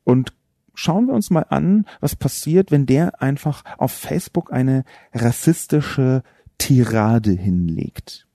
und 0.05 0.32
schauen 0.74 1.07
wir 1.07 1.14
uns 1.14 1.30
mal 1.30 1.47
an, 1.49 1.86
was 2.01 2.16
passiert, 2.16 2.70
wenn 2.70 2.86
der 2.86 3.22
einfach 3.22 3.64
auf 3.78 3.92
Facebook 3.92 4.53
eine 4.53 4.84
rassistische 5.12 6.22
Tirade 6.59 7.32
hinlegt 7.32 8.25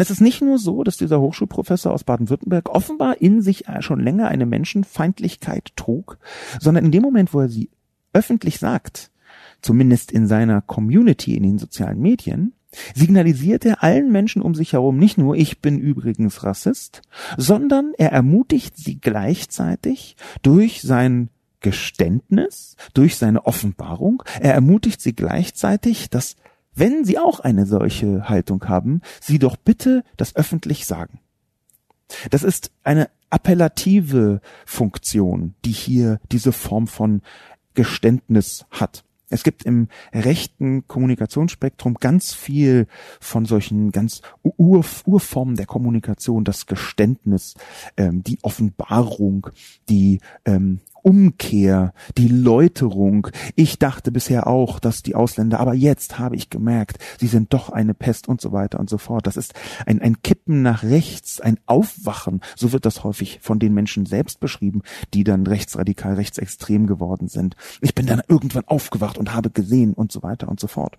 ist 0.00 0.10
es 0.10 0.20
nicht 0.20 0.42
nur 0.42 0.58
so, 0.58 0.84
dass 0.84 0.96
dieser 0.96 1.20
Hochschulprofessor 1.20 1.92
aus 1.92 2.04
Baden-Württemberg 2.04 2.68
offenbar 2.68 3.20
in 3.20 3.42
sich 3.42 3.64
schon 3.80 4.00
länger 4.00 4.28
eine 4.28 4.46
Menschenfeindlichkeit 4.46 5.72
trug, 5.76 6.18
sondern 6.60 6.84
in 6.84 6.92
dem 6.92 7.02
Moment, 7.02 7.34
wo 7.34 7.40
er 7.40 7.48
sie 7.48 7.70
öffentlich 8.12 8.58
sagt, 8.58 9.10
zumindest 9.62 10.12
in 10.12 10.26
seiner 10.26 10.62
Community, 10.62 11.36
in 11.36 11.42
den 11.42 11.58
sozialen 11.58 12.00
Medien, 12.00 12.52
signalisiert 12.94 13.64
er 13.64 13.82
allen 13.82 14.10
Menschen 14.12 14.42
um 14.42 14.54
sich 14.54 14.72
herum 14.72 14.98
nicht 14.98 15.18
nur, 15.18 15.36
ich 15.36 15.60
bin 15.60 15.78
übrigens 15.78 16.44
Rassist, 16.44 17.02
sondern 17.36 17.92
er 17.96 18.12
ermutigt 18.12 18.76
sie 18.76 19.00
gleichzeitig 19.00 20.16
durch 20.42 20.82
sein 20.82 21.30
Geständnis, 21.60 22.76
durch 22.94 23.16
seine 23.16 23.46
Offenbarung, 23.46 24.22
er 24.40 24.54
ermutigt 24.54 25.00
sie 25.00 25.14
gleichzeitig, 25.14 26.10
dass 26.10 26.36
wenn 26.76 27.04
sie 27.04 27.18
auch 27.18 27.40
eine 27.40 27.66
solche 27.66 28.28
Haltung 28.28 28.68
haben, 28.68 29.00
sie 29.20 29.38
doch 29.38 29.56
bitte 29.56 30.04
das 30.16 30.36
öffentlich 30.36 30.86
sagen. 30.86 31.18
Das 32.30 32.44
ist 32.44 32.70
eine 32.84 33.10
appellative 33.30 34.40
Funktion, 34.64 35.54
die 35.64 35.72
hier 35.72 36.20
diese 36.30 36.52
Form 36.52 36.86
von 36.86 37.22
Geständnis 37.74 38.64
hat. 38.70 39.02
Es 39.28 39.42
gibt 39.42 39.64
im 39.64 39.88
rechten 40.12 40.86
Kommunikationsspektrum 40.86 41.94
ganz 41.94 42.32
viel 42.32 42.86
von 43.20 43.44
solchen 43.44 43.90
ganz 43.90 44.22
Ur 44.42 44.84
Urformen 45.04 45.56
der 45.56 45.66
Kommunikation, 45.66 46.44
das 46.44 46.66
Geständnis, 46.66 47.54
ähm, 47.96 48.22
die 48.22 48.38
Offenbarung, 48.42 49.48
die 49.88 50.20
ähm, 50.44 50.80
Umkehr, 51.06 51.94
die 52.18 52.26
Läuterung. 52.26 53.28
Ich 53.54 53.78
dachte 53.78 54.10
bisher 54.10 54.48
auch, 54.48 54.80
dass 54.80 55.04
die 55.04 55.14
Ausländer, 55.14 55.60
aber 55.60 55.72
jetzt 55.72 56.18
habe 56.18 56.34
ich 56.34 56.50
gemerkt, 56.50 56.98
sie 57.20 57.28
sind 57.28 57.52
doch 57.52 57.70
eine 57.70 57.94
Pest 57.94 58.26
und 58.26 58.40
so 58.40 58.50
weiter 58.50 58.80
und 58.80 58.90
so 58.90 58.98
fort. 58.98 59.28
Das 59.28 59.36
ist 59.36 59.54
ein, 59.86 60.02
ein 60.02 60.20
Kippen 60.22 60.62
nach 60.62 60.82
rechts, 60.82 61.40
ein 61.40 61.60
Aufwachen. 61.66 62.40
So 62.56 62.72
wird 62.72 62.86
das 62.86 63.04
häufig 63.04 63.38
von 63.40 63.60
den 63.60 63.72
Menschen 63.72 64.04
selbst 64.04 64.40
beschrieben, 64.40 64.82
die 65.14 65.22
dann 65.22 65.46
rechtsradikal, 65.46 66.14
rechtsextrem 66.14 66.88
geworden 66.88 67.28
sind. 67.28 67.54
Ich 67.80 67.94
bin 67.94 68.06
dann 68.06 68.22
irgendwann 68.26 68.64
aufgewacht 68.66 69.16
und 69.16 69.32
habe 69.32 69.50
gesehen 69.50 69.94
und 69.94 70.10
so 70.10 70.24
weiter 70.24 70.48
und 70.48 70.58
so 70.58 70.66
fort. 70.66 70.98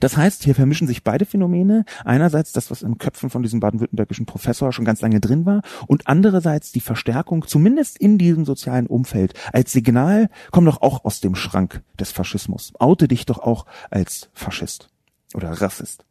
Das 0.00 0.16
heißt, 0.16 0.44
hier 0.44 0.54
vermischen 0.54 0.86
sich 0.86 1.04
beide 1.04 1.24
Phänomene. 1.24 1.84
Einerseits 2.04 2.52
das, 2.52 2.70
was 2.70 2.82
im 2.82 2.98
Köpfen 2.98 3.30
von 3.30 3.42
diesem 3.42 3.60
baden-württembergischen 3.60 4.26
Professor 4.26 4.72
schon 4.72 4.84
ganz 4.84 5.00
lange 5.00 5.20
drin 5.20 5.46
war 5.46 5.62
und 5.86 6.06
andererseits 6.06 6.72
die 6.72 6.80
Verstärkung, 6.80 7.46
zumindest 7.46 7.98
in 7.98 8.18
diesem 8.18 8.44
sozialen 8.44 8.86
Umfeld, 8.86 9.34
als 9.52 9.72
Signal, 9.72 10.30
komm 10.50 10.64
doch 10.64 10.82
auch 10.82 11.04
aus 11.04 11.20
dem 11.20 11.34
Schrank 11.34 11.82
des 11.98 12.12
Faschismus. 12.12 12.72
Oute 12.78 13.08
dich 13.08 13.26
doch 13.26 13.38
auch 13.38 13.66
als 13.90 14.30
Faschist 14.32 14.88
oder 15.34 15.50
Rassist. 15.50 16.04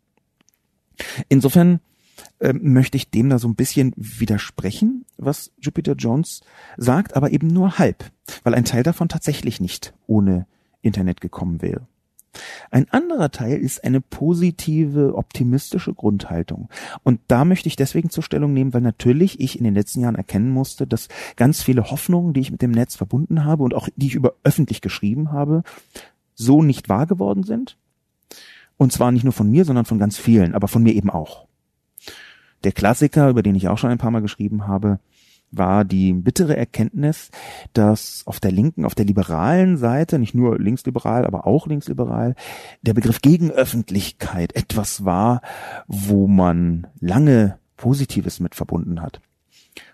Insofern 1.30 1.80
äh, 2.40 2.54
möchte 2.54 2.98
ich 2.98 3.10
dem 3.10 3.30
da 3.30 3.40
so 3.40 3.48
ein 3.48 3.56
bisschen 3.56 3.94
widersprechen, 3.96 5.06
was 5.18 5.52
Jupiter 5.60 5.94
Jones 5.94 6.42
sagt, 6.78 7.16
aber 7.16 7.32
eben 7.32 7.48
nur 7.48 7.78
halb, 7.78 8.12
weil 8.44 8.56
ein 8.56 8.66
Teil 8.66 8.84
davon 8.84 9.10
tatsächlich 9.10 9.60
nicht 9.60 9.94
ohne 10.08 10.48
Internet 10.82 11.22
gekommen 11.22 11.62
wäre. 11.62 11.88
Ein 12.72 12.90
anderer 12.90 13.32
Teil 13.32 13.58
ist 13.58 13.84
eine 13.84 14.02
positive, 14.02 15.16
optimistische 15.16 15.94
Grundhaltung. 15.94 16.70
Und 17.04 17.20
da 17.28 17.46
möchte 17.46 17.68
ich 17.68 17.76
deswegen 17.76 18.10
zur 18.10 18.24
Stellung 18.24 18.54
nehmen, 18.54 18.74
weil 18.74 18.82
natürlich 18.82 19.40
ich 19.40 19.58
in 19.58 19.64
den 19.64 19.76
letzten 19.76 20.02
Jahren 20.02 20.16
erkennen 20.16 20.50
musste, 20.50 20.88
dass 20.88 21.08
ganz 21.36 21.64
viele 21.64 21.92
Hoffnungen, 21.92 22.34
die 22.34 22.42
ich 22.42 22.52
mit 22.52 22.62
dem 22.62 22.72
Netz 22.72 22.96
verbunden 22.96 23.46
habe 23.46 23.64
und 23.64 23.74
auch 23.74 23.90
die 23.96 24.08
ich 24.08 24.16
über 24.16 24.34
öffentlich 24.44 24.82
geschrieben 24.82 25.32
habe, 25.32 25.64
so 26.36 26.62
nicht 26.62 26.90
wahr 26.90 27.08
geworden 27.08 27.44
sind. 27.44 27.78
Und 28.78 28.94
zwar 28.94 29.12
nicht 29.12 29.24
nur 29.24 29.34
von 29.34 29.50
mir, 29.50 29.66
sondern 29.66 29.86
von 29.86 30.00
ganz 30.00 30.18
vielen, 30.18 30.54
aber 30.54 30.68
von 30.68 30.84
mir 30.84 30.94
eben 30.94 31.10
auch. 31.10 31.48
Der 32.64 32.72
Klassiker, 32.72 33.30
über 33.30 33.44
den 33.44 33.56
ich 33.56 33.68
auch 33.68 33.78
schon 33.78 33.90
ein 33.90 33.98
paar 33.98 34.12
Mal 34.12 34.22
geschrieben 34.22 34.68
habe, 34.68 35.00
war 35.52 35.86
die 35.86 36.14
bittere 36.14 36.58
Erkenntnis, 36.58 37.30
dass 37.74 38.24
auf 38.26 38.40
der 38.40 38.52
linken, 38.52 38.86
auf 38.86 38.96
der 38.96 39.06
liberalen 39.06 39.78
Seite, 39.78 40.20
nicht 40.20 40.36
nur 40.36 40.60
linksliberal, 40.60 41.26
aber 41.26 41.48
auch 41.48 41.68
linksliberal, 41.68 42.36
der 42.82 42.94
Begriff 42.94 43.22
Gegenöffentlichkeit 43.22 44.56
etwas 44.56 45.06
war, 45.06 45.42
wo 45.88 46.28
man 46.28 46.88
lange 47.00 47.60
Positives 47.78 48.40
mit 48.40 48.56
verbunden 48.56 49.02
hat. 49.02 49.22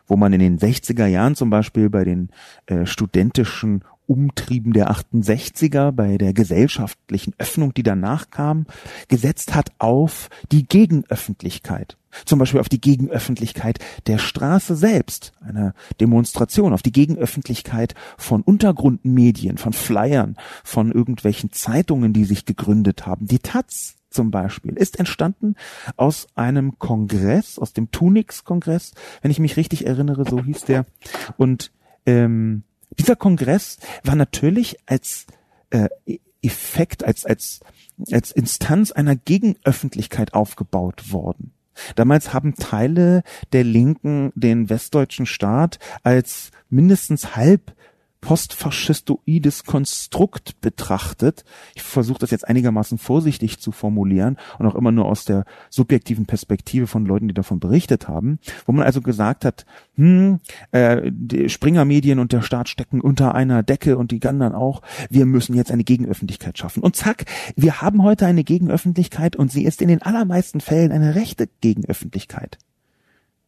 Wo 0.08 0.18
man 0.18 0.34
in 0.34 0.40
den 0.40 0.58
60er 0.58 1.06
Jahren 1.06 1.36
zum 1.36 1.50
Beispiel 1.50 1.90
bei 1.90 2.04
den 2.04 2.30
äh, 2.66 2.86
studentischen 2.86 3.84
Umtrieben 4.08 4.74
der 4.74 4.92
68er, 4.92 5.92
bei 5.92 6.18
der 6.18 6.34
gesellschaftlichen 6.34 7.34
Öffnung, 7.38 7.74
die 7.74 7.84
danach 7.84 8.30
kam, 8.30 8.66
gesetzt 9.08 9.56
hat 9.56 9.72
auf 9.80 10.30
die 10.52 10.68
Gegenöffentlichkeit. 10.68 11.98
Zum 12.26 12.40
Beispiel 12.40 12.60
auf 12.60 12.70
die 12.70 12.82
Gegenöffentlichkeit 12.82 13.80
der 14.08 14.20
Straße 14.20 14.76
selbst, 14.76 15.32
einer 15.42 15.74
Demonstration, 16.00 16.74
auf 16.74 16.84
die 16.84 16.92
Gegenöffentlichkeit 16.92 17.96
von 18.18 18.42
Untergrundmedien, 18.42 19.58
von 19.58 19.74
Flyern, 19.74 20.38
von 20.64 20.92
irgendwelchen 20.92 21.52
Zeitungen, 21.52 22.14
die 22.14 22.26
sich 22.26 22.46
gegründet 22.46 23.08
haben. 23.08 23.28
Die 23.28 23.40
Taz 23.40 23.96
zum 24.14 24.30
Beispiel 24.30 24.74
ist 24.74 25.00
entstanden 25.00 25.56
aus 25.98 26.28
einem 26.36 26.78
Kongress, 26.78 27.58
aus 27.58 27.74
dem 27.74 27.90
Tunix-Kongress, 27.90 28.94
wenn 29.22 29.32
ich 29.32 29.40
mich 29.40 29.58
richtig 29.58 29.88
erinnere, 29.88 30.24
so 30.30 30.44
hieß 30.44 30.66
der. 30.66 30.86
Und 31.38 31.72
ähm, 32.06 32.64
dieser 33.00 33.16
Kongress 33.16 33.78
war 34.04 34.16
natürlich 34.16 34.78
als 34.86 35.26
äh, 35.70 35.88
Effekt, 36.42 37.04
als, 37.04 37.26
als, 37.26 37.62
als 38.12 38.32
Instanz 38.32 38.92
einer 38.92 39.16
Gegenöffentlichkeit 39.16 40.34
aufgebaut 40.34 41.12
worden. 41.12 41.54
Damals 41.96 42.34
haben 42.34 42.56
Teile 42.56 43.24
der 43.52 43.64
Linken 43.64 44.32
den 44.36 44.70
westdeutschen 44.70 45.26
Staat 45.26 45.80
als 46.04 46.52
mindestens 46.70 47.36
halb 47.36 47.74
postfaschistoides 48.24 49.66
Konstrukt 49.66 50.62
betrachtet. 50.62 51.44
Ich 51.76 51.84
versuche 51.84 52.20
das 52.20 52.32
jetzt 52.32 52.48
einigermaßen 52.48 52.98
vorsichtig 52.98 53.60
zu 53.60 53.74
formulieren 53.74 54.38
und 54.60 54.66
auch 54.66 54.76
immer 54.76 54.94
nur 54.94 55.06
aus 55.06 55.26
der 55.26 55.44
subjektiven 55.70 56.26
Perspektive 56.26 56.88
von 56.88 57.06
Leuten, 57.06 57.28
die 57.28 57.34
davon 57.34 57.60
berichtet 57.60 58.08
haben, 58.08 58.40
wo 58.66 58.72
man 58.72 58.86
also 58.86 59.02
gesagt 59.02 59.44
hat, 59.44 59.66
hm, 59.96 60.40
äh, 60.72 61.12
die 61.12 61.50
Springer-Medien 61.50 62.20
und 62.20 62.32
der 62.32 62.42
Staat 62.42 62.70
stecken 62.70 63.02
unter 63.02 63.36
einer 63.36 63.62
Decke 63.62 63.98
und 63.98 64.12
die 64.12 64.24
anderen 64.26 64.56
auch, 64.56 64.82
wir 65.10 65.26
müssen 65.26 65.54
jetzt 65.54 65.72
eine 65.72 65.84
Gegenöffentlichkeit 65.84 66.58
schaffen. 66.58 66.82
Und 66.82 66.96
zack, 66.96 67.26
wir 67.58 67.82
haben 67.82 68.04
heute 68.04 68.26
eine 68.26 68.46
Gegenöffentlichkeit 68.46 69.36
und 69.36 69.52
sie 69.52 69.66
ist 69.66 69.82
in 69.82 69.90
den 69.90 70.02
allermeisten 70.02 70.62
Fällen 70.62 70.94
eine 70.94 71.16
rechte 71.16 71.50
Gegenöffentlichkeit 71.60 72.58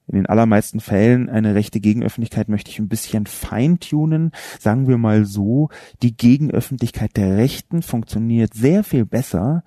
in 0.08 0.16
den 0.16 0.26
allermeisten 0.28 0.80
Fällen 0.80 1.30
eine 1.30 1.56
rechte 1.56 1.80
Gegenöffentlichkeit 1.80 2.49
möchte 2.49 2.70
ich 2.70 2.80
ein 2.80 2.88
bisschen 2.88 3.26
feintunen. 3.26 4.32
Sagen 4.60 4.88
wir 4.88 4.97
mal 4.97 5.26
so, 5.26 5.70
die 6.01 6.16
Gegenöffentlichkeit 6.16 7.18
der 7.18 7.38
Rechten 7.38 7.82
funktioniert 7.82 8.53
sehr 8.53 8.84
viel 8.84 9.06
besser 9.06 9.64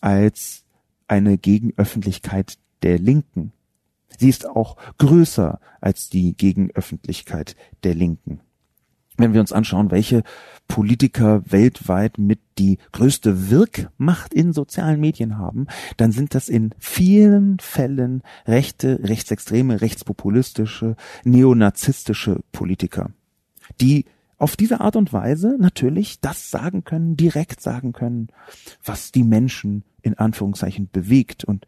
als 0.00 0.64
eine 1.08 1.38
Gegenöffentlichkeit 1.38 2.58
der 2.82 2.98
Linken. 2.98 3.52
Sie 4.18 4.28
ist 4.28 4.48
auch 4.48 4.76
größer 4.98 5.60
als 5.80 6.08
die 6.08 6.36
Gegenöffentlichkeit 6.36 7.56
der 7.82 7.94
Linken 7.94 8.40
wenn 9.20 9.32
wir 9.32 9.40
uns 9.40 9.52
anschauen, 9.52 9.90
welche 9.90 10.22
Politiker 10.68 11.42
weltweit 11.50 12.18
mit 12.18 12.38
die 12.58 12.78
größte 12.92 13.50
Wirkmacht 13.50 14.32
in 14.32 14.52
sozialen 14.52 15.00
Medien 15.00 15.36
haben, 15.36 15.66
dann 15.96 16.12
sind 16.12 16.34
das 16.34 16.48
in 16.48 16.74
vielen 16.78 17.58
Fällen 17.58 18.22
rechte, 18.46 19.00
rechtsextreme, 19.02 19.80
rechtspopulistische, 19.80 20.96
neonazistische 21.24 22.40
Politiker, 22.52 23.10
die 23.80 24.04
auf 24.38 24.56
diese 24.56 24.80
Art 24.80 24.96
und 24.96 25.12
Weise 25.12 25.56
natürlich 25.58 26.20
das 26.20 26.50
sagen 26.50 26.84
können, 26.84 27.16
direkt 27.16 27.60
sagen 27.60 27.92
können, 27.92 28.28
was 28.82 29.12
die 29.12 29.24
Menschen 29.24 29.84
in 30.02 30.14
Anführungszeichen 30.16 30.88
bewegt 30.90 31.44
und 31.44 31.66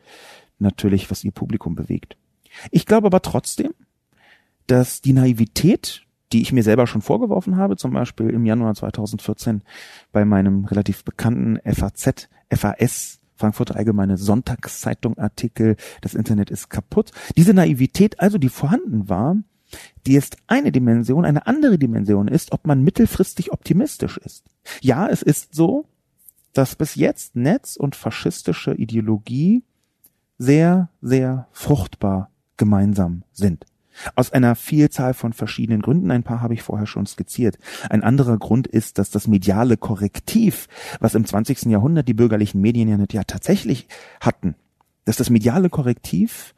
natürlich, 0.58 1.10
was 1.10 1.22
ihr 1.24 1.32
Publikum 1.32 1.74
bewegt. 1.74 2.16
Ich 2.70 2.86
glaube 2.86 3.08
aber 3.08 3.20
trotzdem, 3.20 3.74
dass 4.66 5.00
die 5.00 5.12
Naivität 5.12 6.06
die 6.32 6.42
ich 6.42 6.52
mir 6.52 6.62
selber 6.62 6.86
schon 6.86 7.02
vorgeworfen 7.02 7.56
habe, 7.56 7.76
zum 7.76 7.92
Beispiel 7.92 8.30
im 8.30 8.44
Januar 8.44 8.74
2014 8.74 9.62
bei 10.12 10.24
meinem 10.24 10.64
relativ 10.64 11.04
bekannten 11.04 11.58
FAZ, 11.64 12.28
FAS, 12.50 13.18
Frankfurter 13.36 13.76
Allgemeine 13.76 14.16
Sonntagszeitung 14.16 15.18
Artikel, 15.18 15.76
das 16.00 16.14
Internet 16.14 16.50
ist 16.50 16.68
kaputt. 16.68 17.10
Diese 17.36 17.54
Naivität 17.54 18.20
also, 18.20 18.38
die 18.38 18.48
vorhanden 18.48 19.08
war, 19.08 19.36
die 20.06 20.16
ist 20.16 20.36
eine 20.46 20.70
Dimension, 20.70 21.24
eine 21.24 21.46
andere 21.46 21.78
Dimension 21.78 22.28
ist, 22.28 22.52
ob 22.52 22.66
man 22.66 22.82
mittelfristig 22.82 23.52
optimistisch 23.52 24.18
ist. 24.18 24.44
Ja, 24.80 25.08
es 25.08 25.22
ist 25.22 25.54
so, 25.54 25.86
dass 26.52 26.76
bis 26.76 26.94
jetzt 26.94 27.34
Netz 27.34 27.76
und 27.76 27.96
faschistische 27.96 28.74
Ideologie 28.74 29.64
sehr, 30.38 30.90
sehr 31.00 31.48
fruchtbar 31.52 32.30
gemeinsam 32.56 33.22
sind. 33.32 33.64
Aus 34.14 34.32
einer 34.32 34.54
Vielzahl 34.54 35.14
von 35.14 35.32
verschiedenen 35.32 35.82
Gründen, 35.82 36.10
ein 36.10 36.22
paar 36.22 36.40
habe 36.40 36.54
ich 36.54 36.62
vorher 36.62 36.86
schon 36.86 37.06
skizziert. 37.06 37.58
Ein 37.90 38.02
anderer 38.02 38.38
Grund 38.38 38.66
ist, 38.66 38.98
dass 38.98 39.10
das 39.10 39.26
mediale 39.26 39.76
Korrektiv, 39.76 40.68
was 41.00 41.14
im 41.14 41.24
20. 41.24 41.64
Jahrhundert 41.64 42.08
die 42.08 42.14
bürgerlichen 42.14 42.60
Medien 42.60 42.88
ja, 42.88 42.98
ja 43.10 43.24
tatsächlich 43.24 43.88
hatten, 44.20 44.54
dass 45.04 45.16
das 45.16 45.30
mediale 45.30 45.68
Korrektiv 45.70 46.54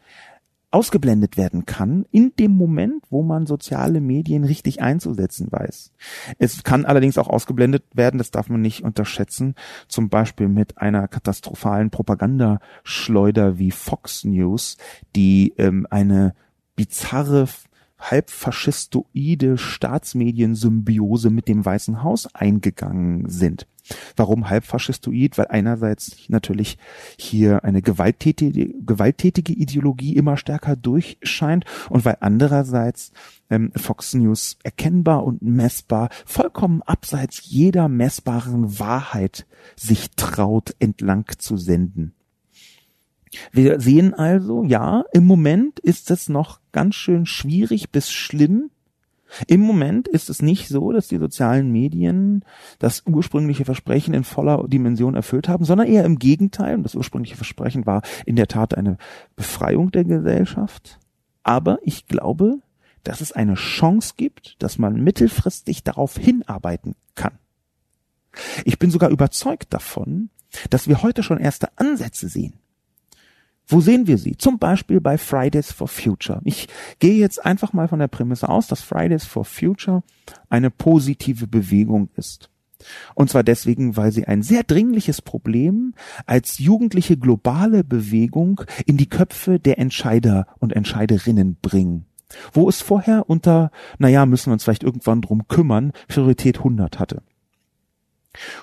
ausgeblendet 0.75 1.37
werden 1.37 1.67
kann 1.67 2.05
in 2.11 2.33
dem 2.37 2.51
Moment, 2.51 3.05
wo 3.09 3.23
man 3.23 3.47
soziale 3.47 4.01
Medien 4.01 4.43
richtig 4.43 4.83
einzusetzen 4.83 5.47
weiß. 5.51 5.93
Es 6.41 6.65
kann 6.65 6.85
allerdings 6.85 7.17
auch 7.17 7.29
ausgeblendet 7.29 7.85
werden, 7.95 8.19
das 8.19 8.33
darf 8.33 8.49
man 8.49 8.61
nicht 8.61 8.83
unterschätzen, 8.83 9.55
zum 9.87 10.09
Beispiel 10.09 10.49
mit 10.49 10.79
einer 10.79 11.07
katastrophalen 11.07 11.91
Propagandaschleuder 11.91 13.57
wie 13.57 13.71
Fox 13.71 14.25
News, 14.25 14.77
die 15.15 15.55
ähm, 15.59 15.87
eine 15.91 16.35
bizarre 16.77 17.49
halbfaschistoide 17.99 19.57
Staatsmediensymbiose 19.57 21.31
mit 21.31 21.49
dem 21.49 21.65
Weißen 21.65 22.03
Haus 22.03 22.33
eingegangen 22.35 23.29
sind. 23.29 23.67
Warum 24.17 24.49
halbfaschistoid? 24.49 25.37
Weil 25.37 25.49
einerseits 25.49 26.17
natürlich 26.29 26.79
hier 27.19 27.65
eine 27.65 27.83
gewalttätige, 27.83 28.73
gewalttätige 28.83 29.53
Ideologie 29.53 30.17
immer 30.17 30.37
stärker 30.37 30.75
durchscheint 30.77 31.65
und 31.91 32.05
weil 32.05 32.17
andererseits 32.21 33.13
ähm, 33.51 33.73
Fox 33.77 34.15
News 34.15 34.59
erkennbar 34.63 35.25
und 35.25 35.43
messbar, 35.43 36.09
vollkommen 36.25 36.83
abseits 36.83 37.43
jeder 37.45 37.89
messbaren 37.89 38.79
Wahrheit 38.79 39.47
sich 39.77 40.11
traut, 40.17 40.75
entlang 40.79 41.27
zu 41.39 41.57
senden. 41.57 42.15
Wir 43.53 43.81
sehen 43.81 44.15
also, 44.15 44.65
ja, 44.65 45.05
im 45.13 45.27
Moment 45.27 45.81
ist 45.81 46.11
es 46.11 46.29
noch 46.29 46.61
ganz 46.73 46.95
schön 46.95 47.27
schwierig 47.27 47.91
bis 47.91 48.11
schlimm, 48.11 48.71
im 49.47 49.61
Moment 49.61 50.09
ist 50.09 50.31
es 50.31 50.43
nicht 50.43 50.69
so, 50.69 50.93
dass 50.93 51.09
die 51.09 51.19
sozialen 51.19 51.71
Medien 51.73 52.45
das 52.79 53.03
ursprüngliche 53.07 53.65
Versprechen 53.65 54.15
in 54.15 54.25
voller 54.25 54.67
Dimension 54.69 55.15
erfüllt 55.15 55.49
haben, 55.49 55.65
sondern 55.65 55.89
eher 55.89 56.05
im 56.05 56.19
Gegenteil. 56.19 56.77
Und 56.77 56.85
das 56.85 56.95
ursprüngliche 56.95 57.37
Versprechen 57.37 57.87
war 57.87 58.03
in 58.27 58.37
der 58.37 58.47
Tat 58.47 58.77
eine 58.77 58.97
Befreiung 59.37 59.91
der 59.91 60.05
Gesellschaft. 60.05 60.99
Aber 61.43 61.79
ich 61.83 62.07
glaube, 62.07 62.59
dass 63.03 63.21
es 63.21 63.33
eine 63.33 63.55
Chance 63.55 64.15
gibt, 64.17 64.63
dass 64.63 64.79
man 64.79 65.03
mittelfristig 65.03 65.83
darauf 65.83 66.17
hinarbeiten 66.17 66.95
kann. 67.15 67.39
Ich 68.65 68.79
bin 68.79 68.91
sogar 68.91 69.11
überzeugt 69.11 69.75
davon, 69.75 70.31
dass 70.71 70.89
wir 70.89 71.03
heute 71.03 71.23
schon 71.23 71.39
erste 71.39 71.69
Ansätze 71.77 72.29
sehen. 72.29 72.55
Wo 73.67 73.81
sehen 73.81 74.07
wir 74.07 74.19
sie? 74.19 74.37
Zum 74.37 74.59
Beispiel 74.59 75.01
bei 75.01 75.17
Fridays 75.17 75.73
for 75.73 75.89
Future. 75.89 76.41
Ich 76.45 76.69
gehe 76.99 77.15
jetzt 77.15 77.45
einfach 77.45 77.73
mal 77.73 77.89
von 77.89 77.99
der 77.99 78.09
Prämisse 78.09 78.49
aus, 78.49 78.67
dass 78.67 78.83
Fridays 78.83 79.25
for 79.25 79.45
Future 79.45 80.03
eine 80.51 80.71
positive 80.71 81.47
Bewegung 81.47 82.11
ist. 82.17 82.51
Und 83.15 83.31
zwar 83.31 83.43
deswegen, 83.43 83.97
weil 83.97 84.13
sie 84.13 84.27
ein 84.27 84.43
sehr 84.43 84.63
dringliches 84.63 85.23
Problem 85.23 85.95
als 86.27 86.59
jugendliche 86.59 87.17
globale 87.17 87.85
Bewegung 87.85 88.61
in 88.85 88.99
die 88.99 89.09
Köpfe 89.09 89.59
der 89.59 89.79
Entscheider 89.79 90.47
und 90.59 90.75
Entscheiderinnen 90.75 91.57
bringen. 91.63 92.05
Wo 92.53 92.69
es 92.69 92.83
vorher 92.83 93.31
unter, 93.31 93.71
naja, 93.99 94.27
müssen 94.27 94.47
wir 94.51 94.55
uns 94.55 94.65
vielleicht 94.65 94.83
irgendwann 94.83 95.23
drum 95.23 95.49
kümmern, 95.49 95.93
Priorität 96.09 96.59
100 96.59 96.99
hatte. 96.99 97.23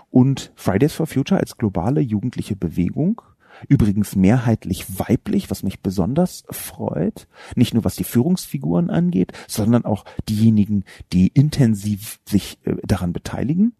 Und 0.09 0.51
Fridays 0.55 0.93
for 0.93 1.07
Future 1.07 1.39
als 1.39 1.57
globale 1.57 2.01
jugendliche 2.01 2.55
Bewegung 2.55 3.21
übrigens 3.67 4.15
mehrheitlich 4.15 4.99
weiblich, 4.99 5.49
was 5.49 5.63
mich 5.63 5.81
besonders 5.81 6.43
freut. 6.49 7.27
Nicht 7.55 7.73
nur 7.73 7.83
was 7.83 7.95
die 7.95 8.03
Führungsfiguren 8.03 8.89
angeht, 8.89 9.33
sondern 9.47 9.85
auch 9.85 10.05
diejenigen, 10.29 10.83
die 11.13 11.27
intensiv 11.27 12.19
sich 12.27 12.59
äh, 12.65 12.75
daran 12.83 13.13
beteiligen. 13.13 13.73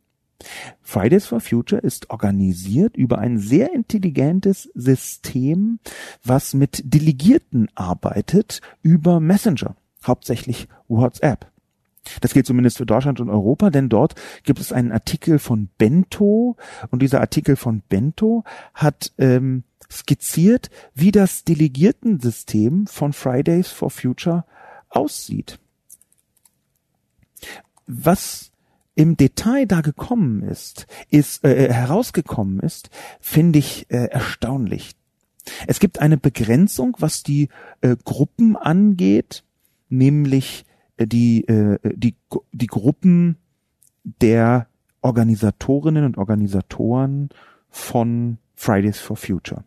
Fridays 0.82 1.28
for 1.28 1.40
Future 1.40 1.82
ist 1.82 2.10
organisiert 2.10 2.98
über 2.98 3.20
ein 3.20 3.38
sehr 3.38 3.74
intelligentes 3.74 4.70
System, 4.74 5.80
was 6.24 6.54
mit 6.54 6.82
Delegierten 6.84 7.70
arbeitet 7.76 8.62
über 8.82 9.20
Messenger, 9.20 9.76
hauptsächlich 10.06 10.68
WhatsApp. 10.88 11.52
Das 12.20 12.34
gilt 12.34 12.48
zumindest 12.48 12.78
für 12.78 12.86
Deutschland 12.86 13.20
und 13.20 13.30
Europa, 13.30 13.70
denn 13.70 13.88
dort 13.88 14.16
gibt 14.44 14.60
es 14.60 14.74
einen 14.74 14.92
Artikel 14.92 15.38
von 15.38 15.70
Bento 15.78 16.58
und 16.90 17.02
dieser 17.02 17.22
Artikel 17.22 17.56
von 17.56 17.82
Bento 17.88 18.44
hat 18.74 19.14
ähm, 19.20 19.64
skizziert, 19.92 20.70
wie 20.94 21.12
das 21.12 21.44
Delegiertensystem 21.44 22.88
von 22.88 23.14
Fridays 23.14 23.68
for 23.68 23.90
Future 23.90 24.46
aussieht. 24.90 25.60
Was 27.86 28.52
im 28.96 29.18
Detail 29.18 29.66
da 29.66 29.82
gekommen 29.82 30.44
ist, 30.44 30.88
ist 31.10 31.44
äh, 31.44 31.66
äh, 31.66 31.74
herausgekommen 31.74 32.60
ist, 32.60 32.90
finde 33.20 33.60
ich 33.60 33.90
äh, 33.90 34.06
erstaunlich. 34.06 34.96
Es 35.68 35.80
gibt 35.80 36.00
eine 36.00 36.18
Begrenzung, 36.18 36.96
was 37.00 37.24
die 37.24 37.50
äh, 37.82 37.96
Gruppen 38.04 38.56
angeht, 38.56 39.44
nämlich 39.90 40.66
äh, 40.98 41.08
die 41.08 41.48
äh, 41.48 41.80
die 41.96 42.16
die 42.52 42.68
Gruppen 42.68 43.38
der 44.04 44.68
Organisatorinnen 45.02 46.06
und 46.06 46.18
Organisatoren 46.18 47.30
von 47.70 48.38
Fridays 48.56 49.00
for 49.00 49.16
Future. 49.16 49.64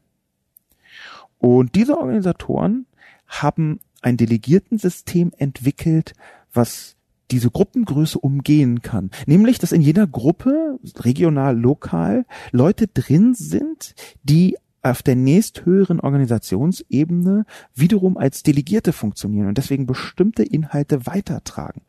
Und 1.38 1.74
diese 1.74 1.98
Organisatoren 1.98 2.86
haben 3.26 3.80
ein 4.02 4.16
Delegiertensystem 4.16 5.32
entwickelt, 5.36 6.12
was 6.52 6.96
diese 7.30 7.50
Gruppengröße 7.50 8.18
umgehen 8.18 8.82
kann. 8.82 9.10
Nämlich, 9.26 9.58
dass 9.58 9.72
in 9.72 9.80
jeder 9.80 10.06
Gruppe, 10.06 10.78
regional, 10.96 11.58
lokal, 11.58 12.26
Leute 12.52 12.86
drin 12.86 13.34
sind, 13.34 13.94
die 14.22 14.56
auf 14.82 15.02
der 15.02 15.16
nächsthöheren 15.16 16.00
Organisationsebene 16.00 17.46
wiederum 17.74 18.18
als 18.18 18.42
Delegierte 18.42 18.92
funktionieren 18.92 19.48
und 19.48 19.56
deswegen 19.56 19.86
bestimmte 19.86 20.42
Inhalte 20.42 21.06
weitertragen. 21.06 21.80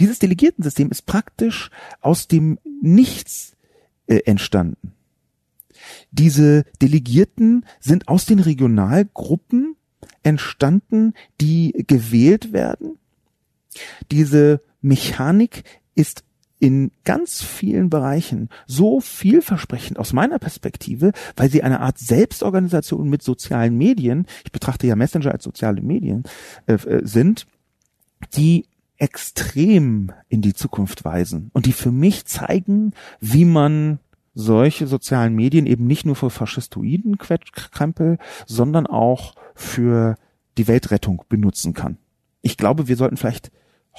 Dieses 0.00 0.18
Delegiertensystem 0.18 0.90
ist 0.90 1.06
praktisch 1.06 1.70
aus 2.00 2.26
dem 2.26 2.58
Nichts 2.80 3.56
äh, 4.08 4.18
entstanden. 4.24 4.94
Diese 6.10 6.64
Delegierten 6.80 7.64
sind 7.80 8.08
aus 8.08 8.26
den 8.26 8.38
Regionalgruppen 8.38 9.76
entstanden, 10.22 11.14
die 11.40 11.84
gewählt 11.86 12.52
werden. 12.52 12.98
Diese 14.10 14.60
Mechanik 14.80 15.64
ist 15.94 16.24
in 16.58 16.92
ganz 17.02 17.42
vielen 17.42 17.90
Bereichen 17.90 18.48
so 18.68 19.00
vielversprechend 19.00 19.98
aus 19.98 20.12
meiner 20.12 20.38
Perspektive, 20.38 21.10
weil 21.34 21.50
sie 21.50 21.64
eine 21.64 21.80
Art 21.80 21.98
Selbstorganisation 21.98 23.08
mit 23.10 23.22
sozialen 23.22 23.76
Medien, 23.76 24.26
ich 24.44 24.52
betrachte 24.52 24.86
ja 24.86 24.94
Messenger 24.94 25.32
als 25.32 25.42
soziale 25.42 25.82
Medien, 25.82 26.22
äh, 26.66 26.74
äh 26.74 27.04
sind, 27.04 27.46
die 28.36 28.66
extrem 28.96 30.12
in 30.28 30.40
die 30.40 30.54
Zukunft 30.54 31.04
weisen 31.04 31.50
und 31.52 31.66
die 31.66 31.72
für 31.72 31.90
mich 31.90 32.26
zeigen, 32.26 32.92
wie 33.18 33.44
man 33.44 33.98
solche 34.34 34.86
sozialen 34.86 35.34
Medien 35.34 35.66
eben 35.66 35.86
nicht 35.86 36.06
nur 36.06 36.16
für 36.16 36.30
faschistoiden 36.30 37.18
Krempel, 37.18 38.18
sondern 38.46 38.86
auch 38.86 39.34
für 39.54 40.16
die 40.58 40.68
Weltrettung 40.68 41.24
benutzen 41.28 41.74
kann. 41.74 41.98
Ich 42.40 42.56
glaube, 42.56 42.88
wir 42.88 42.96
sollten 42.96 43.16
vielleicht 43.16 43.50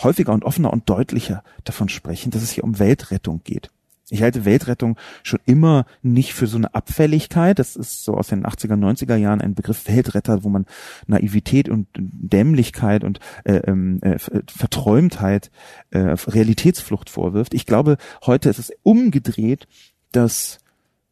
häufiger 0.01 0.33
und 0.33 0.43
offener 0.43 0.73
und 0.73 0.89
deutlicher 0.89 1.43
davon 1.63 1.89
sprechen, 1.89 2.31
dass 2.31 2.41
es 2.41 2.51
hier 2.51 2.63
um 2.63 2.79
Weltrettung 2.79 3.41
geht. 3.43 3.69
Ich 4.09 4.21
halte 4.21 4.43
Weltrettung 4.43 4.97
schon 5.23 5.39
immer 5.45 5.85
nicht 6.01 6.33
für 6.33 6.45
so 6.45 6.57
eine 6.57 6.75
Abfälligkeit. 6.75 7.57
Das 7.57 7.75
ist 7.75 8.03
so 8.03 8.15
aus 8.15 8.27
den 8.27 8.45
80er, 8.45 8.75
90er 8.75 9.15
Jahren 9.15 9.39
ein 9.39 9.55
Begriff 9.55 9.87
Weltretter, 9.87 10.43
wo 10.43 10.49
man 10.49 10.65
Naivität 11.07 11.69
und 11.69 11.87
Dämlichkeit 11.95 13.03
und 13.03 13.19
äh, 13.45 13.55
ähm, 13.65 13.99
äh, 14.01 14.19
Verträumtheit, 14.19 15.51
äh, 15.91 15.99
Realitätsflucht 15.99 17.09
vorwirft. 17.09 17.53
Ich 17.53 17.65
glaube, 17.65 17.97
heute 18.25 18.49
ist 18.49 18.59
es 18.59 18.73
umgedreht 18.83 19.67
dass 20.15 20.59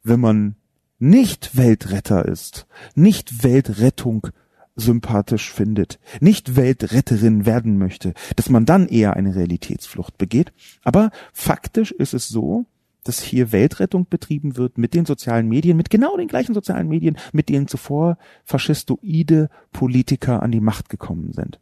wenn 0.03 0.19
man 0.19 0.55
nicht 0.99 1.57
Weltretter 1.57 2.25
ist, 2.25 2.67
nicht 2.95 3.43
Weltrettung 3.43 4.27
sympathisch 4.75 5.51
findet, 5.51 5.99
nicht 6.19 6.55
Weltretterin 6.55 7.45
werden 7.45 7.77
möchte, 7.77 8.13
dass 8.35 8.49
man 8.49 8.65
dann 8.65 8.87
eher 8.87 9.15
eine 9.15 9.35
Realitätsflucht 9.35 10.17
begeht. 10.17 10.53
Aber 10.83 11.11
faktisch 11.33 11.91
ist 11.91 12.13
es 12.13 12.29
so, 12.29 12.65
dass 13.03 13.19
hier 13.21 13.51
Weltrettung 13.51 14.07
betrieben 14.09 14.57
wird 14.57 14.77
mit 14.77 14.93
den 14.93 15.05
sozialen 15.05 15.47
Medien, 15.47 15.75
mit 15.75 15.89
genau 15.89 16.15
den 16.17 16.27
gleichen 16.27 16.53
sozialen 16.53 16.87
Medien, 16.87 17.17
mit 17.31 17.49
denen 17.49 17.67
zuvor 17.67 18.17
faschistoide 18.43 19.49
Politiker 19.71 20.43
an 20.43 20.51
die 20.51 20.61
Macht 20.61 20.89
gekommen 20.89 21.33
sind. 21.33 21.59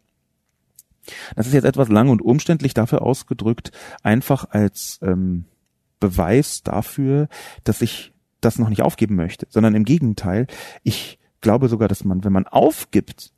Das 1.36 1.48
ist 1.48 1.54
jetzt 1.54 1.66
etwas 1.66 1.90
lang 1.90 2.10
und 2.10 2.22
umständlich 2.22 2.74
dafür 2.74 3.02
ausgedrückt, 3.02 3.72
einfach 4.04 4.50
als 4.52 5.00
ähm, 5.02 5.46
Beweis 6.00 6.64
dafür, 6.64 7.28
dass 7.64 7.82
ich 7.82 8.14
das 8.42 8.58
noch 8.58 8.70
nicht 8.70 8.82
aufgeben 8.82 9.16
möchte, 9.16 9.48
sondern 9.50 9.76
im 9.76 9.84
Gegenteil, 9.84 10.48
ich 10.84 11.20
glaube 11.42 11.68
sogar, 11.68 11.88
dass 11.88 12.04
man, 12.04 12.24
wenn 12.24 12.34
man 12.34 12.48
aufgibt, 12.48 13.32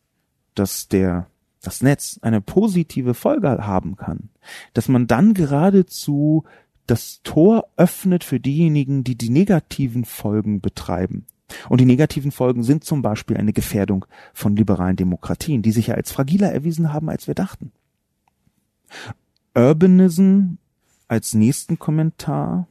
dass 0.56 0.88
der 0.88 1.28
das 1.62 1.82
Netz 1.82 2.20
eine 2.22 2.42
positive 2.42 3.14
Folge 3.14 3.50
haben 3.50 3.96
kann, 3.96 4.30
dass 4.74 4.88
man 4.88 5.08
dann 5.08 5.34
geradezu 5.34 6.44
das 6.88 7.22
Tor 7.24 7.68
öffnet 7.78 8.24
für 8.24 8.40
diejenigen, 8.40 9.04
die 9.04 9.16
die 9.16 9.30
negativen 9.30 10.04
Folgen 10.04 10.60
betreiben. 10.60 11.26
Und 11.70 11.82
die 11.82 11.86
negativen 11.86 12.32
Folgen 12.32 12.64
sind 12.64 12.84
zum 12.84 13.02
Beispiel 13.02 13.38
eine 13.38 13.54
Gefährdung 13.54 14.06
von 14.34 14.56
liberalen 14.56 14.96
Demokratien, 14.96 15.62
die 15.62 15.72
sich 15.72 15.88
ja 15.88 15.96
als 15.96 16.12
fragiler 16.12 16.52
erwiesen 16.52 16.94
haben, 16.94 17.10
als 17.10 17.28
wir 17.28 17.36
dachten. 17.36 17.72
Urbanism 19.56 20.56
als 21.12 21.34
nächsten 21.34 21.78
Kommentar. 21.78 22.70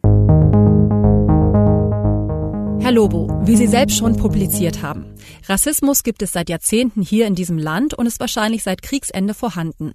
Herr 2.81 2.93
Lobo, 2.93 3.29
wie 3.43 3.55
Sie 3.55 3.67
selbst 3.67 3.99
schon 3.99 4.17
publiziert 4.17 4.81
haben, 4.81 5.15
Rassismus 5.47 6.03
gibt 6.03 6.23
es 6.23 6.33
seit 6.33 6.49
Jahrzehnten 6.49 7.03
hier 7.03 7.27
in 7.27 7.35
diesem 7.35 7.59
Land 7.59 7.93
und 7.93 8.07
ist 8.07 8.19
wahrscheinlich 8.19 8.63
seit 8.63 8.81
Kriegsende 8.81 9.35
vorhanden. 9.35 9.93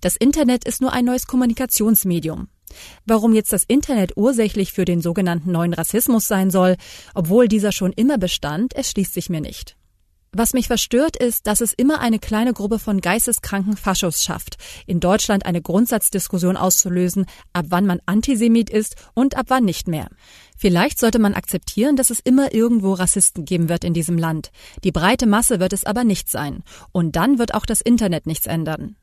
Das 0.00 0.16
Internet 0.16 0.64
ist 0.64 0.80
nur 0.80 0.94
ein 0.94 1.04
neues 1.04 1.26
Kommunikationsmedium. 1.26 2.48
Warum 3.04 3.34
jetzt 3.34 3.52
das 3.52 3.64
Internet 3.64 4.16
ursächlich 4.16 4.72
für 4.72 4.86
den 4.86 5.02
sogenannten 5.02 5.52
neuen 5.52 5.74
Rassismus 5.74 6.26
sein 6.26 6.50
soll, 6.50 6.76
obwohl 7.14 7.48
dieser 7.48 7.70
schon 7.70 7.92
immer 7.92 8.16
bestand, 8.16 8.72
erschließt 8.72 9.12
sich 9.12 9.28
mir 9.28 9.42
nicht. 9.42 9.76
Was 10.36 10.52
mich 10.52 10.66
verstört 10.66 11.16
ist, 11.16 11.46
dass 11.46 11.60
es 11.60 11.72
immer 11.72 12.00
eine 12.00 12.18
kleine 12.18 12.52
Gruppe 12.52 12.80
von 12.80 13.00
geisteskranken 13.00 13.76
Faschos 13.76 14.24
schafft, 14.24 14.56
in 14.84 14.98
Deutschland 14.98 15.46
eine 15.46 15.62
Grundsatzdiskussion 15.62 16.56
auszulösen, 16.56 17.26
ab 17.52 17.66
wann 17.68 17.86
man 17.86 18.00
Antisemit 18.06 18.68
ist 18.68 18.96
und 19.14 19.36
ab 19.36 19.46
wann 19.48 19.64
nicht 19.64 19.86
mehr. 19.86 20.08
Vielleicht 20.56 20.98
sollte 20.98 21.20
man 21.20 21.34
akzeptieren, 21.34 21.94
dass 21.94 22.10
es 22.10 22.18
immer 22.18 22.52
irgendwo 22.52 22.94
Rassisten 22.94 23.44
geben 23.44 23.68
wird 23.68 23.84
in 23.84 23.94
diesem 23.94 24.18
Land. 24.18 24.50
Die 24.82 24.90
breite 24.90 25.26
Masse 25.26 25.60
wird 25.60 25.72
es 25.72 25.84
aber 25.84 26.02
nicht 26.02 26.28
sein. 26.28 26.64
Und 26.90 27.14
dann 27.14 27.38
wird 27.38 27.54
auch 27.54 27.64
das 27.64 27.80
Internet 27.80 28.26
nichts 28.26 28.46
ändern. 28.46 28.96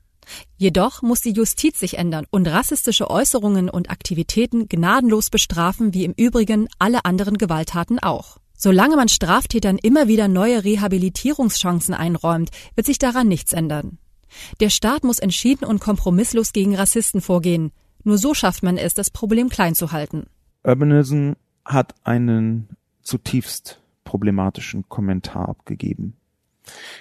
Jedoch 0.58 1.00
muss 1.00 1.22
die 1.22 1.32
Justiz 1.32 1.80
sich 1.80 1.96
ändern 1.96 2.26
und 2.30 2.46
rassistische 2.46 3.10
Äußerungen 3.10 3.70
und 3.70 3.90
Aktivitäten 3.90 4.68
gnadenlos 4.68 5.30
bestrafen, 5.30 5.94
wie 5.94 6.04
im 6.04 6.12
Übrigen 6.14 6.68
alle 6.78 7.06
anderen 7.06 7.38
Gewalttaten 7.38 7.98
auch. 7.98 8.36
Solange 8.64 8.94
man 8.94 9.08
Straftätern 9.08 9.76
immer 9.76 10.06
wieder 10.06 10.28
neue 10.28 10.62
Rehabilitierungschancen 10.62 11.94
einräumt, 11.94 12.50
wird 12.76 12.86
sich 12.86 12.96
daran 12.96 13.26
nichts 13.26 13.52
ändern. 13.52 13.98
Der 14.60 14.70
Staat 14.70 15.02
muss 15.02 15.18
entschieden 15.18 15.64
und 15.64 15.80
kompromisslos 15.80 16.52
gegen 16.52 16.76
Rassisten 16.76 17.20
vorgehen. 17.20 17.72
Nur 18.04 18.18
so 18.18 18.34
schafft 18.34 18.62
man 18.62 18.76
es, 18.76 18.94
das 18.94 19.10
Problem 19.10 19.48
klein 19.48 19.74
zu 19.74 19.90
halten. 19.90 20.26
Urbanism 20.62 21.32
hat 21.64 21.96
einen 22.04 22.68
zutiefst 23.02 23.80
problematischen 24.04 24.88
Kommentar 24.88 25.48
abgegeben. 25.48 26.14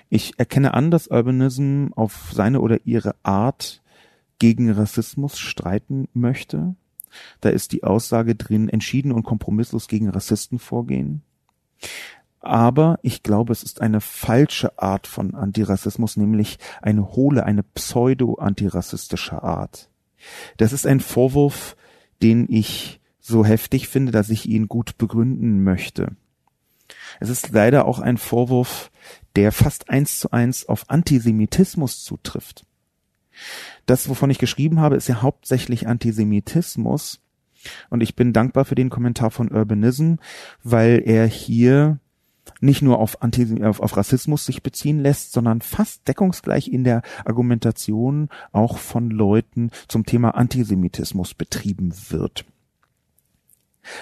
Ich 0.10 0.40
erkenne 0.40 0.74
an, 0.74 0.90
dass 0.90 1.10
Urbanism 1.10 1.90
auf 1.96 2.32
seine 2.34 2.62
oder 2.62 2.80
ihre 2.86 3.14
Art 3.22 3.84
gegen 4.40 4.72
Rassismus 4.72 5.38
streiten 5.38 6.08
möchte. 6.16 6.74
Da 7.40 7.50
ist 7.50 7.72
die 7.72 7.84
Aussage 7.84 8.34
drin, 8.34 8.68
entschieden 8.68 9.12
und 9.12 9.22
kompromisslos 9.22 9.88
gegen 9.88 10.10
Rassisten 10.10 10.58
vorgehen. 10.58 11.22
Aber 12.40 13.00
ich 13.04 13.22
glaube, 13.22 13.54
es 13.54 13.62
ist 13.62 13.82
eine 13.82 14.02
falsche 14.02 14.80
Art 14.80 15.06
von 15.06 15.36
Antirassismus, 15.36 16.18
nämlich 16.18 16.58
eine 16.82 17.12
hohle, 17.12 17.46
eine 17.46 17.62
pseudo-antirassistische 17.64 19.44
Art. 19.44 19.90
Das 20.58 20.74
ist 20.74 20.88
ein 20.88 21.00
Vorwurf, 21.00 21.76
den 22.24 22.48
ich 22.50 23.00
so 23.20 23.46
heftig 23.46 23.88
finde, 23.88 24.12
dass 24.12 24.30
ich 24.30 24.48
ihn 24.48 24.68
gut 24.68 24.98
begründen 24.98 25.64
möchte. 25.64 26.16
Es 27.20 27.30
ist 27.30 27.52
leider 27.52 27.86
auch 27.86 28.00
ein 28.00 28.18
Vorwurf, 28.18 28.92
der 29.36 29.52
fast 29.52 29.90
eins 29.90 30.20
zu 30.20 30.32
eins 30.32 30.68
auf 30.68 30.90
Antisemitismus 30.90 32.04
zutrifft. 32.04 32.66
Das, 33.86 34.10
wovon 34.10 34.30
ich 34.30 34.40
geschrieben 34.40 34.80
habe, 34.80 34.96
ist 34.96 35.08
ja 35.08 35.22
hauptsächlich 35.22 35.88
Antisemitismus, 35.88 37.22
und 37.90 38.02
ich 38.02 38.16
bin 38.16 38.34
dankbar 38.34 38.66
für 38.66 38.76
den 38.76 38.90
Kommentar 38.90 39.32
von 39.32 39.52
Urbanism, 39.52 40.16
weil 40.64 41.02
er 41.06 41.28
hier 41.28 42.00
nicht 42.60 42.82
nur 42.82 43.00
auf, 43.00 43.22
Anti 43.22 43.64
auf, 43.64 43.80
auf 43.80 43.98
Rassismus 43.98 44.46
sich 44.46 44.64
beziehen 44.64 45.00
lässt, 45.00 45.32
sondern 45.32 45.62
fast 45.62 46.08
deckungsgleich 46.08 46.68
in 46.68 46.84
der 46.84 47.02
Argumentation 47.26 48.30
auch 48.52 48.78
von 48.78 49.10
Leuten 49.10 49.72
zum 49.88 50.06
Thema 50.06 50.32
Antisemitismus 50.32 51.34
betrieben 51.34 51.94
wird. 52.10 52.46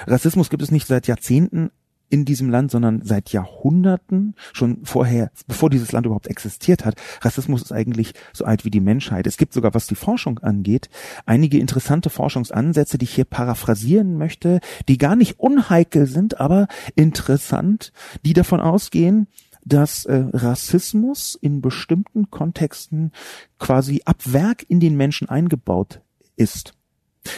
Rassismus 0.07 0.49
gibt 0.49 0.61
es 0.61 0.71
nicht 0.71 0.87
seit 0.87 1.07
Jahrzehnten 1.07 1.71
in 2.09 2.25
diesem 2.25 2.49
Land, 2.49 2.71
sondern 2.71 3.01
seit 3.03 3.31
Jahrhunderten, 3.31 4.35
schon 4.53 4.83
vorher, 4.83 5.31
bevor 5.47 5.69
dieses 5.69 5.91
Land 5.91 6.05
überhaupt 6.05 6.27
existiert 6.27 6.85
hat. 6.85 6.95
Rassismus 7.21 7.61
ist 7.61 7.71
eigentlich 7.71 8.13
so 8.33 8.45
alt 8.45 8.65
wie 8.65 8.71
die 8.71 8.79
Menschheit. 8.79 9.27
Es 9.27 9.37
gibt 9.37 9.53
sogar, 9.53 9.73
was 9.73 9.87
die 9.87 9.95
Forschung 9.95 10.39
angeht, 10.39 10.89
einige 11.25 11.59
interessante 11.59 12.09
Forschungsansätze, 12.09 12.97
die 12.97 13.05
ich 13.05 13.15
hier 13.15 13.25
paraphrasieren 13.25 14.17
möchte, 14.17 14.59
die 14.87 14.97
gar 14.97 15.15
nicht 15.15 15.39
unheikel 15.39 16.05
sind, 16.05 16.39
aber 16.39 16.67
interessant, 16.95 17.93
die 18.25 18.33
davon 18.33 18.59
ausgehen, 18.59 19.27
dass 19.65 20.05
äh, 20.05 20.25
Rassismus 20.33 21.37
in 21.39 21.61
bestimmten 21.61 22.31
Kontexten 22.31 23.11
quasi 23.59 24.01
ab 24.05 24.21
Werk 24.25 24.65
in 24.67 24.79
den 24.79 24.97
Menschen 24.97 25.29
eingebaut 25.29 26.01
ist. 26.35 26.73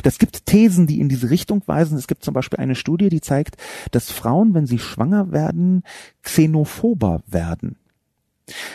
Das 0.03 0.19
gibt 0.19 0.45
Thesen, 0.45 0.88
die 0.88 0.99
in 0.99 1.09
diese 1.09 1.29
Richtung 1.29 1.63
weisen. 1.65 1.97
Es 1.97 2.07
gibt 2.07 2.23
zum 2.23 2.34
Beispiel 2.34 2.59
eine 2.59 2.75
Studie, 2.75 3.09
die 3.09 3.21
zeigt, 3.21 3.57
dass 3.91 4.11
Frauen, 4.11 4.53
wenn 4.53 4.67
sie 4.67 4.79
schwanger 4.79 5.32
werden, 5.32 5.84
xenophober 6.21 7.23
werden. 7.27 7.77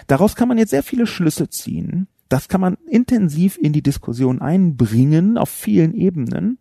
Daraus 0.06 0.34
kann 0.34 0.48
man 0.48 0.58
jetzt 0.58 0.70
sehr 0.70 0.82
viele 0.82 1.06
Schlüsse 1.06 1.48
ziehen. 1.48 2.08
Das 2.28 2.48
kann 2.48 2.60
man 2.60 2.76
intensiv 2.88 3.56
in 3.56 3.72
die 3.72 3.82
Diskussion 3.82 4.40
einbringen 4.40 5.38
auf 5.38 5.48
vielen 5.48 5.94
Ebenen. 5.94 6.58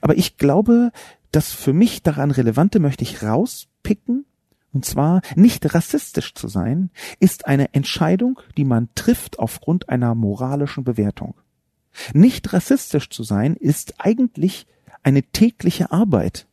Aber 0.00 0.16
ich 0.16 0.36
glaube, 0.36 0.92
das 1.30 1.52
für 1.52 1.72
mich 1.72 2.02
daran 2.02 2.30
Relevante 2.30 2.78
möchte 2.78 3.02
ich 3.02 3.22
rauspicken. 3.22 4.24
Und 4.72 4.84
zwar 4.84 5.20
nicht 5.36 5.72
rassistisch 5.74 6.34
zu 6.34 6.48
sein, 6.48 6.90
ist 7.20 7.46
eine 7.46 7.74
Entscheidung, 7.74 8.40
die 8.56 8.64
man 8.64 8.88
trifft 8.96 9.38
aufgrund 9.38 9.88
einer 9.88 10.14
moralischen 10.16 10.82
Bewertung. 10.82 11.34
Nicht 12.12 12.52
rassistisch 12.52 13.10
zu 13.10 13.22
sein 13.22 13.56
ist 13.56 13.94
eigentlich 13.98 14.66
eine 15.02 15.22
tägliche 15.22 15.92
Arbeit. 15.92 16.46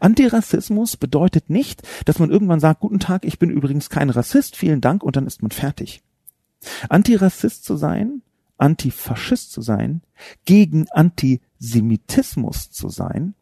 Antirassismus 0.00 0.96
bedeutet 0.96 1.50
nicht, 1.50 1.82
dass 2.04 2.18
man 2.18 2.30
irgendwann 2.30 2.60
sagt, 2.60 2.80
guten 2.80 3.00
Tag, 3.00 3.24
ich 3.24 3.38
bin 3.38 3.50
übrigens 3.50 3.90
kein 3.90 4.10
Rassist, 4.10 4.56
vielen 4.56 4.80
Dank 4.80 5.02
und 5.02 5.16
dann 5.16 5.26
ist 5.26 5.42
man 5.42 5.50
fertig. 5.50 6.02
Antirassist 6.88 7.64
zu 7.64 7.76
sein, 7.76 8.22
Antifaschist 8.58 9.50
zu 9.50 9.60
sein, 9.60 10.02
gegen 10.44 10.88
Antisemitismus 10.90 12.70
zu 12.70 12.88
sein, 12.88 13.34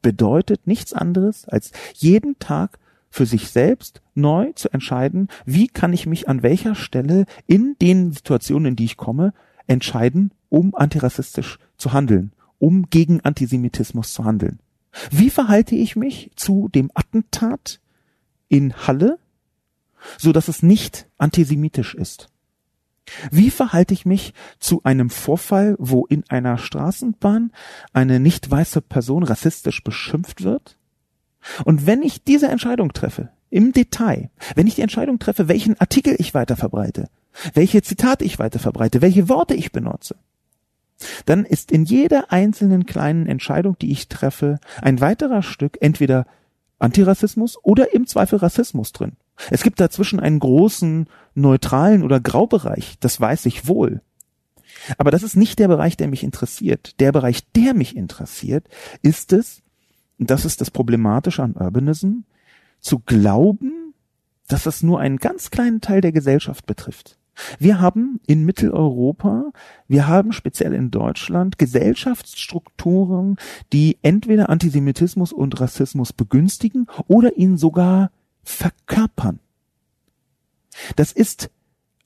bedeutet 0.00 0.66
nichts 0.66 0.92
anderes 0.92 1.46
als 1.46 1.72
jeden 1.94 2.38
Tag 2.38 2.78
für 3.10 3.26
sich 3.26 3.50
selbst 3.50 4.00
neu 4.14 4.52
zu 4.54 4.72
entscheiden, 4.72 5.28
wie 5.44 5.68
kann 5.68 5.92
ich 5.92 6.06
mich 6.06 6.28
an 6.28 6.42
welcher 6.42 6.74
Stelle 6.74 7.26
in 7.46 7.76
den 7.80 8.12
Situationen, 8.12 8.70
in 8.70 8.76
die 8.76 8.86
ich 8.86 8.96
komme, 8.96 9.34
entscheiden, 9.66 10.32
um 10.48 10.74
antirassistisch 10.74 11.58
zu 11.76 11.92
handeln, 11.92 12.32
um 12.58 12.88
gegen 12.90 13.20
Antisemitismus 13.20 14.12
zu 14.12 14.24
handeln. 14.24 14.58
Wie 15.10 15.30
verhalte 15.30 15.74
ich 15.74 15.96
mich 15.96 16.30
zu 16.36 16.68
dem 16.68 16.90
Attentat 16.94 17.80
in 18.48 18.74
Halle, 18.74 19.18
so 20.18 20.32
dass 20.32 20.48
es 20.48 20.62
nicht 20.62 21.08
antisemitisch 21.18 21.94
ist? 21.94 22.28
Wie 23.30 23.50
verhalte 23.50 23.94
ich 23.94 24.06
mich 24.06 24.32
zu 24.58 24.82
einem 24.84 25.10
Vorfall, 25.10 25.76
wo 25.78 26.06
in 26.06 26.24
einer 26.28 26.58
Straßenbahn 26.58 27.52
eine 27.92 28.20
nicht 28.20 28.50
weiße 28.50 28.80
Person 28.80 29.22
rassistisch 29.22 29.82
beschimpft 29.82 30.44
wird? 30.44 30.76
Und 31.64 31.86
wenn 31.86 32.02
ich 32.02 32.22
diese 32.22 32.48
Entscheidung 32.48 32.92
treffe, 32.92 33.30
im 33.50 33.72
Detail, 33.72 34.30
wenn 34.54 34.66
ich 34.66 34.76
die 34.76 34.82
Entscheidung 34.82 35.18
treffe, 35.18 35.48
welchen 35.48 35.78
Artikel 35.78 36.16
ich 36.18 36.32
weiter 36.32 36.56
verbreite, 36.56 37.10
welche 37.54 37.82
Zitate 37.82 38.24
ich 38.24 38.38
weiter 38.38 38.58
verbreite, 38.58 39.02
welche 39.02 39.28
Worte 39.28 39.54
ich 39.54 39.72
benutze, 39.72 40.16
dann 41.26 41.44
ist 41.44 41.72
in 41.72 41.84
jeder 41.84 42.32
einzelnen 42.32 42.86
kleinen 42.86 43.26
Entscheidung, 43.26 43.76
die 43.78 43.90
ich 43.90 44.08
treffe, 44.08 44.58
ein 44.80 45.00
weiterer 45.00 45.42
Stück 45.42 45.78
entweder 45.80 46.26
Antirassismus 46.78 47.58
oder 47.62 47.94
im 47.94 48.06
Zweifel 48.06 48.38
Rassismus 48.38 48.92
drin. 48.92 49.12
Es 49.50 49.62
gibt 49.62 49.80
dazwischen 49.80 50.20
einen 50.20 50.38
großen 50.38 51.06
neutralen 51.34 52.02
oder 52.02 52.20
Graubereich, 52.20 52.96
das 53.00 53.20
weiß 53.20 53.46
ich 53.46 53.66
wohl. 53.66 54.02
Aber 54.98 55.10
das 55.10 55.22
ist 55.22 55.36
nicht 55.36 55.58
der 55.58 55.68
Bereich, 55.68 55.96
der 55.96 56.08
mich 56.08 56.24
interessiert. 56.24 56.98
Der 57.00 57.12
Bereich, 57.12 57.44
der 57.52 57.74
mich 57.74 57.96
interessiert, 57.96 58.66
ist 59.02 59.32
es, 59.32 59.62
und 60.18 60.30
das 60.30 60.44
ist 60.44 60.60
das 60.60 60.70
Problematische 60.70 61.42
an 61.42 61.54
Urbanism, 61.54 62.20
zu 62.80 62.98
glauben, 62.98 63.94
dass 64.48 64.66
es 64.66 64.82
nur 64.82 64.98
einen 65.00 65.18
ganz 65.18 65.50
kleinen 65.50 65.80
Teil 65.80 66.00
der 66.00 66.12
Gesellschaft 66.12 66.66
betrifft. 66.66 67.18
Wir 67.58 67.80
haben 67.80 68.20
in 68.26 68.44
Mitteleuropa, 68.44 69.52
wir 69.88 70.06
haben 70.06 70.32
speziell 70.32 70.74
in 70.74 70.90
Deutschland 70.90 71.58
Gesellschaftsstrukturen, 71.58 73.36
die 73.72 73.98
entweder 74.02 74.50
Antisemitismus 74.50 75.32
und 75.32 75.60
Rassismus 75.60 76.12
begünstigen 76.12 76.86
oder 77.08 77.36
ihn 77.36 77.56
sogar 77.56 78.10
verkörpern. 78.42 79.40
Das 80.96 81.12
ist 81.12 81.50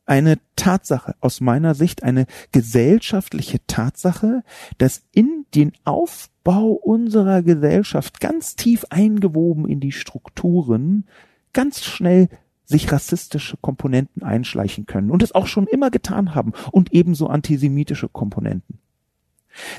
eine 0.06 0.38
Tatsache, 0.54 1.16
aus 1.20 1.40
meiner 1.40 1.74
Sicht 1.74 2.04
eine 2.04 2.26
gesellschaftliche 2.52 3.58
Tatsache, 3.66 4.42
dass 4.78 5.02
in 5.12 5.46
den 5.54 5.72
Aufbau 5.84 6.68
unserer 6.68 7.42
Gesellschaft 7.42 8.20
ganz 8.20 8.54
tief 8.54 8.84
eingewoben 8.90 9.68
in 9.68 9.80
die 9.80 9.92
Strukturen 9.92 11.06
ganz 11.52 11.82
schnell 11.82 12.28
sich 12.66 12.92
rassistische 12.92 13.56
Komponenten 13.56 14.22
einschleichen 14.22 14.86
können 14.86 15.10
und 15.10 15.22
es 15.22 15.32
auch 15.32 15.46
schon 15.46 15.66
immer 15.66 15.90
getan 15.90 16.34
haben 16.34 16.52
und 16.72 16.92
ebenso 16.92 17.28
antisemitische 17.28 18.08
Komponenten. 18.08 18.78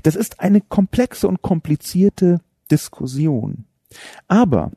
Das 0.04 0.16
ist 0.16 0.40
eine 0.40 0.62
komplexe 0.62 1.28
und 1.28 1.42
komplizierte 1.42 2.42
Diskussion. 2.72 3.66
Aber 4.28 4.72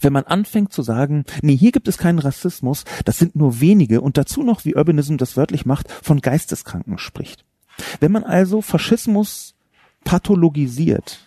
wenn 0.00 0.12
man 0.12 0.24
anfängt 0.24 0.72
zu 0.72 0.82
sagen, 0.82 1.24
nee, 1.42 1.56
hier 1.56 1.72
gibt 1.72 1.88
es 1.88 1.98
keinen 1.98 2.18
Rassismus, 2.18 2.84
das 3.04 3.18
sind 3.18 3.34
nur 3.34 3.60
wenige 3.60 4.00
und 4.00 4.16
dazu 4.16 4.42
noch, 4.42 4.64
wie 4.64 4.76
Urbanism 4.76 5.16
das 5.16 5.36
wörtlich 5.36 5.66
macht, 5.66 5.90
von 5.90 6.20
Geisteskranken 6.20 6.98
spricht. 6.98 7.44
Wenn 8.00 8.12
man 8.12 8.24
also 8.24 8.60
Faschismus 8.60 9.54
pathologisiert, 10.04 11.20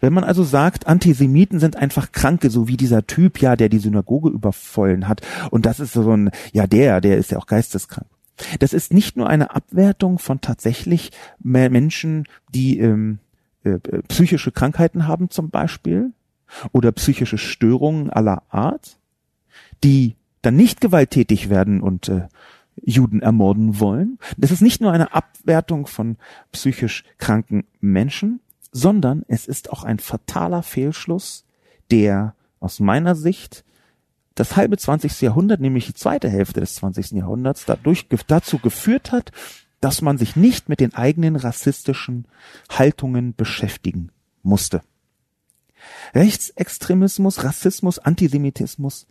wenn 0.00 0.12
man 0.12 0.24
also 0.24 0.44
sagt, 0.44 0.86
Antisemiten 0.86 1.60
sind 1.60 1.76
einfach 1.76 2.12
Kranke, 2.12 2.50
so 2.50 2.68
wie 2.68 2.76
dieser 2.76 3.06
Typ, 3.06 3.40
ja, 3.40 3.56
der 3.56 3.68
die 3.68 3.78
Synagoge 3.78 4.30
überfallen 4.30 5.08
hat, 5.08 5.22
und 5.50 5.66
das 5.66 5.80
ist 5.80 5.92
so 5.92 6.10
ein, 6.16 6.30
ja, 6.52 6.66
der, 6.66 7.00
der 7.00 7.18
ist 7.18 7.30
ja 7.30 7.38
auch 7.38 7.46
geisteskrank. 7.46 8.06
Das 8.58 8.72
ist 8.72 8.92
nicht 8.92 9.16
nur 9.16 9.28
eine 9.28 9.54
Abwertung 9.54 10.18
von 10.18 10.40
tatsächlich 10.40 11.10
Menschen, 11.38 12.26
die 12.54 12.78
ähm, 12.78 13.18
äh, 13.64 13.78
psychische 14.08 14.52
Krankheiten 14.52 15.06
haben 15.06 15.30
zum 15.30 15.50
Beispiel, 15.50 16.12
oder 16.72 16.92
psychische 16.92 17.38
Störungen 17.38 18.10
aller 18.10 18.42
Art, 18.48 18.98
die 19.84 20.16
dann 20.42 20.56
nicht 20.56 20.80
gewalttätig 20.80 21.50
werden 21.50 21.80
und 21.80 22.08
äh, 22.08 22.28
Juden 22.82 23.20
ermorden 23.20 23.78
wollen. 23.78 24.18
Das 24.36 24.50
ist 24.50 24.62
nicht 24.62 24.80
nur 24.80 24.92
eine 24.92 25.14
Abwertung 25.14 25.86
von 25.86 26.16
psychisch 26.52 27.04
kranken 27.18 27.64
Menschen, 27.80 28.40
sondern 28.72 29.24
es 29.28 29.46
ist 29.46 29.70
auch 29.70 29.84
ein 29.84 29.98
fataler 29.98 30.62
Fehlschluss, 30.62 31.44
der 31.90 32.34
aus 32.60 32.80
meiner 32.80 33.14
Sicht 33.14 33.64
das 34.34 34.56
halbe 34.56 34.78
20. 34.78 35.20
Jahrhundert, 35.20 35.60
nämlich 35.60 35.86
die 35.86 35.94
zweite 35.94 36.28
Hälfte 36.28 36.60
des 36.60 36.76
20. 36.76 37.12
Jahrhunderts, 37.12 37.64
dadurch, 37.66 38.06
dazu 38.26 38.58
geführt 38.58 39.12
hat, 39.12 39.32
dass 39.80 40.02
man 40.02 40.18
sich 40.18 40.36
nicht 40.36 40.68
mit 40.68 40.80
den 40.80 40.94
eigenen 40.94 41.36
rassistischen 41.36 42.26
Haltungen 42.70 43.34
beschäftigen 43.34 44.12
musste. 44.42 44.82
Rechtsextremismus, 46.14 47.44
Rassismus, 47.44 47.98
Antisemitismus 47.98 49.06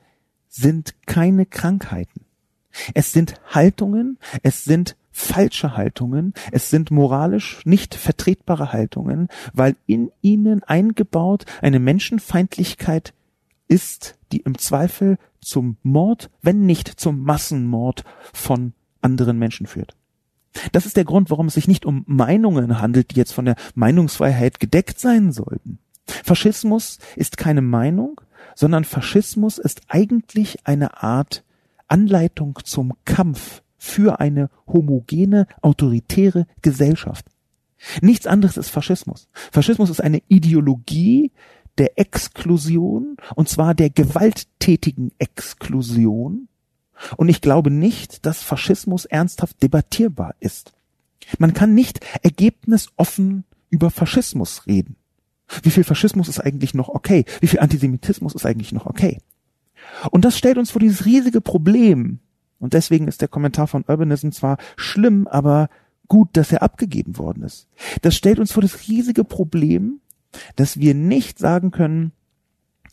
sind 0.47 0.95
keine 1.05 1.45
Krankheiten. 1.45 2.25
Es 2.93 3.11
sind 3.11 3.33
Haltungen, 3.47 4.19
es 4.43 4.63
sind 4.63 4.95
falsche 5.11 5.75
Haltungen, 5.75 6.33
es 6.51 6.69
sind 6.69 6.91
moralisch 6.91 7.65
nicht 7.65 7.95
vertretbare 7.95 8.71
Haltungen, 8.71 9.27
weil 9.53 9.75
in 9.85 10.11
ihnen 10.21 10.63
eingebaut 10.63 11.45
eine 11.61 11.79
Menschenfeindlichkeit 11.79 13.13
ist, 13.67 14.17
die 14.31 14.41
im 14.41 14.57
Zweifel 14.57 15.17
zum 15.41 15.77
Mord, 15.83 16.29
wenn 16.41 16.65
nicht 16.65 16.87
zum 16.99 17.23
Massenmord 17.23 18.03
von 18.33 18.73
anderen 19.01 19.39
Menschen 19.39 19.67
führt. 19.67 19.95
Das 20.71 20.85
ist 20.85 20.97
der 20.97 21.05
Grund, 21.05 21.29
warum 21.29 21.47
es 21.47 21.53
sich 21.53 21.67
nicht 21.67 21.85
um 21.85 22.03
Meinungen 22.07 22.81
handelt, 22.81 23.11
die 23.11 23.15
jetzt 23.15 23.33
von 23.33 23.45
der 23.45 23.55
Meinungsfreiheit 23.75 24.59
gedeckt 24.59 24.99
sein 24.99 25.31
sollten. 25.31 25.79
Faschismus 26.07 26.97
ist 27.15 27.37
keine 27.37 27.61
Meinung, 27.61 28.19
sondern 28.55 28.83
Faschismus 28.83 29.57
ist 29.57 29.81
eigentlich 29.87 30.65
eine 30.65 31.01
Art 31.03 31.43
Anleitung 31.87 32.57
zum 32.63 32.93
Kampf 33.05 33.61
für 33.79 34.19
eine 34.19 34.51
homogene, 34.67 35.47
autoritäre 35.61 36.45
Gesellschaft. 36.61 37.25
Nichts 38.01 38.27
anderes 38.27 38.57
ist 38.57 38.69
Faschismus. 38.69 39.29
Faschismus 39.51 39.89
ist 39.89 40.01
eine 40.01 40.21
Ideologie 40.27 41.31
der 41.77 41.97
Exklusion, 41.97 43.15
und 43.35 43.47
zwar 43.47 43.73
der 43.73 43.89
gewalttätigen 43.89 45.11
Exklusion. 45.17 46.49
Und 47.15 47.29
ich 47.29 47.39
glaube 47.39 47.71
nicht, 47.71 48.25
dass 48.25 48.43
Faschismus 48.43 49.05
ernsthaft 49.05 49.63
debattierbar 49.63 50.35
ist. 50.41 50.73
Man 51.37 51.53
kann 51.53 51.73
nicht 51.73 52.01
ergebnisoffen 52.21 53.45
über 53.69 53.91
Faschismus 53.91 54.67
reden. 54.67 54.97
Wie 55.63 55.71
viel 55.71 55.85
Faschismus 55.85 56.27
ist 56.27 56.39
eigentlich 56.39 56.73
noch 56.73 56.89
okay? 56.89 57.23
Wie 57.39 57.47
viel 57.47 57.59
Antisemitismus 57.59 58.35
ist 58.35 58.45
eigentlich 58.45 58.73
noch 58.73 58.85
okay? 58.85 59.19
Und 60.11 60.25
das 60.25 60.37
stellt 60.37 60.57
uns 60.57 60.71
vor 60.71 60.81
dieses 60.81 61.05
riesige 61.05 61.41
Problem. 61.41 62.19
Und 62.59 62.73
deswegen 62.73 63.07
ist 63.07 63.21
der 63.21 63.27
Kommentar 63.27 63.67
von 63.67 63.85
Urbanism 63.87 64.31
zwar 64.31 64.57
schlimm, 64.75 65.27
aber 65.27 65.69
gut, 66.07 66.29
dass 66.33 66.51
er 66.51 66.61
abgegeben 66.63 67.17
worden 67.17 67.43
ist. 67.43 67.67
Das 68.01 68.15
stellt 68.15 68.39
uns 68.39 68.51
vor 68.51 68.61
das 68.61 68.87
riesige 68.87 69.23
Problem, 69.23 70.01
dass 70.55 70.79
wir 70.79 70.93
nicht 70.93 71.39
sagen 71.39 71.71
können, 71.71 72.11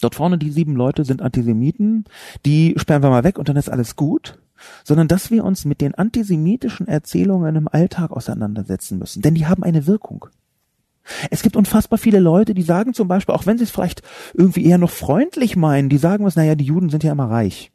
dort 0.01 0.14
vorne 0.14 0.39
die 0.39 0.51
sieben 0.51 0.77
Leute 0.77 1.05
sind 1.05 1.23
Antisemiten, 1.23 2.05
die 2.45 2.75
sperren 2.77 3.03
wir 3.03 3.11
mal 3.11 3.25
weg 3.25 3.39
und 3.39 3.49
dann 3.49 3.57
ist 3.57 3.71
alles 3.71 3.97
gut, 3.97 4.39
sondern 4.85 5.09
dass 5.09 5.31
wir 5.31 5.45
uns 5.45 5.64
mit 5.64 5.81
den 5.81 5.95
antisemitischen 5.95 6.89
Erzählungen 6.89 7.57
im 7.57 7.69
Alltag 7.69 8.11
auseinandersetzen 8.11 8.99
müssen, 8.99 9.23
denn 9.23 9.35
die 9.35 9.47
haben 9.47 9.62
eine 9.62 9.87
Wirkung. 9.87 10.27
Es 11.31 11.43
gibt 11.43 11.57
unfassbar 11.57 11.99
viele 11.99 12.19
Leute, 12.19 12.53
die 12.53 12.62
sagen 12.62 12.93
zum 12.93 13.07
Beispiel, 13.07 13.35
auch 13.35 13.47
wenn 13.47 13.59
sie 13.59 13.64
es 13.64 13.71
vielleicht 13.71 14.03
irgendwie 14.35 14.64
eher 14.64 14.79
noch 14.79 14.91
freundlich 14.91 15.57
meinen, 15.57 15.89
die 15.89 15.99
sagen 15.99 16.25
was, 16.25 16.37
naja, 16.37 16.57
die 16.57 16.64
Juden 16.64 16.91
sind 16.91 17.05
ja 17.05 17.12
immer 17.12 17.31
reich. 17.31 17.71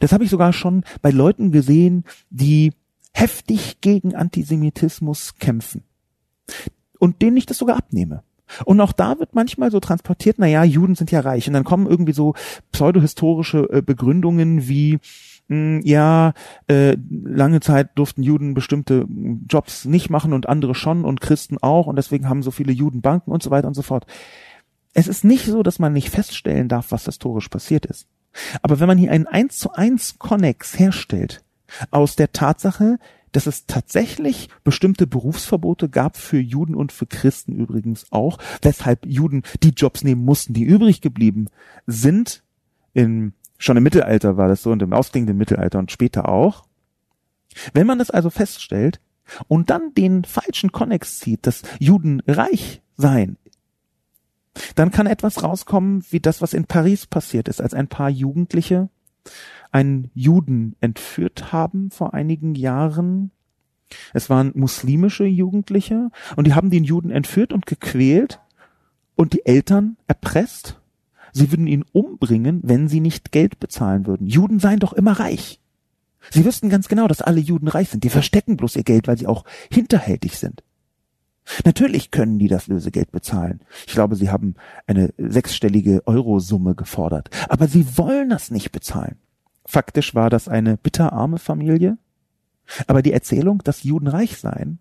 Das 0.00 0.12
habe 0.12 0.24
ich 0.24 0.30
sogar 0.30 0.52
schon 0.52 0.84
bei 1.02 1.10
Leuten 1.10 1.52
gesehen, 1.52 2.04
die 2.30 2.72
heftig 3.12 3.80
gegen 3.80 4.14
Antisemitismus 4.14 5.36
kämpfen. 5.36 5.84
Und 6.98 7.22
denen 7.22 7.36
ich 7.36 7.46
das 7.46 7.58
sogar 7.58 7.76
abnehme. 7.76 8.22
Und 8.64 8.80
auch 8.80 8.92
da 8.92 9.18
wird 9.18 9.34
manchmal 9.34 9.70
so 9.70 9.80
transportiert, 9.80 10.38
naja, 10.38 10.64
Juden 10.64 10.94
sind 10.94 11.10
ja 11.10 11.20
reich. 11.20 11.46
Und 11.48 11.54
dann 11.54 11.64
kommen 11.64 11.86
irgendwie 11.86 12.12
so 12.12 12.34
pseudohistorische 12.72 13.68
äh, 13.70 13.82
Begründungen 13.82 14.68
wie, 14.68 14.98
hm, 15.48 15.80
ja, 15.82 16.32
äh, 16.68 16.96
lange 17.08 17.60
Zeit 17.60 17.90
durften 17.96 18.22
Juden 18.22 18.54
bestimmte 18.54 19.06
Jobs 19.48 19.84
nicht 19.84 20.10
machen 20.10 20.32
und 20.32 20.48
andere 20.48 20.74
schon 20.74 21.04
und 21.04 21.20
Christen 21.20 21.58
auch 21.58 21.86
und 21.86 21.96
deswegen 21.96 22.28
haben 22.28 22.42
so 22.42 22.50
viele 22.50 22.72
Juden 22.72 23.02
Banken 23.02 23.30
und 23.30 23.42
so 23.42 23.50
weiter 23.50 23.68
und 23.68 23.74
so 23.74 23.82
fort. 23.82 24.06
Es 24.94 25.08
ist 25.08 25.24
nicht 25.24 25.46
so, 25.46 25.62
dass 25.62 25.78
man 25.78 25.92
nicht 25.92 26.10
feststellen 26.10 26.68
darf, 26.68 26.92
was 26.92 27.04
historisch 27.06 27.48
passiert 27.48 27.86
ist. 27.86 28.06
Aber 28.62 28.80
wenn 28.80 28.88
man 28.88 28.98
hier 28.98 29.10
einen 29.10 29.26
eins 29.26 29.58
zu 29.58 29.72
eins 29.72 30.18
Konnex 30.18 30.78
herstellt 30.78 31.42
aus 31.90 32.16
der 32.16 32.32
Tatsache, 32.32 32.98
dass 33.32 33.46
es 33.46 33.66
tatsächlich 33.66 34.48
bestimmte 34.62 35.06
Berufsverbote 35.06 35.88
gab 35.88 36.16
für 36.16 36.38
Juden 36.38 36.74
und 36.74 36.92
für 36.92 37.06
Christen 37.06 37.52
übrigens 37.52 38.06
auch, 38.10 38.38
weshalb 38.62 39.06
Juden 39.06 39.42
die 39.62 39.70
Jobs 39.70 40.04
nehmen 40.04 40.24
mussten, 40.24 40.54
die 40.54 40.62
übrig 40.62 41.00
geblieben 41.00 41.48
sind 41.86 42.44
in 42.92 43.34
Schon 43.58 43.76
im 43.76 43.82
Mittelalter 43.82 44.36
war 44.36 44.48
das 44.48 44.62
so 44.62 44.72
und 44.72 44.82
im 44.82 44.92
ausklingenden 44.92 45.38
Mittelalter 45.38 45.78
und 45.78 45.90
später 45.90 46.28
auch. 46.28 46.66
Wenn 47.72 47.86
man 47.86 47.98
das 47.98 48.10
also 48.10 48.30
feststellt 48.30 49.00
und 49.48 49.70
dann 49.70 49.94
den 49.94 50.24
falschen 50.24 50.72
Konnex 50.72 51.18
zieht, 51.18 51.46
dass 51.46 51.62
Juden 51.78 52.20
reich 52.26 52.82
seien, 52.96 53.38
dann 54.74 54.90
kann 54.90 55.06
etwas 55.06 55.42
rauskommen 55.42 56.04
wie 56.10 56.20
das, 56.20 56.42
was 56.42 56.54
in 56.54 56.64
Paris 56.64 57.06
passiert 57.06 57.48
ist, 57.48 57.60
als 57.60 57.74
ein 57.74 57.88
paar 57.88 58.10
Jugendliche 58.10 58.88
einen 59.72 60.10
Juden 60.14 60.76
entführt 60.80 61.52
haben 61.52 61.90
vor 61.90 62.14
einigen 62.14 62.54
Jahren. 62.54 63.32
Es 64.12 64.30
waren 64.30 64.52
muslimische 64.54 65.24
Jugendliche 65.24 66.10
und 66.36 66.46
die 66.46 66.54
haben 66.54 66.70
den 66.70 66.84
Juden 66.84 67.10
entführt 67.10 67.52
und 67.52 67.66
gequält 67.66 68.40
und 69.16 69.32
die 69.32 69.46
Eltern 69.46 69.96
erpresst 70.06 70.80
Sie 71.36 71.50
würden 71.50 71.66
ihn 71.66 71.84
umbringen, 71.92 72.60
wenn 72.62 72.86
sie 72.86 73.00
nicht 73.00 73.32
Geld 73.32 73.58
bezahlen 73.58 74.06
würden. 74.06 74.28
Juden 74.28 74.60
seien 74.60 74.78
doch 74.78 74.92
immer 74.92 75.18
reich. 75.18 75.60
Sie 76.30 76.44
wüssten 76.44 76.70
ganz 76.70 76.86
genau, 76.86 77.08
dass 77.08 77.22
alle 77.22 77.40
Juden 77.40 77.66
reich 77.66 77.90
sind. 77.90 78.04
Die 78.04 78.08
verstecken 78.08 78.56
bloß 78.56 78.76
ihr 78.76 78.84
Geld, 78.84 79.08
weil 79.08 79.18
sie 79.18 79.26
auch 79.26 79.44
hinterhältig 79.70 80.38
sind. 80.38 80.62
Natürlich 81.64 82.10
können 82.10 82.38
die 82.38 82.48
das 82.48 82.68
Lösegeld 82.68 83.12
bezahlen. 83.12 83.60
Ich 83.86 83.92
glaube, 83.92 84.16
sie 84.16 84.30
haben 84.30 84.54
eine 84.86 85.12
sechsstellige 85.18 86.06
Eurosumme 86.06 86.74
gefordert. 86.74 87.30
Aber 87.48 87.68
sie 87.68 87.98
wollen 87.98 88.30
das 88.30 88.50
nicht 88.50 88.72
bezahlen. 88.72 89.16
Faktisch 89.66 90.14
war 90.14 90.30
das 90.30 90.48
eine 90.48 90.76
bitterarme 90.76 91.38
Familie. 91.38 91.98
Aber 92.86 93.02
die 93.02 93.12
Erzählung, 93.12 93.62
dass 93.62 93.82
Juden 93.82 94.08
reich 94.08 94.38
seien, 94.38 94.78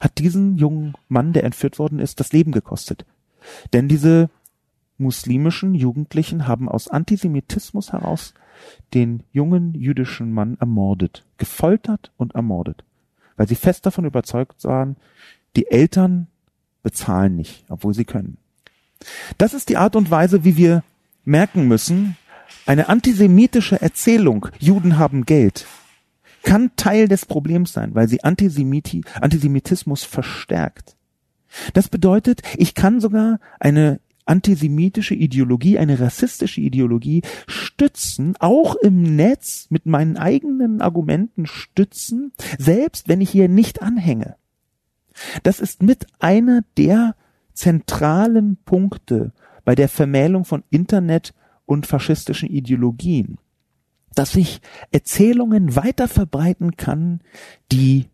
hat 0.00 0.18
diesen 0.18 0.56
jungen 0.56 0.94
Mann, 1.08 1.32
der 1.32 1.44
entführt 1.44 1.78
worden 1.78 1.98
ist, 1.98 2.20
das 2.20 2.32
Leben 2.32 2.52
gekostet. 2.52 3.04
Denn 3.72 3.88
diese 3.88 4.30
muslimischen 4.98 5.74
Jugendlichen 5.74 6.46
haben 6.46 6.68
aus 6.68 6.88
Antisemitismus 6.88 7.92
heraus 7.92 8.32
den 8.94 9.22
jungen 9.32 9.74
jüdischen 9.74 10.32
Mann 10.32 10.56
ermordet, 10.58 11.26
gefoltert 11.36 12.12
und 12.16 12.34
ermordet, 12.34 12.84
weil 13.36 13.46
sie 13.46 13.54
fest 13.54 13.84
davon 13.84 14.06
überzeugt 14.06 14.64
waren, 14.64 14.96
die 15.56 15.70
Eltern 15.70 16.28
bezahlen 16.82 17.36
nicht, 17.36 17.64
obwohl 17.68 17.94
sie 17.94 18.04
können. 18.04 18.38
Das 19.38 19.54
ist 19.54 19.68
die 19.68 19.76
Art 19.76 19.96
und 19.96 20.10
Weise, 20.10 20.44
wie 20.44 20.56
wir 20.56 20.84
merken 21.24 21.66
müssen, 21.66 22.16
eine 22.64 22.88
antisemitische 22.88 23.80
Erzählung, 23.80 24.48
Juden 24.58 24.98
haben 24.98 25.24
Geld, 25.24 25.66
kann 26.42 26.70
Teil 26.76 27.08
des 27.08 27.26
Problems 27.26 27.72
sein, 27.72 27.94
weil 27.94 28.08
sie 28.08 28.22
Antisemiti 28.22 29.02
Antisemitismus 29.20 30.04
verstärkt. 30.04 30.96
Das 31.74 31.88
bedeutet, 31.88 32.42
ich 32.56 32.74
kann 32.74 33.00
sogar 33.00 33.40
eine 33.58 34.00
antisemitische 34.26 35.14
Ideologie, 35.14 35.78
eine 35.78 36.00
rassistische 36.00 36.60
Ideologie 36.60 37.22
stützen, 37.46 38.34
auch 38.40 38.74
im 38.76 39.16
Netz 39.16 39.66
mit 39.70 39.86
meinen 39.86 40.16
eigenen 40.16 40.80
Argumenten 40.82 41.46
stützen, 41.46 42.32
selbst 42.58 43.08
wenn 43.08 43.20
ich 43.20 43.30
hier 43.30 43.48
nicht 43.48 43.82
anhänge. 43.82 44.36
Das 45.42 45.60
ist 45.60 45.82
mit 45.82 46.06
einer 46.18 46.62
der 46.76 47.14
zentralen 47.52 48.56
Punkte 48.64 49.32
bei 49.64 49.74
der 49.74 49.88
Vermählung 49.88 50.44
von 50.44 50.62
Internet 50.70 51.34
und 51.64 51.86
faschistischen 51.86 52.48
Ideologien, 52.48 53.38
dass 54.14 54.34
ich 54.36 54.60
Erzählungen 54.92 55.74
weiter 55.74 56.08
verbreiten 56.08 56.76
kann, 56.76 57.20
die 57.72 58.06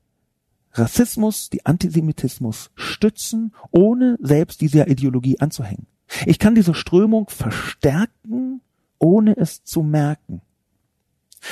Rassismus, 0.73 1.51
die 1.51 1.67
Antisemitismus 1.67 2.71
stützen, 2.75 3.53
ohne 3.71 4.19
selbst 4.21 4.61
dieser 4.61 4.89
Ideologie 4.89 5.39
anzuhängen. 5.39 5.87
Ich 6.25 6.39
kann 6.39 6.55
diese 6.55 6.75
Strömung 6.75 7.29
verstärken, 7.29 8.63
ohne 8.99 9.37
es 9.37 9.65
zu 9.65 9.83
merken. 9.83 10.41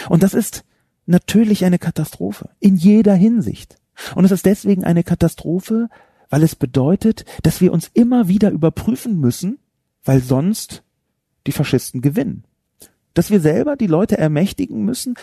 Und 0.09 0.23
das 0.23 0.35
ist 0.35 0.65
natürlich 1.07 1.65
eine 1.65 1.79
Katastrophe 1.79 2.51
in 2.61 2.77
jeder 2.77 3.15
Hinsicht. 3.15 3.80
Und 4.15 4.25
es 4.25 4.31
ist 4.31 4.47
deswegen 4.47 4.85
eine 4.85 5.05
Katastrophe, 5.05 5.89
weil 6.29 6.43
es 6.43 6.55
bedeutet, 6.55 7.25
dass 7.43 7.61
wir 7.61 7.73
uns 7.73 7.91
immer 7.93 8.29
wieder 8.29 8.51
überprüfen 8.51 9.19
müssen, 9.19 9.59
weil 10.05 10.21
sonst 10.21 10.83
die 11.47 11.53
Faschisten 11.53 12.01
gewinnen. 12.01 12.45
Dass 13.15 13.31
wir 13.31 13.41
selber 13.41 13.77
die 13.77 13.89
Leute 13.89 14.17
ermächtigen 14.17 14.85
müssen, 14.85 15.15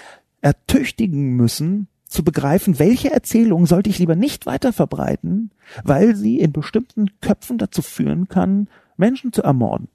ertüchtigen 0.42 1.36
müssen, 1.36 1.88
zu 2.08 2.24
begreifen, 2.24 2.80
welche 2.80 3.12
Erzählung 3.12 3.66
sollte 3.66 3.90
ich 3.90 4.00
lieber 4.00 4.16
nicht 4.16 4.46
weiter 4.46 4.72
verbreiten, 4.72 5.52
weil 5.84 6.16
sie 6.16 6.40
in 6.40 6.54
bestimmten 6.54 7.20
Köpfen 7.20 7.58
dazu 7.58 7.82
führen 7.82 8.28
kann, 8.28 8.70
Menschen 8.96 9.34
zu 9.34 9.44
ermorden. 9.44 9.90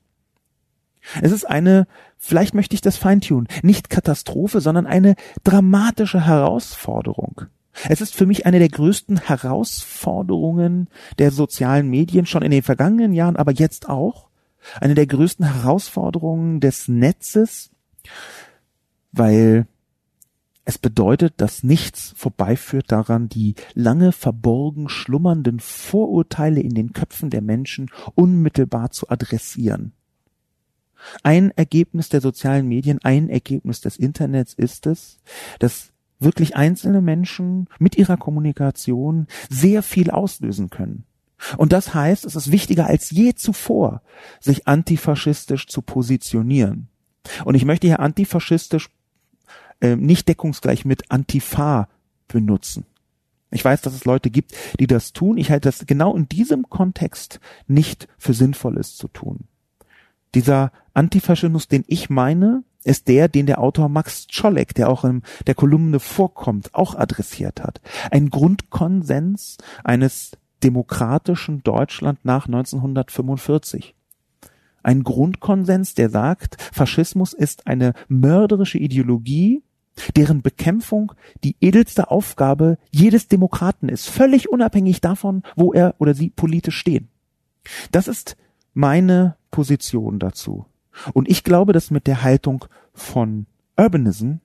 Es 1.21 1.33
ist 1.33 1.45
eine, 1.45 1.87
vielleicht 2.19 2.55
möchte 2.55 2.75
ich 2.75 2.81
das 2.81 2.97
feintunen, 2.97 3.49
nicht 3.63 3.91
Katastrophe, 3.91 4.61
sondern 4.61 4.87
eine 4.87 5.17
dramatische 5.43 6.25
Herausforderung. 6.25 7.47
Es 7.89 8.01
ist 8.01 8.15
für 8.15 8.27
mich 8.27 8.47
eine 8.47 8.59
der 8.59 8.69
größten 8.69 9.19
Herausforderungen 9.19 10.89
der 11.19 11.31
sozialen 11.31 11.89
Medien 11.89 12.27
schon 12.27 12.43
in 12.43 12.51
den 12.51 12.63
vergangenen 12.63 13.13
Jahren, 13.13 13.37
aber 13.37 13.53
jetzt 13.53 13.89
auch. 13.89 14.29
Eine 14.81 14.95
der 14.95 15.07
größten 15.07 15.45
Herausforderungen 15.45 16.61
des 16.61 16.87
Netzes, 16.87 17.71
weil 19.11 19.67
es 20.65 20.79
bedeutet, 20.79 21.35
dass 21.39 21.65
nichts 21.65 22.15
vorbeiführt 22.17 22.93
daran, 22.93 23.29
die 23.29 23.57
lange 23.75 24.13
verborgen 24.13 24.89
schlummernden 24.89 25.59
Vorurteile 25.59 26.61
in 26.61 26.75
den 26.75 26.93
Köpfen 26.93 27.31
der 27.31 27.43
Menschen 27.43 27.91
unmittelbar 28.15 28.91
zu 28.91 29.09
adressieren. 29.11 29.93
Ein 31.25 31.51
Ergebnis 31.51 32.11
der 32.11 32.21
sozialen 32.21 32.69
Medien, 32.69 33.01
ein 33.03 33.29
Ergebnis 33.29 33.81
des 33.81 33.97
Internets 33.97 34.55
ist 34.55 34.87
es, 34.87 35.19
dass 35.59 35.92
wirklich 36.23 36.57
einzelne 36.57 37.01
Menschen 37.01 37.69
mit 37.79 37.97
ihrer 37.97 38.17
Kommunikation 38.17 39.27
sehr 39.49 39.83
viel 39.83 40.11
auslösen 40.11 40.71
können. 40.71 41.05
Und 41.57 41.73
das 41.73 41.93
heißt, 41.95 42.25
es 42.25 42.37
ist 42.37 42.53
wichtiger 42.53 42.87
als 42.87 43.11
je 43.11 43.35
zuvor, 43.35 44.03
sich 44.41 44.69
antifaschistisch 44.69 45.67
zu 45.67 45.83
positionieren. 45.83 46.89
Und 47.45 47.55
ich 47.55 47.65
möchte 47.65 47.87
hier 47.87 48.01
antifaschistisch 48.01 48.91
äh, 49.81 49.97
nicht 49.97 50.29
deckungsgleich 50.29 50.85
mit 50.85 51.11
Antifa 51.11 51.89
benutzen. 52.29 52.87
Ich 53.51 53.65
weiß, 53.65 53.83
dass 53.83 53.95
es 53.95 54.05
Leute 54.05 54.31
gibt, 54.31 54.55
die 54.81 54.87
das 54.87 55.13
tun. 55.13 55.37
Ich 55.37 55.51
halte 55.51 55.69
das 55.69 55.87
genau 55.87 56.17
in 56.17 56.29
diesem 56.29 56.71
Kontext 56.71 57.39
nicht 57.67 58.09
für 58.17 58.33
sinnvolles 58.33 58.97
zu 58.97 59.09
tun. 59.09 59.41
Dieser 60.35 60.73
Antifaschismus, 60.95 61.69
den 61.69 61.85
ich 61.87 62.09
meine, 62.09 62.65
ist 62.85 63.09
der, 63.09 63.29
den 63.29 63.47
der 63.47 63.61
Autor 63.61 63.89
Max 63.89 64.27
Czolek, 64.27 64.75
der 64.75 64.89
auch 64.89 65.05
in 65.05 65.23
der 65.47 65.55
Kolumne 65.55 66.01
vorkommt, 66.01 66.75
auch 66.75 66.95
adressiert 66.95 67.63
hat. 67.63 67.81
Ein 68.11 68.31
Grundkonsens 68.31 69.59
eines 69.85 70.33
demokratischen 70.63 71.63
Deutschland 71.63 72.25
nach 72.25 72.47
1945. 72.47 73.95
Ein 74.83 75.05
Grundkonsens, 75.05 75.95
der 75.95 76.11
sagt, 76.11 76.57
Faschismus 76.73 77.33
ist 77.33 77.67
eine 77.67 77.93
mörderische 78.09 78.79
Ideologie, 78.79 79.63
deren 80.17 80.43
Bekämpfung 80.43 81.13
die 81.45 81.57
edelste 81.61 82.11
Aufgabe 82.11 82.79
jedes 82.91 83.29
Demokraten 83.29 83.89
ist, 83.89 84.09
völlig 84.09 84.49
unabhängig 84.49 85.01
davon, 85.01 85.43
wo 85.55 85.73
er 85.73 85.95
oder 85.99 86.15
sie 86.15 86.31
politisch 86.31 86.79
stehen. 86.79 87.09
Das 87.93 88.09
ist 88.09 88.37
meine 88.75 89.37
Position 89.51 90.19
dazu. 90.19 90.67
Und 91.13 91.29
ich 91.29 91.45
glaube, 91.45 91.73
dass 91.73 91.91
mit 91.91 92.07
der 92.07 92.23
Haltung 92.23 92.65
von 92.95 93.47
Urbanism 93.77 94.37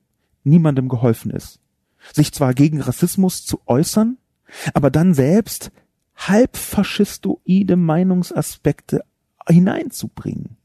niemandem 0.44 0.88
geholfen 0.88 1.32
ist. 1.32 1.60
Sich 2.14 2.34
zwar 2.34 2.54
gegen 2.54 2.82
Rassismus 2.82 3.46
zu 3.46 3.60
äußern, 3.66 4.18
aber 4.74 4.90
dann 4.90 5.14
selbst 5.14 5.72
halb 6.16 6.58
faschistoide 6.58 7.76
Meinungsaspekte 7.76 9.04
hineinzubringen. 9.48 10.58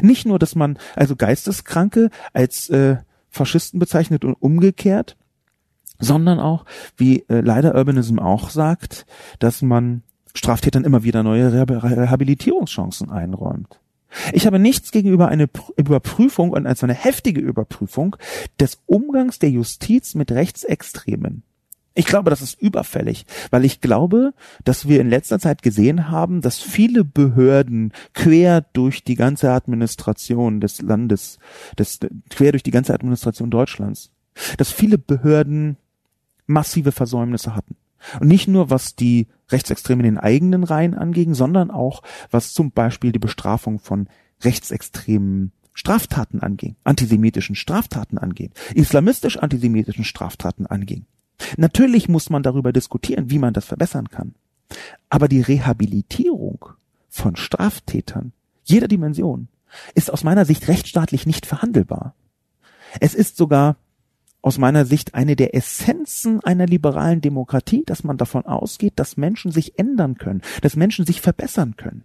Nicht 0.00 0.26
nur, 0.26 0.38
dass 0.38 0.54
man 0.54 0.78
also 0.94 1.16
Geisteskranke 1.16 2.10
als 2.32 2.68
äh, 2.70 2.98
Faschisten 3.30 3.80
bezeichnet 3.80 4.24
und 4.24 4.34
umgekehrt, 4.34 5.16
sondern 5.98 6.38
auch, 6.38 6.64
wie 6.96 7.20
äh, 7.28 7.40
leider 7.40 7.74
Urbanism 7.74 8.18
auch 8.18 8.50
sagt, 8.50 9.06
dass 9.38 9.62
man 9.62 10.02
Straftätern 10.34 10.84
immer 10.84 11.02
wieder 11.02 11.22
neue 11.22 11.52
Rehabilitierungschancen 11.52 13.10
einräumt. 13.10 13.81
Ich 14.32 14.46
habe 14.46 14.58
nichts 14.58 14.90
gegenüber 14.90 15.28
einer 15.28 15.48
Überprüfung 15.76 16.50
und 16.50 16.66
als 16.66 16.82
eine 16.82 16.94
heftige 16.94 17.40
Überprüfung 17.40 18.16
des 18.60 18.80
Umgangs 18.86 19.38
der 19.38 19.50
Justiz 19.50 20.14
mit 20.14 20.32
Rechtsextremen. 20.32 21.42
Ich 21.94 22.06
glaube, 22.06 22.30
das 22.30 22.40
ist 22.40 22.60
überfällig, 22.60 23.26
weil 23.50 23.66
ich 23.66 23.82
glaube, 23.82 24.32
dass 24.64 24.88
wir 24.88 25.00
in 25.00 25.10
letzter 25.10 25.38
Zeit 25.38 25.62
gesehen 25.62 26.08
haben, 26.10 26.40
dass 26.40 26.58
viele 26.58 27.04
Behörden 27.04 27.92
quer 28.14 28.62
durch 28.72 29.04
die 29.04 29.14
ganze 29.14 29.52
Administration 29.52 30.60
des 30.60 30.80
Landes, 30.80 31.38
des, 31.78 32.00
quer 32.30 32.52
durch 32.52 32.62
die 32.62 32.70
ganze 32.70 32.94
Administration 32.94 33.50
Deutschlands, 33.50 34.10
dass 34.56 34.72
viele 34.72 34.96
Behörden 34.96 35.76
massive 36.46 36.92
Versäumnisse 36.92 37.54
hatten. 37.54 37.76
Und 38.20 38.28
nicht 38.28 38.48
nur 38.48 38.70
was 38.70 38.96
die 38.96 39.28
Rechtsextremen 39.50 40.04
in 40.04 40.14
den 40.14 40.22
eigenen 40.22 40.64
Reihen 40.64 40.94
anging, 40.94 41.34
sondern 41.34 41.70
auch 41.70 42.02
was 42.30 42.52
zum 42.52 42.72
Beispiel 42.72 43.12
die 43.12 43.18
Bestrafung 43.18 43.78
von 43.78 44.08
rechtsextremen 44.42 45.52
Straftaten 45.74 46.40
anging, 46.40 46.76
antisemitischen 46.84 47.54
Straftaten 47.54 48.18
anging, 48.18 48.50
islamistisch-antisemitischen 48.74 50.04
Straftaten 50.04 50.66
anging. 50.66 51.06
Natürlich 51.56 52.08
muss 52.08 52.30
man 52.30 52.42
darüber 52.42 52.72
diskutieren, 52.72 53.30
wie 53.30 53.38
man 53.38 53.54
das 53.54 53.64
verbessern 53.64 54.08
kann. 54.08 54.34
Aber 55.08 55.28
die 55.28 55.40
Rehabilitierung 55.40 56.66
von 57.08 57.36
Straftätern 57.36 58.32
jeder 58.64 58.88
Dimension 58.88 59.48
ist 59.94 60.12
aus 60.12 60.24
meiner 60.24 60.44
Sicht 60.44 60.68
rechtsstaatlich 60.68 61.26
nicht 61.26 61.46
verhandelbar. 61.46 62.14
Es 63.00 63.14
ist 63.14 63.36
sogar 63.36 63.76
aus 64.42 64.58
meiner 64.58 64.84
Sicht 64.84 65.14
eine 65.14 65.36
der 65.36 65.54
Essenzen 65.54 66.40
einer 66.40 66.66
liberalen 66.66 67.20
Demokratie, 67.20 67.84
dass 67.86 68.04
man 68.04 68.18
davon 68.18 68.44
ausgeht, 68.44 68.94
dass 68.96 69.16
Menschen 69.16 69.52
sich 69.52 69.78
ändern 69.78 70.18
können, 70.18 70.42
dass 70.60 70.76
Menschen 70.76 71.06
sich 71.06 71.20
verbessern 71.20 71.76
können. 71.76 72.04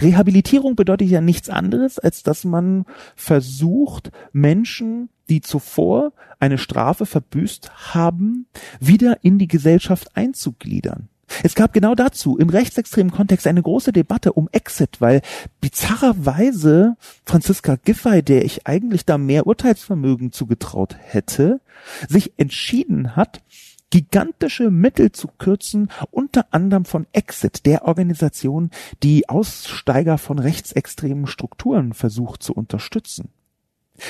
Rehabilitierung 0.00 0.74
bedeutet 0.74 1.08
ja 1.08 1.20
nichts 1.20 1.48
anderes, 1.48 1.98
als 1.98 2.22
dass 2.22 2.44
man 2.44 2.86
versucht, 3.14 4.10
Menschen, 4.32 5.10
die 5.28 5.40
zuvor 5.40 6.12
eine 6.38 6.58
Strafe 6.58 7.06
verbüßt 7.06 7.94
haben, 7.94 8.46
wieder 8.80 9.18
in 9.22 9.38
die 9.38 9.48
Gesellschaft 9.48 10.16
einzugliedern. 10.16 11.08
Es 11.42 11.54
gab 11.54 11.72
genau 11.72 11.94
dazu 11.94 12.38
im 12.38 12.48
rechtsextremen 12.48 13.12
Kontext 13.12 13.46
eine 13.46 13.62
große 13.62 13.92
Debatte 13.92 14.32
um 14.32 14.48
Exit, 14.52 15.00
weil 15.00 15.22
bizarrerweise 15.60 16.96
Franziska 17.24 17.76
Giffey, 17.76 18.22
der 18.22 18.44
ich 18.44 18.66
eigentlich 18.66 19.04
da 19.04 19.18
mehr 19.18 19.46
Urteilsvermögen 19.46 20.32
zugetraut 20.32 20.96
hätte, 20.98 21.60
sich 22.08 22.32
entschieden 22.38 23.16
hat, 23.16 23.42
gigantische 23.90 24.70
Mittel 24.70 25.12
zu 25.12 25.28
kürzen, 25.38 25.90
unter 26.10 26.46
anderem 26.50 26.84
von 26.84 27.06
Exit, 27.12 27.66
der 27.66 27.84
Organisation, 27.84 28.70
die 29.02 29.28
Aussteiger 29.28 30.18
von 30.18 30.38
rechtsextremen 30.38 31.26
Strukturen 31.26 31.92
versucht 31.92 32.42
zu 32.42 32.52
unterstützen. 32.52 33.30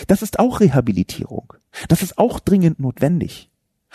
Das 0.06 0.22
ist 0.22 0.38
auch 0.38 0.60
Rehabilitierung. 0.60 1.52
Das 1.88 2.02
ist 2.02 2.18
auch 2.18 2.40
dringend 2.40 2.80
notwendig. 2.80 3.50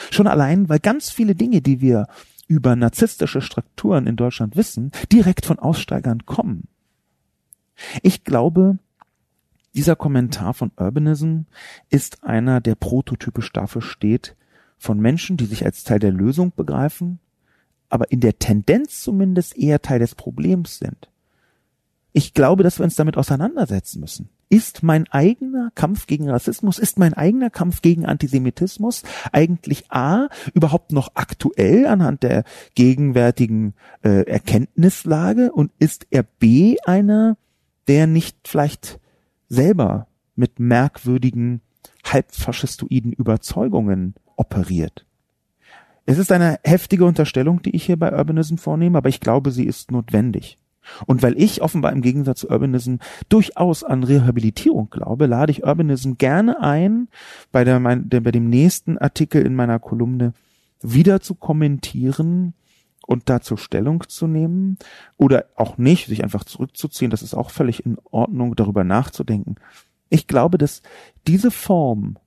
Schon 0.10 0.28
allein, 0.28 0.70
weil 0.70 0.80
ganz 0.80 1.10
viele 1.12 1.36
Dinge, 1.36 1.62
die 1.62 1.82
wir 1.82 2.08
über 2.52 2.76
narzisstische 2.76 3.40
Strukturen 3.40 4.08
in 4.08 4.18
Deutschland 4.18 4.58
wissen, 4.58 4.92
direkt 5.10 5.46
von 5.46 5.58
Aussteigern 5.58 6.26
kommen. 6.26 6.68
Ich 8.04 8.26
glaube, 8.26 8.78
dieser 9.74 9.96
Kommentar 9.96 10.54
von 10.54 10.74
Urbanism 10.76 11.44
ist 11.90 12.26
einer, 12.26 12.60
der 12.60 12.76
prototypisch 12.76 13.54
dafür 13.54 13.82
steht, 13.82 14.36
von 14.78 15.00
Menschen, 15.00 15.38
die 15.38 15.46
sich 15.46 15.64
als 15.64 15.86
Teil 15.86 16.00
der 16.00 16.12
Lösung 16.12 16.52
begreifen, 16.54 17.20
aber 17.88 18.12
in 18.12 18.20
der 18.20 18.38
Tendenz 18.38 19.02
zumindest 19.02 19.58
eher 19.58 19.82
Teil 19.82 20.00
des 20.00 20.16
Problems 20.16 20.78
sind. 20.78 21.10
ich 22.12 22.34
glaube, 22.34 22.64
dass 22.64 22.80
wir 22.80 22.84
uns 22.84 22.96
damit 22.96 23.16
auseinandersetzen 23.16 24.02
müssen. 24.02 24.28
Ist 24.52 24.84
mein 24.84 25.08
eigener 25.08 25.72
Kampf 25.76 26.08
gegen 26.08 26.30
Rassismus, 26.30 26.78
ist 26.78 27.00
mein 27.00 27.14
eigener 27.14 27.50
Kampf 27.50 27.82
gegen 27.82 28.06
Antisemitismus 28.06 29.04
eigentlich 29.32 29.90
A 29.90 30.28
überhaupt 30.54 30.92
noch 30.92 31.12
aktuell 31.14 31.88
anhand 31.88 32.22
der 32.22 32.44
gegenwärtigen 32.76 33.76
äh, 34.04 34.26
Erkenntnislage 34.30 35.54
und 35.54 35.72
ist 35.80 36.06
er 36.10 36.24
B 36.24 36.76
einer, 36.84 37.38
der 37.88 38.08
nicht 38.08 38.46
vielleicht 38.46 39.00
selber 39.48 40.08
mit 40.36 40.60
merkwürdigen 40.60 41.62
halbfaschistoiden 42.04 43.14
Überzeugungen 43.14 44.16
operiert? 44.36 45.06
Es 46.06 46.18
ist 46.18 46.30
eine 46.30 46.60
heftige 46.66 47.06
Unterstellung, 47.06 47.62
die 47.62 47.74
ich 47.74 47.86
hier 47.86 47.98
bei 47.98 48.12
Urbanism 48.12 48.58
vornehme, 48.58 48.98
aber 48.98 49.08
ich 49.08 49.22
glaube, 49.22 49.52
sie 49.52 49.64
ist 49.64 49.92
notwendig. 49.92 50.58
Und 51.06 51.22
weil 51.22 51.40
ich 51.42 51.62
offenbar 51.62 51.92
im 51.92 52.02
Gegensatz 52.02 52.42
zu 52.42 52.50
Urbanism 52.50 52.96
durchaus 53.30 53.84
an 53.84 54.04
Rehabilitierung 54.04 54.90
glaube, 54.90 55.26
lade 55.26 55.52
ich 55.52 55.64
Urbanism 55.64 56.14
gerne 56.18 56.62
ein, 56.62 57.08
bei, 57.52 57.64
der, 57.64 57.80
mein, 57.80 58.10
der, 58.10 58.22
bei 58.22 58.32
dem 58.32 58.50
nächsten 58.50 58.98
Artikel 58.98 59.46
in 59.46 59.56
meiner 59.56 59.80
Kolumne 59.80 60.34
wieder 60.82 61.22
zu 61.22 61.36
kommentieren 61.36 62.54
und 63.06 63.30
dazu 63.30 63.58
Stellung 63.58 64.08
zu 64.08 64.28
nehmen 64.28 64.78
oder 65.18 65.46
auch 65.56 65.78
nicht, 65.78 66.08
sich 66.08 66.24
einfach 66.24 66.44
zurückzuziehen. 66.44 67.12
Das 67.12 67.22
ist 67.22 67.34
auch 67.34 67.50
völlig 67.50 67.86
in 67.86 67.98
Ordnung, 68.10 68.56
darüber 68.56 68.84
nachzudenken. 68.84 69.56
Ich 70.10 70.28
glaube, 70.28 70.58
dass 70.58 70.82
diese 71.28 71.52
Form 71.52 72.18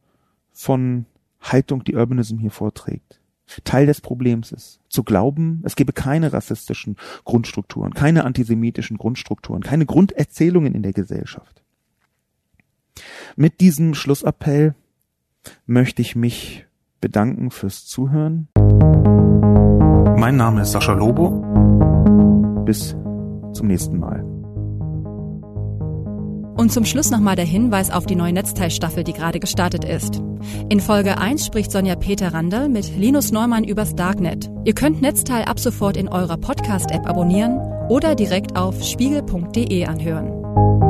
von 0.53 1.07
Haltung, 1.41 1.85
die 1.85 1.95
Urbanism 1.95 2.39
hier 2.39 2.51
vorträgt, 2.51 3.21
Teil 3.65 3.87
des 3.87 4.01
Problems 4.01 4.53
ist. 4.53 4.81
Zu 4.89 5.03
glauben, 5.03 5.63
es 5.65 5.77
gebe 5.77 5.93
keine 5.93 6.33
rassistischen 6.33 6.97
Grundstrukturen, 7.25 7.93
keine 7.95 8.25
antisemitischen 8.25 8.97
Grundstrukturen, 8.97 9.63
keine 9.63 9.87
Grunderzählungen 9.87 10.75
in 10.75 10.83
der 10.83 10.93
Gesellschaft. 10.93 11.63
Mit 13.37 13.61
diesem 13.61 13.95
Schlussappell 13.95 14.75
möchte 15.67 16.03
ich 16.03 16.17
mich 16.17 16.67
bedanken 17.01 17.51
fürs 17.51 17.87
Zuhören. 17.87 18.49
Mein 20.17 20.37
Name 20.37 20.63
ist 20.63 20.73
Sascha 20.73 20.93
Lobo. 20.93 21.43
Bis 22.65 22.97
zum 23.53 23.67
nächsten 23.67 23.99
Mal. 23.99 24.34
Und 26.57 26.73
zum 26.73 26.85
Schluss 26.85 27.11
nochmal 27.11 27.37
der 27.37 27.45
Hinweis 27.45 27.91
auf 27.91 28.07
die 28.07 28.17
neue 28.17 28.33
Netzteilstaffel, 28.33 29.05
die 29.05 29.13
gerade 29.13 29.41
gestartet 29.41 29.85
ist. 29.85 30.21
In 30.69 30.81
Folge 30.81 31.19
1 31.19 31.47
spricht 31.47 31.73
Sonja 31.73 31.97
Peter 31.97 32.33
Randall 32.33 32.69
mit 32.69 32.97
Linus 32.97 33.33
Neumann 33.33 33.65
übers 33.65 33.95
Darknet. 33.95 34.51
Ihr 34.65 34.75
könnt 34.75 35.03
Netzteil 35.03 35.45
ab 35.45 35.59
sofort 35.59 35.97
in 35.97 36.09
eurer 36.09 36.37
Podcast-App 36.37 37.07
abonnieren 37.09 37.59
oder 37.89 38.15
direkt 38.15 38.57
auf 38.57 38.83
spiegel.de 38.83 39.87
anhören. 39.87 40.84